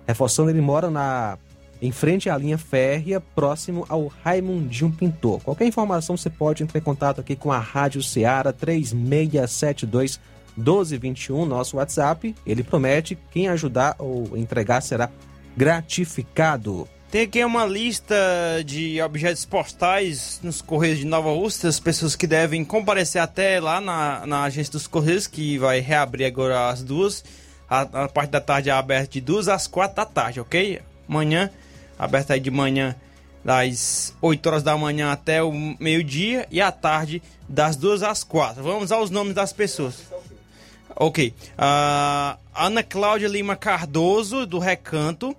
Reforçando, 0.07 0.49
ele 0.49 0.61
mora 0.61 0.89
na 0.89 1.37
em 1.81 1.91
frente 1.91 2.29
à 2.29 2.37
linha 2.37 2.57
férrea, 2.57 3.19
próximo 3.19 3.85
ao 3.89 4.07
Raimundinho 4.07 4.89
Pintor. 4.89 5.41
Qualquer 5.41 5.67
informação 5.67 6.15
você 6.15 6.29
pode 6.29 6.63
entrar 6.63 6.79
em 6.79 6.83
contato 6.83 7.19
aqui 7.19 7.35
com 7.35 7.51
a 7.51 7.59
Rádio 7.59 8.01
Ceará 8.01 8.53
3672 8.53 10.17
1221, 10.55 11.45
nosso 11.45 11.75
WhatsApp. 11.75 12.33
Ele 12.45 12.63
promete 12.63 13.17
quem 13.31 13.49
ajudar 13.49 13.97
ou 13.99 14.37
entregar 14.37 14.79
será 14.79 15.09
gratificado. 15.57 16.87
Tem 17.13 17.21
aqui 17.21 17.45
uma 17.45 17.63
lista 17.63 18.15
de 18.65 18.99
objetos 18.99 19.45
postais 19.45 20.39
nos 20.41 20.63
Correios 20.63 20.97
de 20.97 21.05
Nova 21.05 21.29
Rússia, 21.29 21.69
as 21.69 21.79
pessoas 21.79 22.15
que 22.15 22.25
devem 22.25 22.65
comparecer 22.65 23.21
até 23.21 23.59
lá 23.59 23.79
na, 23.79 24.25
na 24.25 24.43
agência 24.45 24.71
dos 24.71 24.87
Correios, 24.87 25.27
que 25.27 25.59
vai 25.59 25.79
reabrir 25.79 26.25
agora 26.25 26.69
às 26.69 26.81
duas. 26.81 27.23
A, 27.69 27.81
a 27.81 28.09
parte 28.09 28.31
da 28.31 28.41
tarde 28.41 28.71
é 28.71 28.73
aberta 28.73 29.11
de 29.11 29.21
duas 29.21 29.47
às 29.47 29.67
quatro 29.67 29.97
da 29.97 30.07
tarde, 30.07 30.39
ok? 30.39 30.81
Amanhã 31.07 31.51
aberta 31.99 32.33
aí 32.33 32.39
de 32.39 32.49
manhã 32.49 32.95
das 33.45 34.15
8 34.19 34.47
horas 34.47 34.63
da 34.63 34.75
manhã 34.75 35.11
até 35.11 35.43
o 35.43 35.51
meio-dia 35.79 36.47
e 36.49 36.59
à 36.59 36.71
tarde 36.71 37.21
das 37.47 37.75
2 37.75 38.01
às 38.01 38.23
4. 38.23 38.63
Vamos 38.63 38.91
aos 38.91 39.11
nomes 39.11 39.35
das 39.35 39.53
pessoas. 39.53 40.01
Ok. 40.95 41.31
Uh, 41.59 42.39
Ana 42.55 42.81
Cláudia 42.81 43.27
Lima 43.27 43.55
Cardoso, 43.55 44.47
do 44.47 44.57
Recanto. 44.57 45.37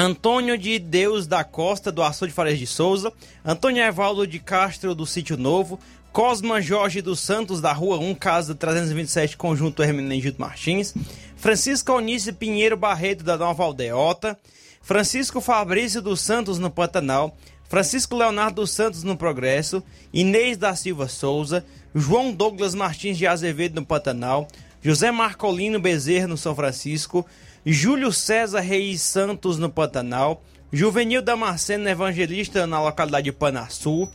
Antônio 0.00 0.56
de 0.56 0.78
Deus 0.78 1.26
da 1.26 1.42
Costa, 1.42 1.90
do 1.90 2.04
Açor 2.04 2.28
de 2.28 2.34
Farias 2.34 2.56
de 2.56 2.68
Souza. 2.68 3.12
Antônio 3.44 3.82
Evaldo 3.82 4.28
de 4.28 4.38
Castro, 4.38 4.94
do 4.94 5.04
Sítio 5.04 5.36
Novo. 5.36 5.80
Cosma 6.12 6.62
Jorge 6.62 7.02
dos 7.02 7.18
Santos, 7.18 7.60
da 7.60 7.72
Rua 7.72 7.98
1, 7.98 8.14
Casa 8.14 8.54
327, 8.54 9.36
Conjunto 9.36 9.82
Hermenegildo 9.82 10.38
Martins. 10.38 10.94
Francisco 11.36 11.92
Onício 11.92 12.32
Pinheiro 12.32 12.76
Barreto, 12.76 13.24
da 13.24 13.36
Nova 13.36 13.64
Aldeota. 13.64 14.38
Francisco 14.80 15.40
Fabrício 15.40 16.00
dos 16.00 16.20
Santos 16.20 16.60
no 16.60 16.70
Pantanal, 16.70 17.36
Francisco 17.68 18.16
Leonardo 18.16 18.62
dos 18.62 18.70
Santos 18.70 19.02
no 19.02 19.16
Progresso, 19.16 19.82
Inês 20.12 20.56
da 20.56 20.76
Silva 20.76 21.08
Souza, 21.08 21.64
João 21.92 22.32
Douglas 22.32 22.72
Martins 22.72 23.18
de 23.18 23.26
Azevedo 23.26 23.80
no 23.80 23.84
Pantanal, 23.84 24.46
José 24.80 25.10
Marcolino 25.10 25.80
Bezerra 25.80 26.28
no 26.28 26.38
São 26.38 26.54
Francisco, 26.54 27.26
Júlio 27.64 28.12
César 28.12 28.60
Reis 28.60 29.02
Santos 29.02 29.58
no 29.58 29.68
Pantanal, 29.68 30.42
Juvenil 30.72 31.22
Damasceno 31.22 31.88
Evangelista 31.88 32.66
na 32.66 32.80
localidade 32.80 33.24
de 33.24 33.32
Panasul, 33.32 34.08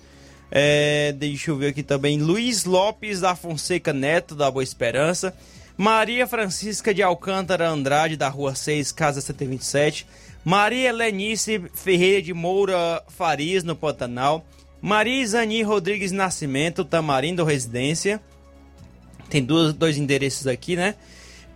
é, 0.51 1.11
deixa 1.13 1.51
eu 1.51 1.57
ver 1.57 1.67
aqui 1.67 1.83
também, 1.83 2.19
Luiz 2.19 2.65
Lopes 2.65 3.21
da 3.21 3.35
Fonseca 3.35 3.91
Neto 3.91 4.35
da 4.35 4.51
Boa 4.51 4.63
Esperança, 4.63 5.35
Maria 5.75 6.27
Francisca 6.27 6.93
de 6.93 7.01
Alcântara 7.01 7.67
Andrade 7.67 8.15
da 8.15 8.29
Rua 8.29 8.53
6, 8.53 8.91
Casa 8.91 9.21
127, 9.21 10.05
Maria 10.45 10.91
Lenice 10.91 11.63
Ferreira 11.73 12.21
de 12.21 12.33
Moura 12.33 13.01
Farias, 13.07 13.63
no 13.63 13.75
Pantanal. 13.75 14.45
Maria 14.81 15.21
Isani 15.21 15.63
Rodrigues 15.63 16.11
Nascimento, 16.11 16.83
Tamarindo 16.83 17.45
Residência. 17.45 18.21
Tem 19.29 19.41
dois, 19.41 19.73
dois 19.73 19.97
endereços 19.97 20.45
aqui, 20.45 20.75
né? 20.75 20.95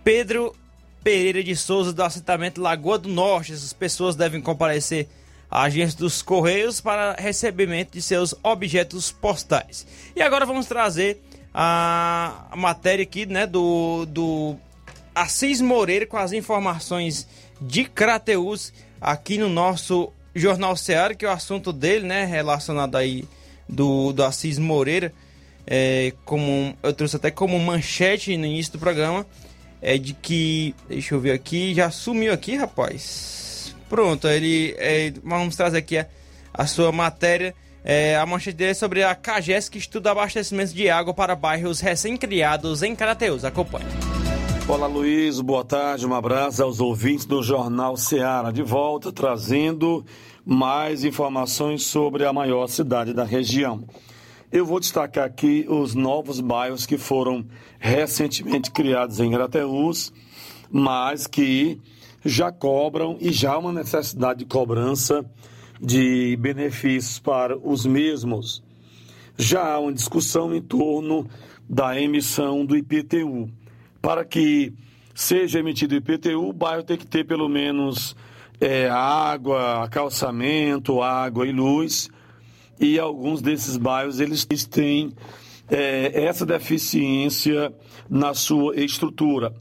Pedro 0.02 0.56
Pereira 1.02 1.42
de 1.42 1.54
Souza, 1.56 1.92
do 1.92 2.02
assentamento 2.02 2.60
Lagoa 2.60 2.98
do 2.98 3.08
Norte. 3.08 3.52
Essas 3.52 3.72
pessoas 3.72 4.16
devem 4.16 4.40
comparecer 4.40 5.08
à 5.50 5.62
agência 5.62 5.98
dos 5.98 6.22
Correios 6.22 6.80
para 6.80 7.14
recebimento 7.18 7.92
de 7.92 8.02
seus 8.02 8.34
objetos 8.42 9.10
postais. 9.10 9.86
E 10.14 10.22
agora 10.22 10.44
vamos 10.44 10.66
trazer 10.66 11.22
a, 11.52 12.52
matéria 12.56 13.02
aqui, 13.02 13.26
né, 13.26 13.46
do, 13.46 14.06
do 14.06 14.56
Assis 15.14 15.60
Moreira 15.60 16.06
com 16.06 16.16
as 16.16 16.32
informações 16.32 17.26
de 17.60 17.84
Crateus 17.84 18.72
aqui 19.00 19.38
no 19.38 19.48
nosso 19.48 20.12
Jornal 20.34 20.76
Seara, 20.76 21.14
que 21.14 21.24
é 21.24 21.28
o 21.28 21.32
assunto 21.32 21.72
dele, 21.72 22.06
né, 22.06 22.24
relacionado 22.24 22.96
aí 22.96 23.24
do, 23.68 24.12
do 24.12 24.22
Assis 24.24 24.58
Moreira, 24.58 25.12
é, 25.66 26.12
como 26.24 26.76
eu 26.82 26.92
trouxe 26.92 27.16
até 27.16 27.30
como 27.30 27.58
manchete 27.58 28.36
no 28.36 28.46
início 28.46 28.72
do 28.72 28.78
programa, 28.78 29.26
é 29.80 29.96
de 29.96 30.12
que, 30.14 30.74
deixa 30.88 31.14
eu 31.14 31.20
ver 31.20 31.32
aqui, 31.32 31.74
já 31.74 31.90
sumiu 31.90 32.32
aqui, 32.32 32.56
rapaz. 32.56 33.74
Pronto, 33.88 34.28
ele, 34.28 34.74
é, 34.78 35.12
vamos 35.24 35.56
trazer 35.56 35.78
aqui 35.78 35.98
a, 35.98 36.06
a 36.52 36.66
sua 36.66 36.92
matéria. 36.92 37.54
É, 37.84 38.16
a 38.16 38.26
manchete 38.26 38.56
dele 38.56 38.72
é 38.72 38.74
sobre 38.74 39.02
a 39.02 39.14
CAGES 39.14 39.68
que 39.68 39.78
estuda 39.78 40.10
abastecimento 40.10 40.74
de 40.74 40.90
água 40.90 41.14
para 41.14 41.34
bairros 41.34 41.80
recém-criados 41.80 42.82
em 42.82 42.94
Crateus. 42.94 43.44
Acompanhe. 43.44 43.86
Olá 44.68 44.86
Luiz, 44.86 45.40
boa 45.40 45.64
tarde, 45.64 46.06
um 46.06 46.12
abraço 46.12 46.62
aos 46.62 46.78
ouvintes 46.78 47.24
do 47.24 47.42
Jornal 47.42 47.96
Seara, 47.96 48.52
de 48.52 48.62
volta 48.62 49.10
trazendo 49.10 50.04
mais 50.44 51.04
informações 51.04 51.86
sobre 51.86 52.26
a 52.26 52.32
maior 52.34 52.66
cidade 52.66 53.14
da 53.14 53.24
região. 53.24 53.84
Eu 54.50 54.64
vou 54.64 54.80
destacar 54.80 55.26
aqui 55.26 55.66
os 55.68 55.94
novos 55.94 56.40
bairros 56.40 56.86
que 56.86 56.96
foram 56.96 57.44
recentemente 57.78 58.70
criados 58.70 59.20
em 59.20 59.30
Grateus, 59.30 60.10
mas 60.70 61.26
que 61.26 61.78
já 62.24 62.50
cobram 62.50 63.18
e 63.20 63.30
já 63.30 63.52
há 63.52 63.58
uma 63.58 63.74
necessidade 63.74 64.38
de 64.38 64.46
cobrança 64.46 65.22
de 65.78 66.34
benefícios 66.40 67.18
para 67.18 67.58
os 67.58 67.84
mesmos. 67.84 68.62
Já 69.36 69.74
há 69.74 69.80
uma 69.80 69.92
discussão 69.92 70.54
em 70.54 70.62
torno 70.62 71.28
da 71.68 72.00
emissão 72.00 72.64
do 72.64 72.74
IPTU. 72.74 73.50
para 74.00 74.24
que 74.24 74.72
seja 75.14 75.58
emitido 75.58 75.94
IPTU, 75.94 76.48
o 76.48 76.52
bairro 76.54 76.82
tem 76.82 76.96
que 76.96 77.06
ter 77.06 77.24
pelo 77.24 77.50
menos 77.50 78.16
é, 78.58 78.88
água, 78.88 79.86
calçamento, 79.90 81.02
água 81.02 81.46
e 81.46 81.52
luz. 81.52 82.08
E 82.80 82.98
alguns 82.98 83.42
desses 83.42 83.76
bairros 83.76 84.20
eles 84.20 84.44
têm 84.66 85.12
é, 85.68 86.24
essa 86.24 86.46
deficiência 86.46 87.72
na 88.08 88.34
sua 88.34 88.76
estrutura. 88.76 89.52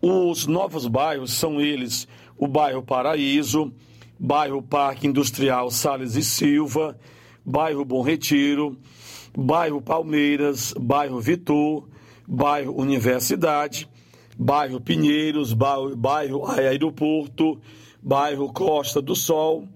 Os 0.00 0.46
novos 0.46 0.86
bairros 0.86 1.32
são 1.32 1.60
eles 1.60 2.06
o 2.38 2.46
bairro 2.46 2.82
Paraíso, 2.82 3.72
bairro 4.18 4.62
Parque 4.62 5.06
Industrial 5.06 5.70
Sales 5.70 6.16
e 6.16 6.22
Silva, 6.22 6.98
bairro 7.44 7.84
Bom 7.84 8.02
Retiro, 8.02 8.76
bairro 9.36 9.80
Palmeiras, 9.80 10.74
bairro 10.78 11.20
Vitor, 11.20 11.88
bairro 12.26 12.78
Universidade, 12.78 13.88
bairro 14.38 14.80
Pinheiros, 14.80 15.52
bairro, 15.52 15.96
bairro 15.96 16.46
Aeroporto, 16.46 17.58
bairro 18.02 18.52
Costa 18.52 19.00
do 19.00 19.16
Sol, 19.16 19.66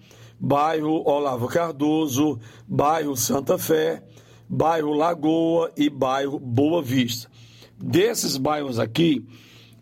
bairro 0.40 1.06
Olavo 1.06 1.46
Cardoso, 1.46 2.40
bairro 2.66 3.14
Santa 3.14 3.58
Fé, 3.58 4.02
bairro 4.48 4.94
Lagoa 4.94 5.70
e 5.76 5.90
bairro 5.90 6.38
Boa 6.38 6.82
Vista. 6.82 7.30
Desses 7.78 8.38
bairros 8.38 8.78
aqui, 8.78 9.26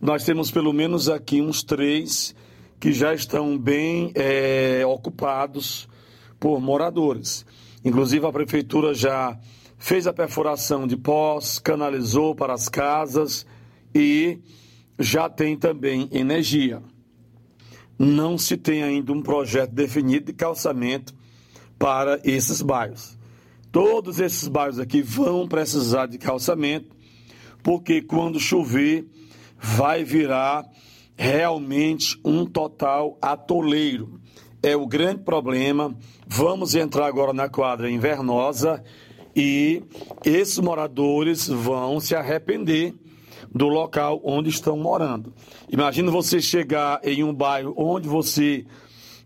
nós 0.00 0.24
temos 0.24 0.50
pelo 0.50 0.72
menos 0.72 1.08
aqui 1.08 1.40
uns 1.40 1.62
três 1.62 2.34
que 2.80 2.92
já 2.92 3.14
estão 3.14 3.56
bem 3.56 4.12
é, 4.14 4.84
ocupados 4.84 5.88
por 6.38 6.60
moradores. 6.60 7.46
Inclusive, 7.84 8.26
a 8.26 8.32
prefeitura 8.32 8.94
já 8.94 9.38
fez 9.78 10.06
a 10.06 10.12
perfuração 10.12 10.86
de 10.86 10.96
pós, 10.96 11.58
canalizou 11.58 12.34
para 12.34 12.52
as 12.52 12.68
casas 12.68 13.46
e 13.94 14.38
já 14.98 15.28
tem 15.28 15.56
também 15.56 16.08
energia. 16.12 16.82
Não 17.98 18.38
se 18.38 18.56
tem 18.56 18.82
ainda 18.82 19.12
um 19.12 19.20
projeto 19.20 19.72
definido 19.72 20.26
de 20.26 20.32
calçamento 20.32 21.12
para 21.78 22.20
esses 22.24 22.62
bairros. 22.62 23.18
Todos 23.72 24.18
esses 24.20 24.48
bairros 24.48 24.78
aqui 24.78 25.02
vão 25.02 25.46
precisar 25.46 26.06
de 26.06 26.18
calçamento, 26.18 26.96
porque 27.62 28.00
quando 28.00 28.40
chover, 28.40 29.06
vai 29.58 30.04
virar 30.04 30.64
realmente 31.16 32.18
um 32.24 32.46
total 32.46 33.18
atoleiro. 33.20 34.20
É 34.62 34.76
o 34.76 34.86
grande 34.86 35.22
problema. 35.22 35.96
Vamos 36.26 36.74
entrar 36.74 37.06
agora 37.06 37.32
na 37.32 37.48
quadra 37.48 37.90
invernosa 37.90 38.82
e 39.34 39.82
esses 40.24 40.58
moradores 40.58 41.48
vão 41.48 42.00
se 42.00 42.14
arrepender 42.14 42.94
do 43.58 43.68
local 43.68 44.20
onde 44.24 44.48
estão 44.48 44.76
morando. 44.76 45.32
Imagina 45.68 46.10
você 46.10 46.40
chegar 46.40 47.00
em 47.02 47.22
um 47.22 47.34
bairro 47.34 47.74
onde 47.76 48.08
você 48.08 48.64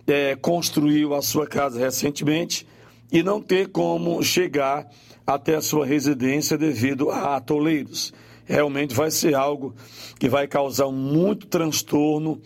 é, 0.06 0.34
construiu 0.34 1.14
a 1.14 1.22
sua 1.22 1.46
casa 1.46 1.78
recentemente 1.78 2.66
e 3.12 3.22
não 3.22 3.40
ter 3.40 3.68
como 3.68 4.22
chegar 4.22 4.88
até 5.26 5.54
a 5.54 5.62
sua 5.62 5.86
residência 5.86 6.58
devido 6.58 7.10
a 7.10 7.36
atoleiros 7.36 8.12
realmente 8.44 8.94
vai 8.94 9.10
ser 9.10 9.34
algo 9.34 9.74
que 10.18 10.28
vai 10.28 10.46
causar 10.46 10.90
muito 10.90 11.46
transtorno 11.46 12.40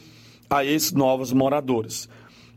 a 0.49 0.65
esses 0.65 0.93
novos 0.93 1.33
moradores. 1.33 2.09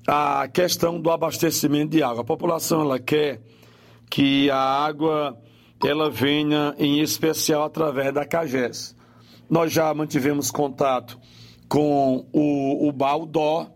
A 0.07 0.47
questão 0.47 0.99
do 0.99 1.11
abastecimento 1.11 1.91
de 1.91 2.03
água. 2.03 2.21
A 2.21 2.25
população 2.25 2.81
ela 2.81 2.99
quer 2.99 3.41
que 4.09 4.49
a 4.49 4.57
água 4.57 5.37
ela 5.83 6.09
venha 6.09 6.75
em 6.77 6.99
especial 6.99 7.63
através 7.63 8.13
da 8.13 8.25
CAGES. 8.25 8.95
Nós 9.49 9.71
já 9.71 9.93
mantivemos 9.93 10.51
contato 10.51 11.19
com 11.67 12.25
o, 12.31 12.87
o 12.87 12.91
Baldó, 12.91 13.67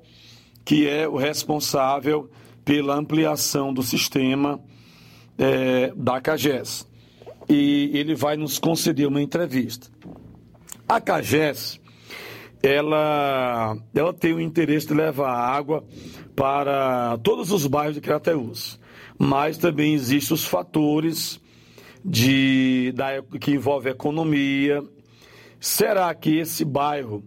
que 0.63 0.87
é 0.87 1.07
o 1.07 1.17
responsável 1.17 2.29
pela 2.63 2.95
ampliação 2.95 3.73
do 3.73 3.83
sistema 3.83 4.59
é, 5.37 5.91
da 5.95 6.21
CAGES 6.21 6.87
e 7.49 7.91
ele 7.93 8.15
vai 8.15 8.37
nos 8.37 8.57
conceder 8.57 9.07
uma 9.07 9.21
entrevista. 9.21 9.87
A 10.87 10.99
CAGES, 11.01 11.79
ela, 12.61 13.77
ela 13.93 14.13
tem 14.13 14.33
o 14.33 14.39
interesse 14.39 14.87
de 14.87 14.93
levar 14.93 15.31
água 15.31 15.83
para 16.35 17.17
todos 17.23 17.51
os 17.51 17.67
bairros 17.67 17.95
de 17.95 18.01
Crateús, 18.01 18.79
mas 19.17 19.57
também 19.57 19.93
existem 19.93 20.33
os 20.33 20.45
fatores 20.45 21.39
de, 22.03 22.93
da, 22.95 23.21
que 23.39 23.51
envolvem 23.51 23.91
a 23.91 23.95
economia. 23.95 24.83
Será 25.63 26.13
que 26.13 26.39
esse 26.39 26.65
bairro 26.65 27.23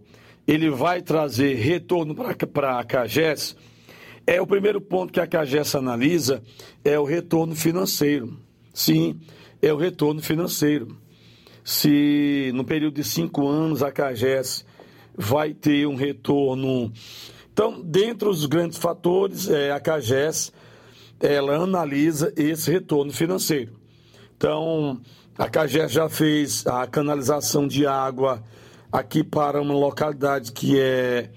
ele 0.46 0.68
vai 0.68 1.00
trazer 1.00 1.54
retorno 1.54 2.14
para 2.52 2.78
a 2.78 2.84
CAGES? 2.84 3.56
É 4.26 4.38
o 4.42 4.46
primeiro 4.46 4.78
ponto 4.78 5.10
que 5.10 5.18
a 5.18 5.26
CAGES 5.26 5.74
analisa 5.74 6.42
é 6.84 6.98
o 6.98 7.04
retorno 7.04 7.56
financeiro. 7.56 8.38
Sim, 8.74 9.18
é 9.62 9.72
o 9.72 9.78
retorno 9.78 10.20
financeiro. 10.20 10.98
Se 11.64 12.52
no 12.54 12.62
período 12.62 12.96
de 12.96 13.04
cinco 13.04 13.48
anos 13.48 13.82
a 13.82 13.90
CAGES 13.90 14.66
vai 15.16 15.54
ter 15.54 15.86
um 15.86 15.94
retorno. 15.94 16.92
Então, 17.50 17.80
dentre 17.82 18.28
os 18.28 18.44
grandes 18.44 18.76
fatores, 18.76 19.48
é, 19.48 19.72
a 19.72 19.80
CAGES 19.80 20.52
ela 21.18 21.56
analisa 21.56 22.34
esse 22.36 22.70
retorno 22.70 23.12
financeiro. 23.14 23.72
Então, 24.36 25.00
a 25.38 25.50
CAGES 25.50 25.92
já 25.92 26.08
fez 26.08 26.66
a 26.66 26.86
canalização 26.86 27.68
de 27.68 27.86
água 27.86 28.42
aqui 28.90 29.22
para 29.22 29.60
uma 29.60 29.74
localidade 29.74 30.50
que 30.50 30.80
é 30.80 31.28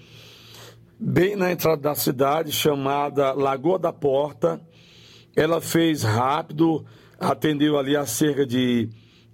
bem 0.97 1.35
na 1.35 1.51
entrada 1.51 1.81
da 1.81 1.95
cidade, 1.95 2.53
chamada 2.53 3.33
Lagoa 3.33 3.77
da 3.77 3.91
Porta. 3.91 4.61
Ela 5.35 5.59
fez 5.59 6.03
rápido, 6.03 6.85
atendeu 7.19 7.77
ali 7.77 7.97
a 7.97 8.05
cerca 8.05 8.45
de 8.45 8.89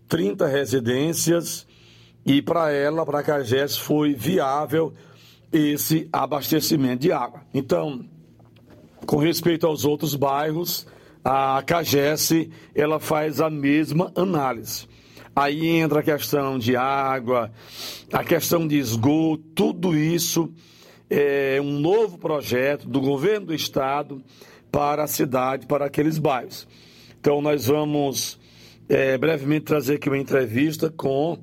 30 0.10 0.48
residências 0.48 1.68
e 2.26 2.42
para 2.42 2.72
ela, 2.72 3.06
para 3.06 3.20
a 3.20 3.24
Cagés, 3.24 3.78
foi 3.78 4.16
viável 4.16 4.94
esse 5.54 6.10
abastecimento 6.12 7.02
de 7.02 7.12
água. 7.12 7.42
Então, 7.54 8.04
com 9.06 9.18
respeito 9.18 9.68
aos 9.68 9.86
outros 9.86 10.16
bairros, 10.16 10.88
a 11.28 11.64
Cagés, 11.66 12.30
ela 12.76 13.00
faz 13.00 13.42
a 13.42 13.50
mesma 13.50 14.12
análise. 14.16 14.88
Aí 15.36 15.66
entra 15.66 16.02
a 16.02 16.04
questão 16.04 16.60
de 16.60 16.76
água, 16.76 17.52
a 18.14 18.24
questão 18.24 18.68
de 18.68 18.78
esgoto, 18.78 19.44
tudo 19.56 19.96
isso 19.98 20.54
é 21.10 21.60
um 21.60 21.80
novo 21.80 22.20
projeto 22.20 22.88
do 22.88 23.02
governo 23.02 23.48
do 23.48 23.56
estado 23.56 24.22
para 24.72 25.04
a 25.04 25.08
cidade, 25.08 25.66
para 25.66 25.86
aqueles 25.86 26.20
bairros. 26.20 26.68
Então, 27.20 27.42
nós 27.42 27.66
vamos 27.66 28.40
é, 28.88 29.18
brevemente 29.18 29.66
trazer 29.66 29.96
aqui 29.96 30.08
uma 30.08 30.20
entrevista 30.20 30.94
com 30.96 31.40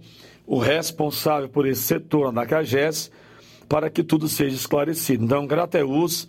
o 0.47 0.59
responsável 0.59 1.49
por 1.49 1.67
esse 1.67 1.83
setor 1.83 2.33
da 2.33 2.47
CAGES 2.47 3.11
para 3.69 3.91
que 3.91 4.05
tudo 4.05 4.29
seja 4.29 4.55
esclarecido. 4.55 5.25
Então, 5.25 5.45
Grateus, 5.45 6.29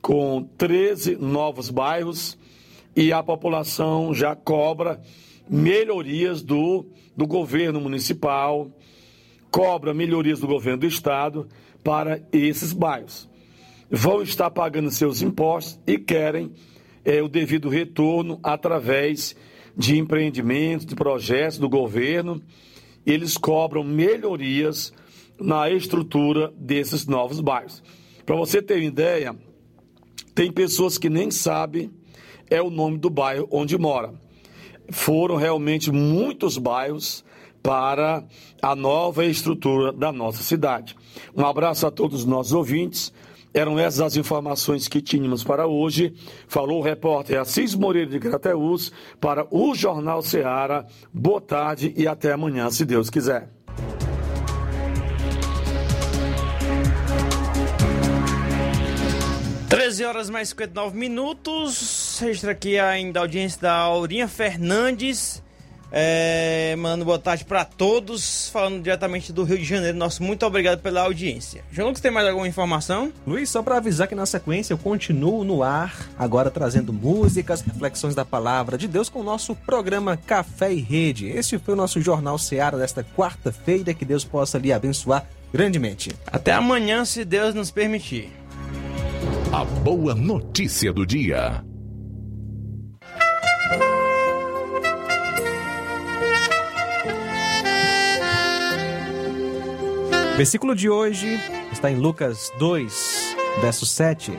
com 0.00 0.48
13 0.56 1.16
novos 1.16 1.68
bairros 1.68 2.38
e 2.94 3.12
a 3.12 3.22
população 3.22 4.12
já 4.14 4.36
cobra 4.36 5.00
melhorias 5.48 6.42
do, 6.42 6.86
do 7.16 7.26
governo 7.26 7.80
municipal, 7.80 8.70
cobra 9.50 9.92
melhorias 9.92 10.40
do 10.40 10.46
governo 10.46 10.80
do 10.80 10.86
estado 10.86 11.48
para 11.82 12.22
esses 12.32 12.72
bairros. 12.72 13.28
Vão 13.90 14.22
estar 14.22 14.50
pagando 14.50 14.90
seus 14.90 15.20
impostos 15.20 15.78
e 15.86 15.98
querem 15.98 16.52
é, 17.04 17.22
o 17.22 17.28
devido 17.28 17.68
retorno 17.68 18.38
através 18.42 19.36
de 19.76 19.98
empreendimentos, 19.98 20.86
de 20.86 20.94
projetos 20.94 21.58
do 21.58 21.68
governo. 21.68 22.42
Eles 23.04 23.36
cobram 23.36 23.82
melhorias 23.82 24.92
na 25.38 25.68
estrutura 25.70 26.52
desses 26.56 27.06
novos 27.06 27.40
bairros. 27.40 27.82
Para 28.24 28.36
você 28.36 28.62
ter 28.62 28.74
uma 28.74 28.84
ideia, 28.84 29.36
tem 30.34 30.52
pessoas 30.52 30.96
que 30.96 31.10
nem 31.10 31.30
sabem 31.30 31.90
é 32.52 32.60
o 32.60 32.70
nome 32.70 32.98
do 32.98 33.08
bairro 33.08 33.48
onde 33.50 33.78
mora. 33.78 34.12
Foram 34.90 35.36
realmente 35.36 35.90
muitos 35.90 36.58
bairros 36.58 37.24
para 37.62 38.24
a 38.60 38.76
nova 38.76 39.24
estrutura 39.24 39.92
da 39.92 40.12
nossa 40.12 40.42
cidade. 40.42 40.94
Um 41.34 41.46
abraço 41.46 41.86
a 41.86 41.90
todos 41.90 42.20
os 42.20 42.26
nossos 42.26 42.52
ouvintes. 42.52 43.12
Eram 43.54 43.78
essas 43.78 44.00
as 44.00 44.16
informações 44.16 44.88
que 44.88 45.00
tínhamos 45.00 45.42
para 45.44 45.66
hoje. 45.66 46.14
Falou 46.46 46.80
o 46.80 46.82
repórter 46.82 47.40
Assis 47.40 47.74
Moreira 47.74 48.10
de 48.10 48.18
Crateús 48.18 48.92
para 49.20 49.46
o 49.50 49.74
Jornal 49.74 50.22
Ceará. 50.22 50.86
Boa 51.12 51.40
tarde 51.40 51.94
e 51.96 52.06
até 52.06 52.32
amanhã, 52.32 52.70
se 52.70 52.84
Deus 52.84 53.08
quiser. 53.08 53.61
Treze 59.72 60.04
horas 60.04 60.28
mais 60.28 60.50
59 60.50 60.98
minutos. 60.98 62.18
Registra 62.20 62.52
aqui 62.52 62.78
ainda 62.78 63.20
a 63.20 63.22
audiência 63.22 63.58
da 63.58 63.72
Aurinha 63.72 64.28
Fernandes. 64.28 65.42
É, 65.90 66.76
mano, 66.76 67.06
boa 67.06 67.18
tarde 67.18 67.46
para 67.46 67.64
todos. 67.64 68.50
Falando 68.50 68.82
diretamente 68.82 69.32
do 69.32 69.44
Rio 69.44 69.56
de 69.56 69.64
Janeiro. 69.64 69.96
Nosso 69.96 70.22
muito 70.22 70.44
obrigado 70.44 70.82
pela 70.82 71.00
audiência. 71.00 71.64
João 71.72 71.88
Lucas, 71.88 72.02
tem 72.02 72.10
mais 72.10 72.28
alguma 72.28 72.46
informação? 72.46 73.10
Luiz, 73.26 73.48
só 73.48 73.62
para 73.62 73.78
avisar 73.78 74.06
que 74.06 74.14
na 74.14 74.26
sequência 74.26 74.74
eu 74.74 74.78
continuo 74.78 75.42
no 75.42 75.62
ar, 75.62 76.06
agora 76.18 76.50
trazendo 76.50 76.92
músicas, 76.92 77.62
reflexões 77.62 78.14
da 78.14 78.26
palavra 78.26 78.76
de 78.76 78.86
Deus 78.86 79.08
com 79.08 79.20
o 79.20 79.24
nosso 79.24 79.56
programa 79.56 80.18
Café 80.18 80.70
e 80.70 80.82
Rede. 80.82 81.28
Este 81.28 81.58
foi 81.58 81.72
o 81.72 81.78
nosso 81.78 81.98
Jornal 81.98 82.36
Seara 82.36 82.76
desta 82.76 83.02
quarta-feira. 83.02 83.94
Que 83.94 84.04
Deus 84.04 84.22
possa 84.22 84.58
lhe 84.58 84.70
abençoar 84.70 85.26
grandemente. 85.50 86.10
Até 86.26 86.52
amanhã, 86.52 87.06
se 87.06 87.24
Deus 87.24 87.54
nos 87.54 87.70
permitir. 87.70 88.41
A 89.52 89.66
boa 89.66 90.14
notícia 90.14 90.90
do 90.94 91.04
dia. 91.04 91.62
Versículo 100.38 100.74
de 100.74 100.88
hoje 100.88 101.38
está 101.70 101.90
em 101.90 101.96
Lucas 101.96 102.50
2, 102.58 103.36
verso 103.60 103.84
7. 103.84 104.32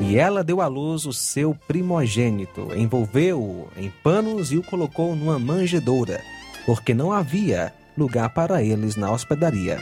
E 0.00 0.18
ela 0.18 0.42
deu 0.42 0.60
à 0.60 0.66
luz 0.66 1.06
o 1.06 1.12
seu 1.12 1.54
primogênito, 1.68 2.70
envolveu-o 2.74 3.68
em 3.76 3.88
panos 4.02 4.50
e 4.50 4.56
o 4.56 4.64
colocou 4.64 5.14
numa 5.14 5.38
manjedoura, 5.38 6.20
porque 6.66 6.92
não 6.92 7.12
havia 7.12 7.72
lugar 7.96 8.34
para 8.34 8.64
eles 8.64 8.96
na 8.96 9.12
hospedaria. 9.12 9.78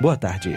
Boa 0.00 0.16
tarde. 0.16 0.56